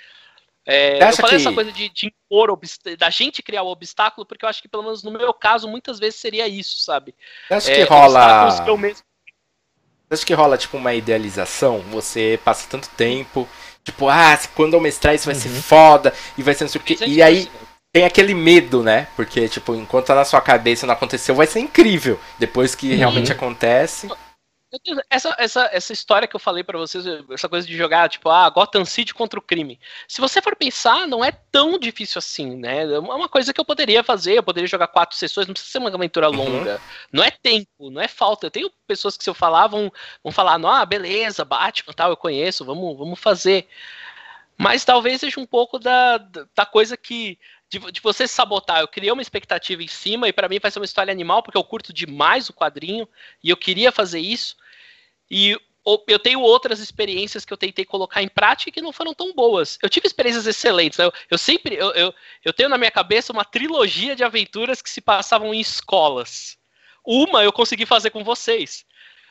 É, 0.64 1.02
eu 1.02 1.16
falei 1.16 1.30
que... 1.30 1.42
essa 1.42 1.52
coisa 1.52 1.72
de, 1.72 1.88
de 1.88 2.06
impor, 2.06 2.56
da 2.96 3.10
gente 3.10 3.42
criar 3.42 3.62
o 3.62 3.70
obstáculo, 3.70 4.24
porque 4.24 4.44
eu 4.44 4.48
acho 4.48 4.62
que, 4.62 4.68
pelo 4.68 4.84
menos 4.84 5.02
no 5.02 5.10
meu 5.10 5.32
caso, 5.32 5.66
muitas 5.66 5.98
vezes 5.98 6.20
seria 6.20 6.46
isso, 6.46 6.80
sabe? 6.84 7.14
Acho 7.50 7.70
é, 7.70 7.74
que 7.76 7.82
rola. 7.84 8.62
Que 8.62 8.70
eu 8.70 8.76
mesmo... 8.76 9.02
Acho 10.08 10.26
que 10.26 10.34
rola, 10.34 10.58
tipo, 10.58 10.76
uma 10.76 10.94
idealização. 10.94 11.80
Você 11.90 12.38
passa 12.44 12.68
tanto 12.68 12.88
tempo, 12.90 13.48
tipo, 13.82 14.08
ah, 14.08 14.38
quando 14.54 14.74
eu 14.74 14.80
mestrar 14.80 15.14
isso 15.14 15.26
vai 15.26 15.34
uhum. 15.34 15.40
ser 15.40 15.48
foda, 15.48 16.14
e 16.36 16.42
vai 16.42 16.54
ser 16.54 16.64
não 16.64 16.68
sei 16.70 16.80
o 16.80 16.84
quê. 16.84 16.96
E 17.06 17.22
aí 17.22 17.50
tem 17.92 18.04
aquele 18.04 18.34
medo, 18.34 18.82
né? 18.82 19.08
Porque, 19.16 19.48
tipo, 19.48 19.74
enquanto 19.74 20.06
tá 20.06 20.14
na 20.14 20.24
sua 20.24 20.40
cabeça 20.40 20.86
não 20.86 20.94
aconteceu, 20.94 21.34
vai 21.34 21.46
ser 21.46 21.60
incrível. 21.60 22.20
Depois 22.38 22.74
que 22.74 22.92
uhum. 22.92 22.98
realmente 22.98 23.32
acontece. 23.32 24.08
Essa, 25.08 25.34
essa, 25.36 25.70
essa 25.72 25.92
história 25.92 26.28
que 26.28 26.36
eu 26.36 26.40
falei 26.40 26.62
para 26.62 26.78
vocês, 26.78 27.04
essa 27.30 27.48
coisa 27.48 27.66
de 27.66 27.76
jogar, 27.76 28.08
tipo, 28.08 28.28
ah, 28.28 28.48
Gotham 28.48 28.84
City 28.84 29.12
contra 29.12 29.36
o 29.36 29.42
crime. 29.42 29.80
Se 30.06 30.20
você 30.20 30.40
for 30.40 30.54
pensar, 30.54 31.08
não 31.08 31.24
é 31.24 31.32
tão 31.32 31.76
difícil 31.76 32.20
assim, 32.20 32.56
né? 32.56 32.84
É 32.84 32.98
uma 33.00 33.28
coisa 33.28 33.52
que 33.52 33.60
eu 33.60 33.64
poderia 33.64 34.04
fazer, 34.04 34.34
eu 34.38 34.42
poderia 34.44 34.68
jogar 34.68 34.86
quatro 34.86 35.16
sessões, 35.16 35.48
não 35.48 35.54
precisa 35.54 35.72
ser 35.72 35.78
uma 35.78 35.88
aventura 35.88 36.30
uhum. 36.30 36.36
longa. 36.36 36.74
Uhum. 36.74 36.80
Não 37.12 37.24
é 37.24 37.32
tempo, 37.32 37.90
não 37.90 38.00
é 38.00 38.06
falta. 38.06 38.46
Eu 38.46 38.50
tenho 38.50 38.70
pessoas 38.86 39.16
que 39.16 39.24
se 39.24 39.30
eu 39.30 39.34
falar 39.34 39.66
vão, 39.66 39.92
vão 40.22 40.32
falar, 40.32 40.54
ah, 40.54 40.86
beleza, 40.86 41.44
Batman 41.44 41.92
tal, 41.92 42.10
eu 42.10 42.16
conheço, 42.16 42.64
vamos, 42.64 42.96
vamos 42.96 43.18
fazer. 43.18 43.66
Mas 44.56 44.84
talvez 44.84 45.20
seja 45.20 45.40
um 45.40 45.46
pouco 45.46 45.78
da, 45.80 46.18
da 46.54 46.64
coisa 46.64 46.96
que 46.96 47.38
de, 47.70 47.78
de 47.92 48.00
você 48.00 48.26
sabotar. 48.26 48.80
Eu 48.80 48.88
criei 48.88 49.12
uma 49.12 49.22
expectativa 49.22 49.82
em 49.82 49.88
cima 49.88 50.28
e 50.28 50.32
para 50.32 50.48
mim 50.48 50.58
vai 50.58 50.70
ser 50.70 50.80
uma 50.80 50.84
história 50.84 51.12
animal 51.12 51.42
porque 51.42 51.56
eu 51.56 51.64
curto 51.64 51.92
demais 51.92 52.50
o 52.50 52.52
quadrinho 52.52 53.08
e 53.42 53.48
eu 53.48 53.56
queria 53.56 53.92
fazer 53.92 54.18
isso. 54.18 54.56
E 55.30 55.56
eu 56.06 56.18
tenho 56.18 56.40
outras 56.40 56.80
experiências 56.80 57.44
que 57.44 57.52
eu 57.52 57.56
tentei 57.56 57.84
colocar 57.84 58.22
em 58.22 58.28
prática 58.28 58.70
que 58.70 58.82
não 58.82 58.92
foram 58.92 59.14
tão 59.14 59.32
boas. 59.32 59.78
Eu 59.80 59.88
tive 59.88 60.06
experiências 60.06 60.46
excelentes. 60.46 60.98
Né? 60.98 61.06
Eu, 61.06 61.12
eu, 61.30 61.38
sempre 61.38 61.76
eu, 61.76 61.92
eu, 61.92 62.14
eu, 62.44 62.52
tenho 62.52 62.68
na 62.68 62.76
minha 62.76 62.90
cabeça 62.90 63.32
uma 63.32 63.44
trilogia 63.44 64.16
de 64.16 64.24
aventuras 64.24 64.82
que 64.82 64.90
se 64.90 65.00
passavam 65.00 65.54
em 65.54 65.60
escolas. 65.60 66.58
Uma 67.06 67.44
eu 67.44 67.52
consegui 67.52 67.86
fazer 67.86 68.10
com 68.10 68.22
vocês, 68.22 68.84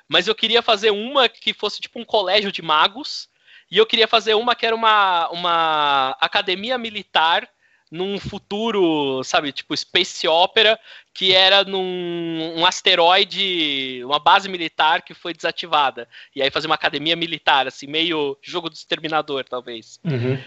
mas 0.07 0.27
eu 0.27 0.33
queria 0.33 0.61
fazer 0.61 0.89
uma 0.89 1.29
que 1.29 1.53
fosse 1.53 1.79
tipo 1.79 1.99
um 1.99 2.05
colégio 2.05 2.51
de 2.51 2.63
magos 2.63 3.29
e 3.69 3.77
eu 3.77 3.85
queria 3.85 4.07
fazer 4.07 4.33
uma 4.33 4.55
que 4.55 4.65
era 4.65 4.75
uma, 4.75 5.29
uma 5.29 6.17
academia 6.19 6.77
militar 6.77 7.47
num 7.91 8.19
futuro, 8.19 9.23
sabe, 9.23 9.51
tipo 9.51 9.75
Space 9.75 10.27
Opera, 10.27 10.79
que 11.13 11.33
era 11.33 11.63
num 11.63 12.53
um 12.55 12.65
asteroide, 12.65 14.01
uma 14.05 14.19
base 14.19 14.47
militar 14.47 15.01
que 15.01 15.13
foi 15.13 15.33
desativada. 15.33 16.07
E 16.35 16.41
aí 16.41 16.51
fazer 16.51 16.67
uma 16.67 16.75
academia 16.75 17.15
militar, 17.15 17.67
assim, 17.67 17.87
meio 17.87 18.37
jogo 18.41 18.69
do 18.69 18.75
exterminador, 18.75 19.43
talvez. 19.43 19.99
Uhum. 20.03 20.41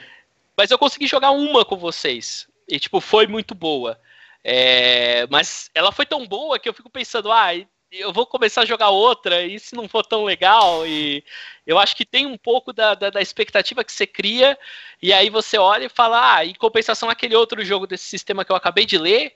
Mas 0.57 0.70
eu 0.70 0.78
consegui 0.78 1.07
jogar 1.07 1.32
uma 1.32 1.64
com 1.64 1.76
vocês. 1.76 2.47
E, 2.68 2.78
tipo, 2.78 3.01
foi 3.01 3.26
muito 3.26 3.55
boa. 3.55 3.99
É, 4.45 5.26
mas 5.30 5.70
ela 5.74 5.93
foi 5.93 6.07
tão 6.07 6.26
boa 6.26 6.59
que 6.59 6.68
eu 6.68 6.74
fico 6.74 6.90
pensando, 6.90 7.30
ah, 7.30 7.51
eu 7.93 8.12
vou 8.12 8.24
começar 8.24 8.62
a 8.62 8.66
jogar 8.66 8.88
outra, 8.88 9.43
e 9.43 9.59
se 9.59 9.74
não 9.74 9.86
for 9.86 10.05
tão 10.05 10.24
legal, 10.24 10.86
e 10.86 11.22
eu 11.66 11.78
acho 11.78 11.95
que 11.95 12.07
tem 12.07 12.26
um 12.26 12.38
pouco 12.38 12.72
da, 12.72 12.95
da, 12.95 13.11
da, 13.11 13.20
expectativa 13.20 13.84
que 13.84 13.93
você 13.93 14.07
cria, 14.07 14.59
e 15.01 15.12
aí 15.12 15.28
você 15.28 15.59
olha 15.59 15.84
e 15.84 15.90
fala, 15.90 16.36
ah, 16.36 16.45
em 16.45 16.55
compensação 16.55 17.11
aquele 17.11 17.36
outro 17.36 17.62
jogo 17.62 17.86
desse 17.86 18.05
sistema 18.05 18.45
que 18.45 18.51
eu 18.51 18.57
acabei 18.57 18.86
de 18.86 18.97
ler, 18.97 19.34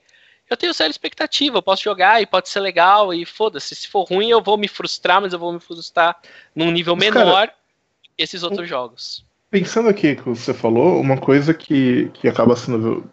eu 0.49 0.57
tenho 0.57 0.73
séria 0.73 0.89
expectativa, 0.89 1.57
eu 1.57 1.61
posso 1.61 1.83
jogar 1.83 2.21
e 2.21 2.25
pode 2.25 2.49
ser 2.49 2.59
legal, 2.59 3.13
e 3.13 3.25
foda-se, 3.25 3.75
se 3.75 3.87
for 3.87 4.03
ruim 4.03 4.29
eu 4.29 4.41
vou 4.41 4.57
me 4.57 4.67
frustrar, 4.67 5.21
mas 5.21 5.33
eu 5.33 5.39
vou 5.39 5.53
me 5.53 5.59
frustrar 5.59 6.17
num 6.55 6.71
nível 6.71 6.95
mas, 6.95 7.05
menor 7.05 7.47
cara, 7.47 7.53
que 8.01 8.23
esses 8.23 8.41
outros 8.41 8.63
um, 8.63 8.65
jogos. 8.65 9.25
Pensando 9.51 9.89
aqui 9.89 10.15
que 10.15 10.23
você 10.23 10.53
falou, 10.53 10.99
uma 10.99 11.17
coisa 11.17 11.53
que, 11.53 12.09
que 12.15 12.27
acaba 12.27 12.55
sendo. 12.55 13.09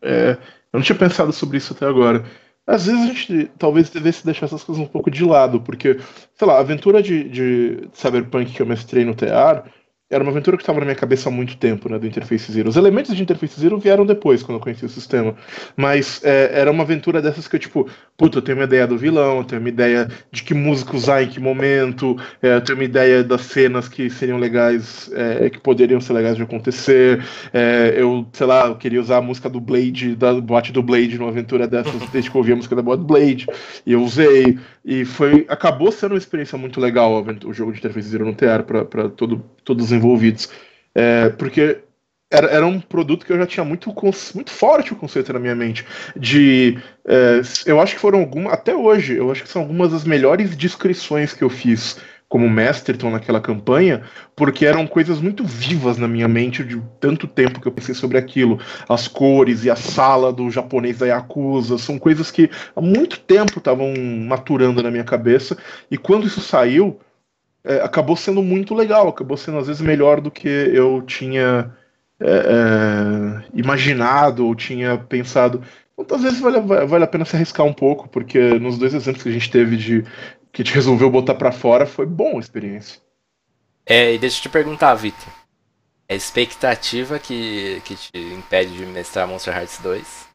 É, 0.00 0.38
eu 0.72 0.78
não 0.78 0.82
tinha 0.82 0.96
pensado 0.96 1.32
sobre 1.32 1.58
isso 1.58 1.72
até 1.72 1.84
agora 1.84 2.24
às 2.68 2.84
vezes 2.84 3.02
a 3.02 3.06
gente 3.06 3.50
talvez 3.58 3.88
devesse 3.88 4.24
deixar 4.26 4.44
essas 4.44 4.62
coisas 4.62 4.84
um 4.84 4.86
pouco 4.86 5.10
de 5.10 5.24
lado, 5.24 5.58
porque, 5.58 5.98
sei 6.34 6.46
lá, 6.46 6.56
a 6.56 6.60
aventura 6.60 7.02
de, 7.02 7.24
de 7.24 7.88
Cyberpunk 7.94 8.52
que 8.52 8.60
eu 8.60 8.66
mestrei 8.66 9.06
no 9.06 9.14
TEAR 9.14 9.64
era 10.10 10.22
uma 10.24 10.30
aventura 10.30 10.56
que 10.56 10.62
estava 10.62 10.78
na 10.80 10.86
minha 10.86 10.96
cabeça 10.96 11.28
há 11.28 11.32
muito 11.32 11.56
tempo, 11.58 11.88
né, 11.88 11.98
do 11.98 12.06
Interface 12.06 12.50
Zero. 12.50 12.70
Os 12.70 12.76
elementos 12.76 13.14
de 13.14 13.22
Interface 13.22 13.60
Zero 13.60 13.78
vieram 13.78 14.06
depois, 14.06 14.42
quando 14.42 14.56
eu 14.56 14.62
conheci 14.62 14.84
o 14.84 14.88
sistema. 14.88 15.34
Mas 15.76 16.22
é, 16.24 16.50
era 16.52 16.70
uma 16.70 16.82
aventura 16.82 17.20
dessas 17.20 17.46
que 17.46 17.56
eu, 17.56 17.60
tipo, 17.60 17.88
puta, 18.16 18.38
eu 18.38 18.42
tenho 18.42 18.56
uma 18.56 18.64
ideia 18.64 18.86
do 18.86 18.96
vilão, 18.96 19.38
eu 19.38 19.44
tenho 19.44 19.60
uma 19.60 19.68
ideia 19.68 20.08
de 20.32 20.42
que 20.42 20.54
música 20.54 20.96
usar 20.96 21.22
em 21.22 21.28
que 21.28 21.38
momento, 21.38 22.16
é, 22.42 22.54
eu 22.54 22.60
tenho 22.62 22.78
uma 22.78 22.84
ideia 22.84 23.22
das 23.22 23.42
cenas 23.42 23.86
que 23.86 24.08
seriam 24.08 24.38
legais, 24.38 25.10
é, 25.12 25.50
que 25.50 25.60
poderiam 25.60 26.00
ser 26.00 26.14
legais 26.14 26.36
de 26.36 26.42
acontecer. 26.42 27.22
É, 27.52 27.94
eu, 27.94 28.26
sei 28.32 28.46
lá, 28.46 28.66
eu 28.66 28.76
queria 28.76 29.00
usar 29.00 29.18
a 29.18 29.22
música 29.22 29.48
do 29.50 29.60
Blade, 29.60 30.16
da 30.16 30.40
boate 30.40 30.72
do 30.72 30.82
Blade, 30.82 31.18
numa 31.18 31.30
aventura 31.30 31.68
dessas, 31.68 32.00
desde 32.10 32.30
que 32.30 32.36
eu 32.36 32.40
ouvi 32.40 32.52
a 32.52 32.56
música 32.56 32.74
da 32.74 32.80
boate 32.80 33.02
do 33.02 33.06
Blade. 33.06 33.46
E 33.84 33.92
eu 33.92 34.02
usei. 34.02 34.58
E 34.84 35.04
foi. 35.04 35.44
Acabou 35.50 35.92
sendo 35.92 36.12
uma 36.12 36.18
experiência 36.18 36.56
muito 36.56 36.80
legal 36.80 37.22
o 37.44 37.52
jogo 37.52 37.72
de 37.72 37.78
Interface 37.78 38.08
Zero 38.08 38.24
no 38.24 38.34
TR 38.34 38.62
para 38.62 39.08
todo, 39.10 39.44
todos 39.68 39.86
os 39.86 39.92
envolvidos. 39.92 40.48
É, 40.94 41.28
porque 41.28 41.78
era, 42.30 42.48
era 42.48 42.66
um 42.66 42.80
produto 42.80 43.24
que 43.24 43.32
eu 43.32 43.38
já 43.38 43.46
tinha 43.46 43.64
muito, 43.64 43.94
muito 44.34 44.50
forte 44.50 44.92
o 44.92 44.96
conceito 44.96 45.32
na 45.32 45.38
minha 45.38 45.54
mente. 45.54 45.84
De. 46.16 46.78
É, 47.06 47.40
eu 47.66 47.80
acho 47.80 47.94
que 47.94 48.00
foram 48.00 48.20
algumas. 48.20 48.52
Até 48.52 48.74
hoje, 48.74 49.14
eu 49.14 49.30
acho 49.30 49.42
que 49.42 49.48
são 49.48 49.62
algumas 49.62 49.92
das 49.92 50.04
melhores 50.04 50.56
descrições 50.56 51.32
que 51.32 51.44
eu 51.44 51.50
fiz 51.50 51.98
como 52.28 52.46
Masterton 52.46 53.10
naquela 53.10 53.40
campanha, 53.40 54.02
porque 54.36 54.66
eram 54.66 54.86
coisas 54.86 55.18
muito 55.18 55.44
vivas 55.44 55.96
na 55.96 56.06
minha 56.06 56.28
mente 56.28 56.62
de 56.62 56.78
tanto 57.00 57.26
tempo 57.26 57.58
que 57.58 57.66
eu 57.66 57.72
pensei 57.72 57.94
sobre 57.94 58.18
aquilo. 58.18 58.60
As 58.86 59.08
cores 59.08 59.64
e 59.64 59.70
a 59.70 59.76
sala 59.76 60.30
do 60.30 60.50
japonês 60.50 60.98
da 60.98 61.06
Yakuza 61.06 61.78
são 61.78 61.98
coisas 61.98 62.30
que 62.30 62.50
há 62.76 62.80
muito 62.82 63.18
tempo 63.20 63.58
estavam 63.58 63.94
maturando 64.26 64.82
na 64.82 64.90
minha 64.90 65.04
cabeça, 65.04 65.56
e 65.90 65.96
quando 65.96 66.26
isso 66.26 66.42
saiu, 66.42 67.00
é, 67.68 67.82
acabou 67.82 68.16
sendo 68.16 68.42
muito 68.42 68.74
legal, 68.74 69.08
acabou 69.08 69.36
sendo 69.36 69.58
às 69.58 69.66
vezes 69.66 69.82
melhor 69.82 70.22
do 70.22 70.30
que 70.30 70.48
eu 70.48 71.02
tinha 71.02 71.70
é, 72.18 72.26
é, 72.26 73.44
imaginado 73.52 74.46
ou 74.46 74.54
tinha 74.54 74.96
pensado. 74.96 75.62
Então, 75.98 76.16
às 76.16 76.22
vezes 76.22 76.40
vale, 76.40 76.60
vale 76.60 77.04
a 77.04 77.06
pena 77.06 77.26
se 77.26 77.36
arriscar 77.36 77.66
um 77.66 77.72
pouco, 77.74 78.08
porque 78.08 78.38
nos 78.58 78.78
dois 78.78 78.94
exemplos 78.94 79.22
que 79.22 79.28
a 79.28 79.32
gente 79.32 79.50
teve 79.50 79.76
de 79.76 80.04
que 80.50 80.64
te 80.64 80.72
resolveu 80.72 81.10
botar 81.10 81.34
para 81.34 81.52
fora 81.52 81.84
foi 81.84 82.06
bom 82.06 82.38
a 82.38 82.40
experiência. 82.40 83.00
É, 83.84 84.14
e 84.14 84.18
deixa 84.18 84.38
eu 84.38 84.42
te 84.42 84.48
perguntar, 84.48 84.94
Vitor. 84.94 85.28
É 86.08 86.14
a 86.14 86.16
expectativa 86.16 87.18
que, 87.18 87.82
que 87.84 87.94
te 87.96 88.18
impede 88.18 88.78
de 88.78 88.86
mestrar 88.86 89.28
Monster 89.28 89.54
Hearts 89.54 89.78
2? 89.80 90.26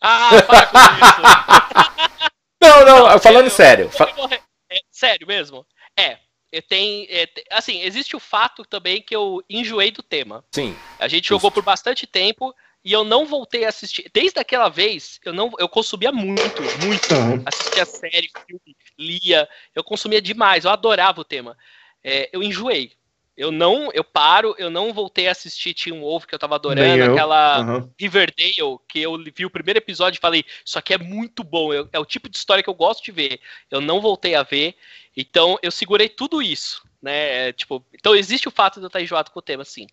Ah, 0.00 0.30
para 0.46 0.66
com 0.66 0.78
isso! 0.78 2.30
não, 2.62 2.84
não, 2.84 3.18
falando 3.18 3.46
eu, 3.46 3.50
sério. 3.50 3.90
Eu, 3.98 4.06
eu, 4.06 4.38
é, 4.70 4.78
sério 4.88 5.26
mesmo? 5.26 5.66
É, 5.98 6.16
tem, 6.60 7.06
é, 7.08 7.28
assim, 7.50 7.80
existe 7.82 8.16
o 8.16 8.20
fato 8.20 8.64
também 8.64 9.00
que 9.00 9.14
eu 9.14 9.42
enjoei 9.48 9.90
do 9.90 10.02
tema. 10.02 10.44
Sim. 10.52 10.76
A 10.98 11.06
gente 11.06 11.28
jogou 11.28 11.50
por 11.50 11.62
bastante 11.62 12.06
tempo 12.06 12.54
e 12.84 12.92
eu 12.92 13.04
não 13.04 13.26
voltei 13.26 13.64
a 13.64 13.68
assistir. 13.68 14.10
Desde 14.12 14.40
aquela 14.40 14.68
vez, 14.68 15.20
eu 15.24 15.32
não 15.32 15.52
eu 15.58 15.68
consumia 15.68 16.10
muito, 16.10 16.62
muito. 16.84 17.14
Uhum. 17.14 17.42
Assistia 17.46 17.84
série, 17.84 18.30
filme, 18.46 18.76
lia. 18.98 19.48
Eu 19.74 19.84
consumia 19.84 20.20
demais, 20.20 20.64
eu 20.64 20.70
adorava 20.70 21.20
o 21.20 21.24
tema. 21.24 21.56
É, 22.02 22.28
eu 22.32 22.42
enjoei. 22.42 22.92
Eu 23.40 23.50
não, 23.50 23.90
eu 23.94 24.04
paro, 24.04 24.54
eu 24.58 24.68
não 24.68 24.92
voltei 24.92 25.26
a 25.26 25.30
assistir 25.30 25.72
Teen 25.72 25.98
Wolf, 25.98 26.26
que 26.26 26.34
eu 26.34 26.38
tava 26.38 26.56
adorando, 26.56 27.04
aquela 27.04 27.60
uhum. 27.60 27.90
Riverdale, 27.98 28.78
que 28.86 29.00
eu 29.00 29.16
vi 29.34 29.46
o 29.46 29.50
primeiro 29.50 29.78
episódio 29.78 30.18
e 30.18 30.20
falei, 30.20 30.44
isso 30.62 30.78
aqui 30.78 30.92
é 30.92 30.98
muito 30.98 31.42
bom, 31.42 31.72
eu, 31.72 31.88
é 31.90 31.98
o 31.98 32.04
tipo 32.04 32.28
de 32.28 32.36
história 32.36 32.62
que 32.62 32.68
eu 32.68 32.74
gosto 32.74 33.02
de 33.02 33.10
ver. 33.10 33.40
Eu 33.70 33.80
não 33.80 33.98
voltei 33.98 34.34
a 34.34 34.42
ver, 34.42 34.74
então 35.16 35.58
eu 35.62 35.70
segurei 35.70 36.06
tudo 36.06 36.42
isso, 36.42 36.86
né? 37.00 37.48
É, 37.48 37.52
tipo, 37.54 37.82
então 37.94 38.14
existe 38.14 38.46
o 38.46 38.50
fato 38.50 38.78
de 38.78 38.84
eu 38.84 38.88
estar 38.88 39.00
enjoado 39.00 39.30
com 39.30 39.38
o 39.38 39.42
tema, 39.42 39.64
sim. 39.64 39.86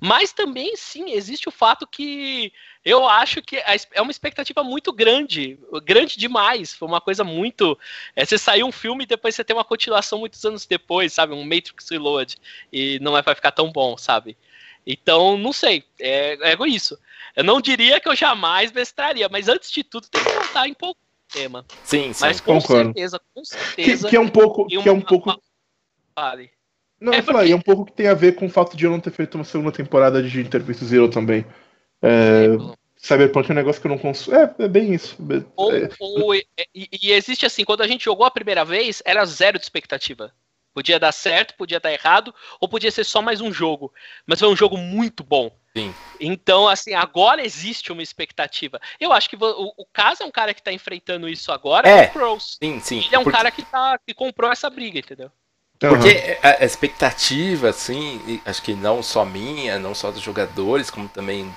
Mas 0.00 0.32
também, 0.32 0.74
sim, 0.76 1.10
existe 1.10 1.48
o 1.48 1.52
fato 1.52 1.86
que 1.86 2.50
eu 2.82 3.06
acho 3.06 3.42
que 3.42 3.56
é 3.56 4.00
uma 4.00 4.10
expectativa 4.10 4.64
muito 4.64 4.92
grande, 4.92 5.58
grande 5.84 6.16
demais. 6.16 6.72
Foi 6.72 6.88
uma 6.88 7.00
coisa 7.00 7.22
muito. 7.22 7.78
É, 8.16 8.24
você 8.24 8.38
saiu 8.38 8.66
um 8.66 8.72
filme 8.72 9.04
e 9.04 9.06
depois 9.06 9.34
você 9.34 9.44
tem 9.44 9.54
uma 9.54 9.64
continuação 9.64 10.20
muitos 10.20 10.42
anos 10.44 10.64
depois, 10.64 11.12
sabe? 11.12 11.34
Um 11.34 11.44
Matrix 11.44 11.90
Reload. 11.90 12.38
E 12.72 12.98
não 13.00 13.12
vai 13.12 13.34
ficar 13.34 13.52
tão 13.52 13.70
bom, 13.70 13.98
sabe? 13.98 14.38
Então, 14.86 15.36
não 15.36 15.52
sei. 15.52 15.84
É, 16.00 16.52
é 16.52 16.56
isso. 16.66 16.98
Eu 17.36 17.44
não 17.44 17.60
diria 17.60 18.00
que 18.00 18.08
eu 18.08 18.16
jamais 18.16 18.72
mestraria, 18.72 19.28
mas 19.28 19.48
antes 19.48 19.70
de 19.70 19.84
tudo 19.84 20.08
tem 20.08 20.24
que 20.24 20.30
voltar 20.30 20.66
em 20.66 20.74
pouco 20.74 20.98
tema. 21.30 21.64
Sim, 21.84 22.12
sim. 22.12 22.24
Mas 22.24 22.40
com 22.40 22.58
concordo. 22.58 22.84
certeza, 22.84 23.20
com 23.34 23.44
certeza. 23.44 24.04
Que, 24.04 24.10
que 24.10 24.16
é 24.16 24.20
um 24.20 24.28
pouco. 24.28 24.66
Que 24.66 24.88
é 24.88 24.92
um 24.92 25.00
pouco. 25.00 25.40
Vale. 26.16 26.50
Não, 27.00 27.14
é, 27.14 27.22
porque... 27.22 27.52
é 27.52 27.56
um 27.56 27.60
pouco 27.60 27.86
que 27.86 27.92
tem 27.92 28.08
a 28.08 28.14
ver 28.14 28.34
com 28.34 28.46
o 28.46 28.50
fato 28.50 28.76
de 28.76 28.84
eu 28.84 28.90
não 28.90 29.00
ter 29.00 29.10
feito 29.10 29.36
uma 29.36 29.44
segunda 29.44 29.72
temporada 29.72 30.22
de 30.22 30.40
Interface 30.40 30.84
Zero 30.84 31.08
também. 31.08 31.46
É, 32.02 32.48
Cyberpunk 32.96 33.48
é 33.48 33.52
um 33.52 33.56
negócio 33.56 33.80
que 33.80 33.86
eu 33.86 33.90
não 33.90 33.98
consumo. 33.98 34.36
É, 34.36 34.54
é 34.58 34.68
bem 34.68 34.92
isso. 34.92 35.16
Ou, 35.56 35.74
é. 35.74 35.88
ou 35.98 36.34
e, 36.34 36.46
e, 36.74 37.12
existe 37.12 37.46
assim, 37.46 37.64
quando 37.64 37.80
a 37.80 37.88
gente 37.88 38.04
jogou 38.04 38.26
a 38.26 38.30
primeira 38.30 38.64
vez, 38.64 39.02
era 39.06 39.24
zero 39.24 39.58
de 39.58 39.64
expectativa. 39.64 40.32
Podia 40.72 41.00
dar 41.00 41.10
certo, 41.10 41.54
podia 41.56 41.80
dar 41.80 41.92
errado, 41.92 42.32
ou 42.60 42.68
podia 42.68 42.90
ser 42.90 43.04
só 43.04 43.20
mais 43.20 43.40
um 43.40 43.52
jogo. 43.52 43.92
Mas 44.26 44.38
foi 44.38 44.48
um 44.48 44.56
jogo 44.56 44.76
muito 44.76 45.24
bom. 45.24 45.50
Sim. 45.76 45.94
Então, 46.20 46.68
assim, 46.68 46.94
agora 46.94 47.44
existe 47.44 47.90
uma 47.90 48.02
expectativa. 48.02 48.80
Eu 48.98 49.12
acho 49.12 49.30
que 49.30 49.36
o, 49.36 49.72
o 49.76 49.86
caso 49.92 50.22
é 50.22 50.26
um 50.26 50.30
cara 50.30 50.52
que 50.52 50.62
tá 50.62 50.72
enfrentando 50.72 51.28
isso 51.28 51.50
agora, 51.50 51.88
é, 51.88 52.06
o 52.06 52.12
Crows. 52.12 52.58
Sim, 52.62 52.80
sim. 52.80 52.98
Ele 52.98 53.14
é 53.14 53.18
um 53.18 53.24
Porque... 53.24 53.36
cara 53.36 53.50
que, 53.50 53.64
tá, 53.64 53.98
que 54.06 54.12
comprou 54.12 54.50
essa 54.50 54.68
briga, 54.68 54.98
entendeu? 54.98 55.30
Porque 55.88 56.38
a 56.42 56.64
expectativa, 56.64 57.70
assim, 57.70 58.40
acho 58.44 58.62
que 58.62 58.74
não 58.74 59.02
só 59.02 59.24
minha, 59.24 59.78
não 59.78 59.94
só 59.94 60.10
dos 60.10 60.20
jogadores, 60.20 60.90
como 60.90 61.08
também 61.08 61.50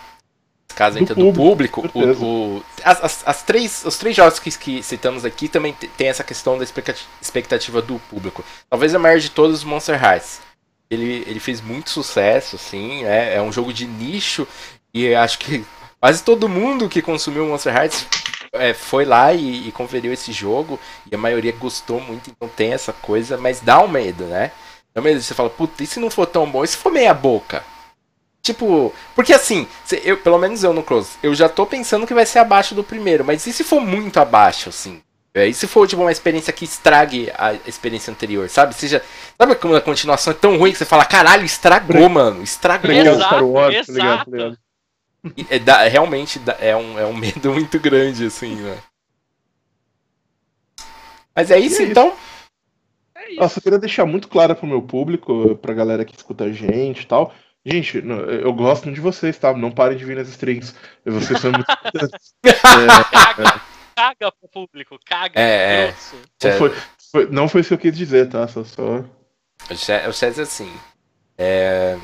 caso 0.73 0.97
do 1.05 1.33
público, 1.33 1.81
do 1.81 1.89
público 1.89 2.25
o, 2.25 2.57
o, 2.57 2.63
as, 2.83 3.03
as, 3.03 3.23
as, 3.27 3.43
três, 3.43 3.83
os 3.85 3.97
três 3.97 4.15
jogos 4.15 4.39
que, 4.39 4.49
que 4.57 4.81
citamos 4.81 5.23
aqui 5.23 5.47
também 5.47 5.73
tem 5.97 6.07
essa 6.07 6.23
questão 6.23 6.57
da 6.57 6.65
expectativa 7.21 7.81
do 7.81 7.99
público. 8.09 8.43
Talvez 8.69 8.95
a 8.95 8.99
maior 8.99 9.19
de 9.19 9.29
todos, 9.29 9.63
Monster 9.63 10.01
Hearts. 10.01 10.41
Ele, 10.89 11.23
ele 11.27 11.39
fez 11.39 11.59
muito 11.59 11.89
sucesso, 11.89 12.55
assim, 12.55 13.03
é, 13.03 13.35
é 13.35 13.41
um 13.41 13.51
jogo 13.51 13.73
de 13.73 13.87
nicho 13.87 14.47
e 14.93 15.13
acho 15.15 15.39
que 15.39 15.65
quase 15.99 16.23
todo 16.23 16.47
mundo 16.47 16.87
que 16.87 17.01
consumiu 17.01 17.45
Monster 17.45 17.75
Hearts 17.75 18.07
é, 18.53 18.73
foi 18.73 19.03
lá 19.03 19.33
e, 19.33 19.67
e, 19.67 19.71
conferiu 19.71 20.13
esse 20.13 20.31
jogo 20.31 20.79
e 21.11 21.15
a 21.15 21.17
maioria 21.17 21.51
gostou 21.51 21.99
muito, 21.99 22.29
então 22.29 22.47
tem 22.47 22.71
essa 22.71 22.93
coisa, 22.93 23.37
mas 23.37 23.59
dá 23.59 23.81
um 23.81 23.87
medo, 23.87 24.25
né? 24.25 24.51
Dá 24.93 25.01
um 25.01 25.03
medo, 25.03 25.21
você 25.21 25.33
fala, 25.33 25.49
puta, 25.49 25.83
e 25.83 25.87
se 25.87 25.99
não 25.99 26.09
for 26.09 26.27
tão 26.27 26.49
bom? 26.49 26.63
E 26.63 26.67
se 26.67 26.77
for 26.77 26.91
meia 26.91 27.13
boca? 27.13 27.63
Tipo, 28.43 28.93
porque 29.15 29.33
assim, 29.33 29.67
eu, 30.03 30.17
pelo 30.17 30.37
menos 30.37 30.63
eu 30.63 30.73
no 30.73 30.83
Close, 30.83 31.17
eu 31.23 31.33
já 31.33 31.49
tô 31.49 31.65
pensando 31.65 32.05
que 32.05 32.13
vai 32.13 32.25
ser 32.25 32.39
abaixo 32.39 32.75
do 32.75 32.83
primeiro, 32.83 33.25
mas 33.25 33.47
e 33.47 33.53
se 33.53 33.63
for 33.63 33.81
muito 33.81 34.19
abaixo, 34.19 34.69
assim? 34.69 35.01
É, 35.33 35.47
e 35.47 35.53
se 35.53 35.65
for 35.65 35.87
tipo 35.87 36.01
uma 36.01 36.11
experiência 36.11 36.53
que 36.53 36.63
estrague 36.63 37.31
a 37.35 37.53
experiência 37.65 38.11
anterior, 38.11 38.47
sabe? 38.49 38.75
Seja, 38.75 39.01
sabe 39.35 39.55
como 39.55 39.75
a 39.75 39.81
continuação 39.81 40.31
é 40.31 40.35
tão 40.35 40.57
ruim 40.57 40.71
que 40.71 40.77
você 40.77 40.85
fala, 40.85 41.05
caralho, 41.05 41.43
estragou, 41.43 42.07
mano, 42.07 42.43
estragou. 42.43 42.91
Exato, 42.91 43.45
Wars, 43.47 43.89
exato. 43.89 43.91
Ligado, 43.93 44.31
ligado. 44.31 44.62
É, 45.49 45.57
dá, 45.59 45.83
realmente 45.87 46.37
dá, 46.39 46.57
é, 46.59 46.75
um, 46.75 46.99
é 46.99 47.05
um 47.05 47.15
medo 47.17 47.53
muito 47.53 47.79
grande, 47.79 48.25
assim, 48.25 48.55
né? 48.55 48.77
Mas 51.35 51.49
é 51.49 51.57
isso, 51.57 51.81
é 51.81 51.85
então. 51.85 52.09
Isso. 52.09 52.17
É 53.15 53.31
isso. 53.31 53.39
Nossa, 53.39 53.59
eu 53.59 53.63
queria 53.63 53.79
deixar 53.79 54.05
muito 54.05 54.27
claro 54.27 54.55
pro 54.55 54.67
meu 54.67 54.81
público, 54.81 55.55
pra 55.57 55.73
galera 55.73 56.05
que 56.05 56.15
escuta 56.15 56.43
a 56.43 56.51
gente 56.51 57.03
e 57.03 57.07
tal, 57.07 57.33
Gente, 57.65 58.03
eu 58.43 58.51
gosto 58.51 58.91
de 58.91 58.99
vocês, 58.99 59.37
tá? 59.37 59.53
Não 59.53 59.71
parem 59.71 59.97
de 59.97 60.03
vir 60.03 60.17
nas 60.17 60.27
streams. 60.27 60.75
Vocês 61.05 61.39
são 61.39 61.49
muito 61.49 61.65
é, 61.71 62.49
caga 63.95 64.31
pro 64.33 64.49
público, 64.49 64.99
caga. 65.05 65.39
É, 65.39 65.85
é. 65.85 65.95
Não, 66.43 66.57
foi, 66.57 66.75
foi, 67.11 67.27
não 67.27 67.47
foi 67.47 67.61
isso 67.61 67.69
que 67.69 67.73
eu 67.75 67.91
quis 67.91 67.97
dizer, 67.97 68.27
tá? 68.27 68.45
Só. 68.49 68.65
só... 68.65 69.05
O 69.69 70.13
Chaz 70.13 70.39
assim. 70.39 70.71
É. 71.37 71.97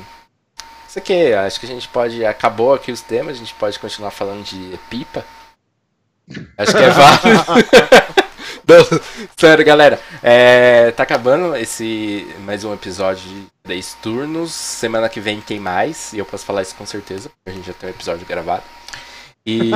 Isso 0.90 0.98
aqui, 0.98 1.32
acho 1.32 1.60
que 1.60 1.66
a 1.66 1.68
gente 1.68 1.86
pode. 1.86 2.24
Acabou 2.24 2.74
aqui 2.74 2.90
os 2.90 3.00
temas, 3.00 3.36
a 3.36 3.38
gente 3.38 3.54
pode 3.54 3.78
continuar 3.78 4.10
falando 4.10 4.42
de 4.42 4.76
pipa. 4.90 5.24
Acho 6.58 6.72
que 6.72 6.82
é 6.82 6.90
válido. 6.90 7.44
sério, 9.38 9.64
galera. 9.64 10.00
É, 10.20 10.90
tá 10.90 11.04
acabando 11.04 11.54
esse 11.54 12.26
mais 12.40 12.64
um 12.64 12.74
episódio 12.74 13.22
de 13.22 13.46
10 13.66 13.98
turnos. 14.02 14.52
Semana 14.52 15.08
que 15.08 15.20
vem 15.20 15.40
tem 15.40 15.60
mais, 15.60 16.12
e 16.12 16.18
eu 16.18 16.26
posso 16.26 16.44
falar 16.44 16.62
isso 16.62 16.74
com 16.74 16.84
certeza, 16.84 17.28
porque 17.28 17.50
a 17.50 17.52
gente 17.52 17.68
já 17.68 17.72
tem 17.72 17.88
um 17.88 17.92
episódio 17.92 18.26
gravado. 18.26 18.64
E. 19.46 19.70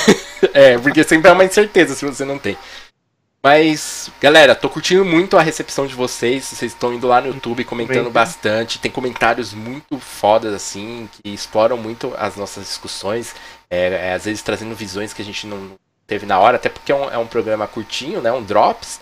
é, 0.54 0.78
porque 0.78 1.04
sempre 1.04 1.28
é 1.28 1.32
uma 1.34 1.44
incerteza 1.44 1.94
se 1.94 2.06
você 2.06 2.24
não 2.24 2.38
tem. 2.38 2.56
Mas, 3.44 4.10
galera, 4.22 4.54
tô 4.54 4.70
curtindo 4.70 5.04
muito 5.04 5.36
a 5.36 5.42
recepção 5.42 5.86
de 5.86 5.94
vocês. 5.94 6.46
Vocês 6.46 6.72
estão 6.72 6.94
indo 6.94 7.06
lá 7.06 7.20
no 7.20 7.26
YouTube 7.26 7.62
comentando 7.64 8.10
bastante. 8.10 8.78
Tem 8.78 8.90
comentários 8.90 9.52
muito 9.52 9.98
fodas, 9.98 10.54
assim, 10.54 11.06
que 11.12 11.28
exploram 11.28 11.76
muito 11.76 12.14
as 12.16 12.36
nossas 12.36 12.64
discussões. 12.64 13.34
É, 13.68 14.08
é, 14.08 14.12
às 14.14 14.24
vezes 14.24 14.40
trazendo 14.40 14.74
visões 14.74 15.12
que 15.12 15.20
a 15.20 15.24
gente 15.24 15.46
não 15.46 15.72
teve 16.06 16.24
na 16.24 16.38
hora, 16.38 16.56
até 16.56 16.70
porque 16.70 16.90
é 16.90 16.94
um, 16.94 17.10
é 17.10 17.18
um 17.18 17.26
programa 17.26 17.66
curtinho, 17.66 18.22
né? 18.22 18.32
Um 18.32 18.42
drops. 18.42 18.98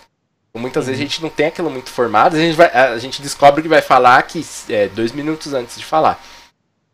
Muitas 0.53 0.83
uhum. 0.83 0.87
vezes 0.87 0.99
a 0.99 1.07
gente 1.07 1.21
não 1.21 1.29
tem 1.29 1.45
aquilo 1.45 1.69
muito 1.69 1.89
formado. 1.89 2.35
A 2.35 2.39
gente, 2.39 2.57
vai, 2.57 2.69
a 2.69 2.97
gente 2.97 3.21
descobre 3.21 3.61
que 3.61 3.69
vai 3.69 3.81
falar 3.81 4.21
que 4.23 4.45
é, 4.67 4.89
dois 4.89 5.13
minutos 5.13 5.53
antes 5.53 5.77
de 5.77 5.85
falar. 5.85 6.21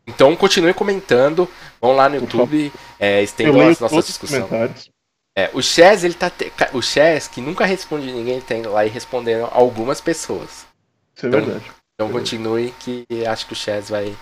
Então 0.05 0.35
continue 0.35 0.75
comentando, 0.75 1.49
vão 1.81 1.95
lá 1.95 2.07
no 2.09 2.17
YouTube, 2.17 2.71
é, 2.99 3.23
estendam 3.23 3.69
as 3.69 3.79
nossas 3.79 4.05
discussões. 4.05 4.91
É, 5.39 5.49
o 5.53 5.61
Chess, 5.61 6.03
ele 6.03 6.13
tá. 6.13 6.29
Te... 6.29 6.51
O 6.73 6.81
Chess, 6.81 7.29
que 7.29 7.39
nunca 7.39 7.65
responde 7.65 8.11
ninguém, 8.11 8.41
tá 8.41 8.55
indo 8.55 8.71
lá 8.73 8.85
e 8.85 8.89
respondendo 8.89 9.47
algumas 9.51 10.01
pessoas. 10.01 10.67
Isso 11.15 11.25
é 11.25 11.29
então, 11.29 11.41
verdade. 11.41 11.71
Então 11.93 12.09
é 12.09 12.11
continue 12.11 12.73
que 12.79 13.05
acho 13.25 13.47
que 13.47 13.53
o 13.53 13.55
Chess 13.55 13.89
vai, 13.89 14.13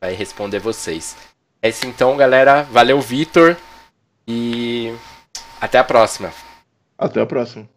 vai 0.00 0.14
responder 0.14 0.58
vocês. 0.58 1.14
É 1.60 1.68
isso 1.68 1.86
então, 1.86 2.16
galera. 2.16 2.62
Valeu, 2.62 2.98
Vitor. 3.02 3.54
E 4.26 4.94
até 5.60 5.76
a 5.76 5.84
próxima. 5.84 6.32
Até 6.96 7.20
a 7.20 7.26
próxima. 7.26 7.68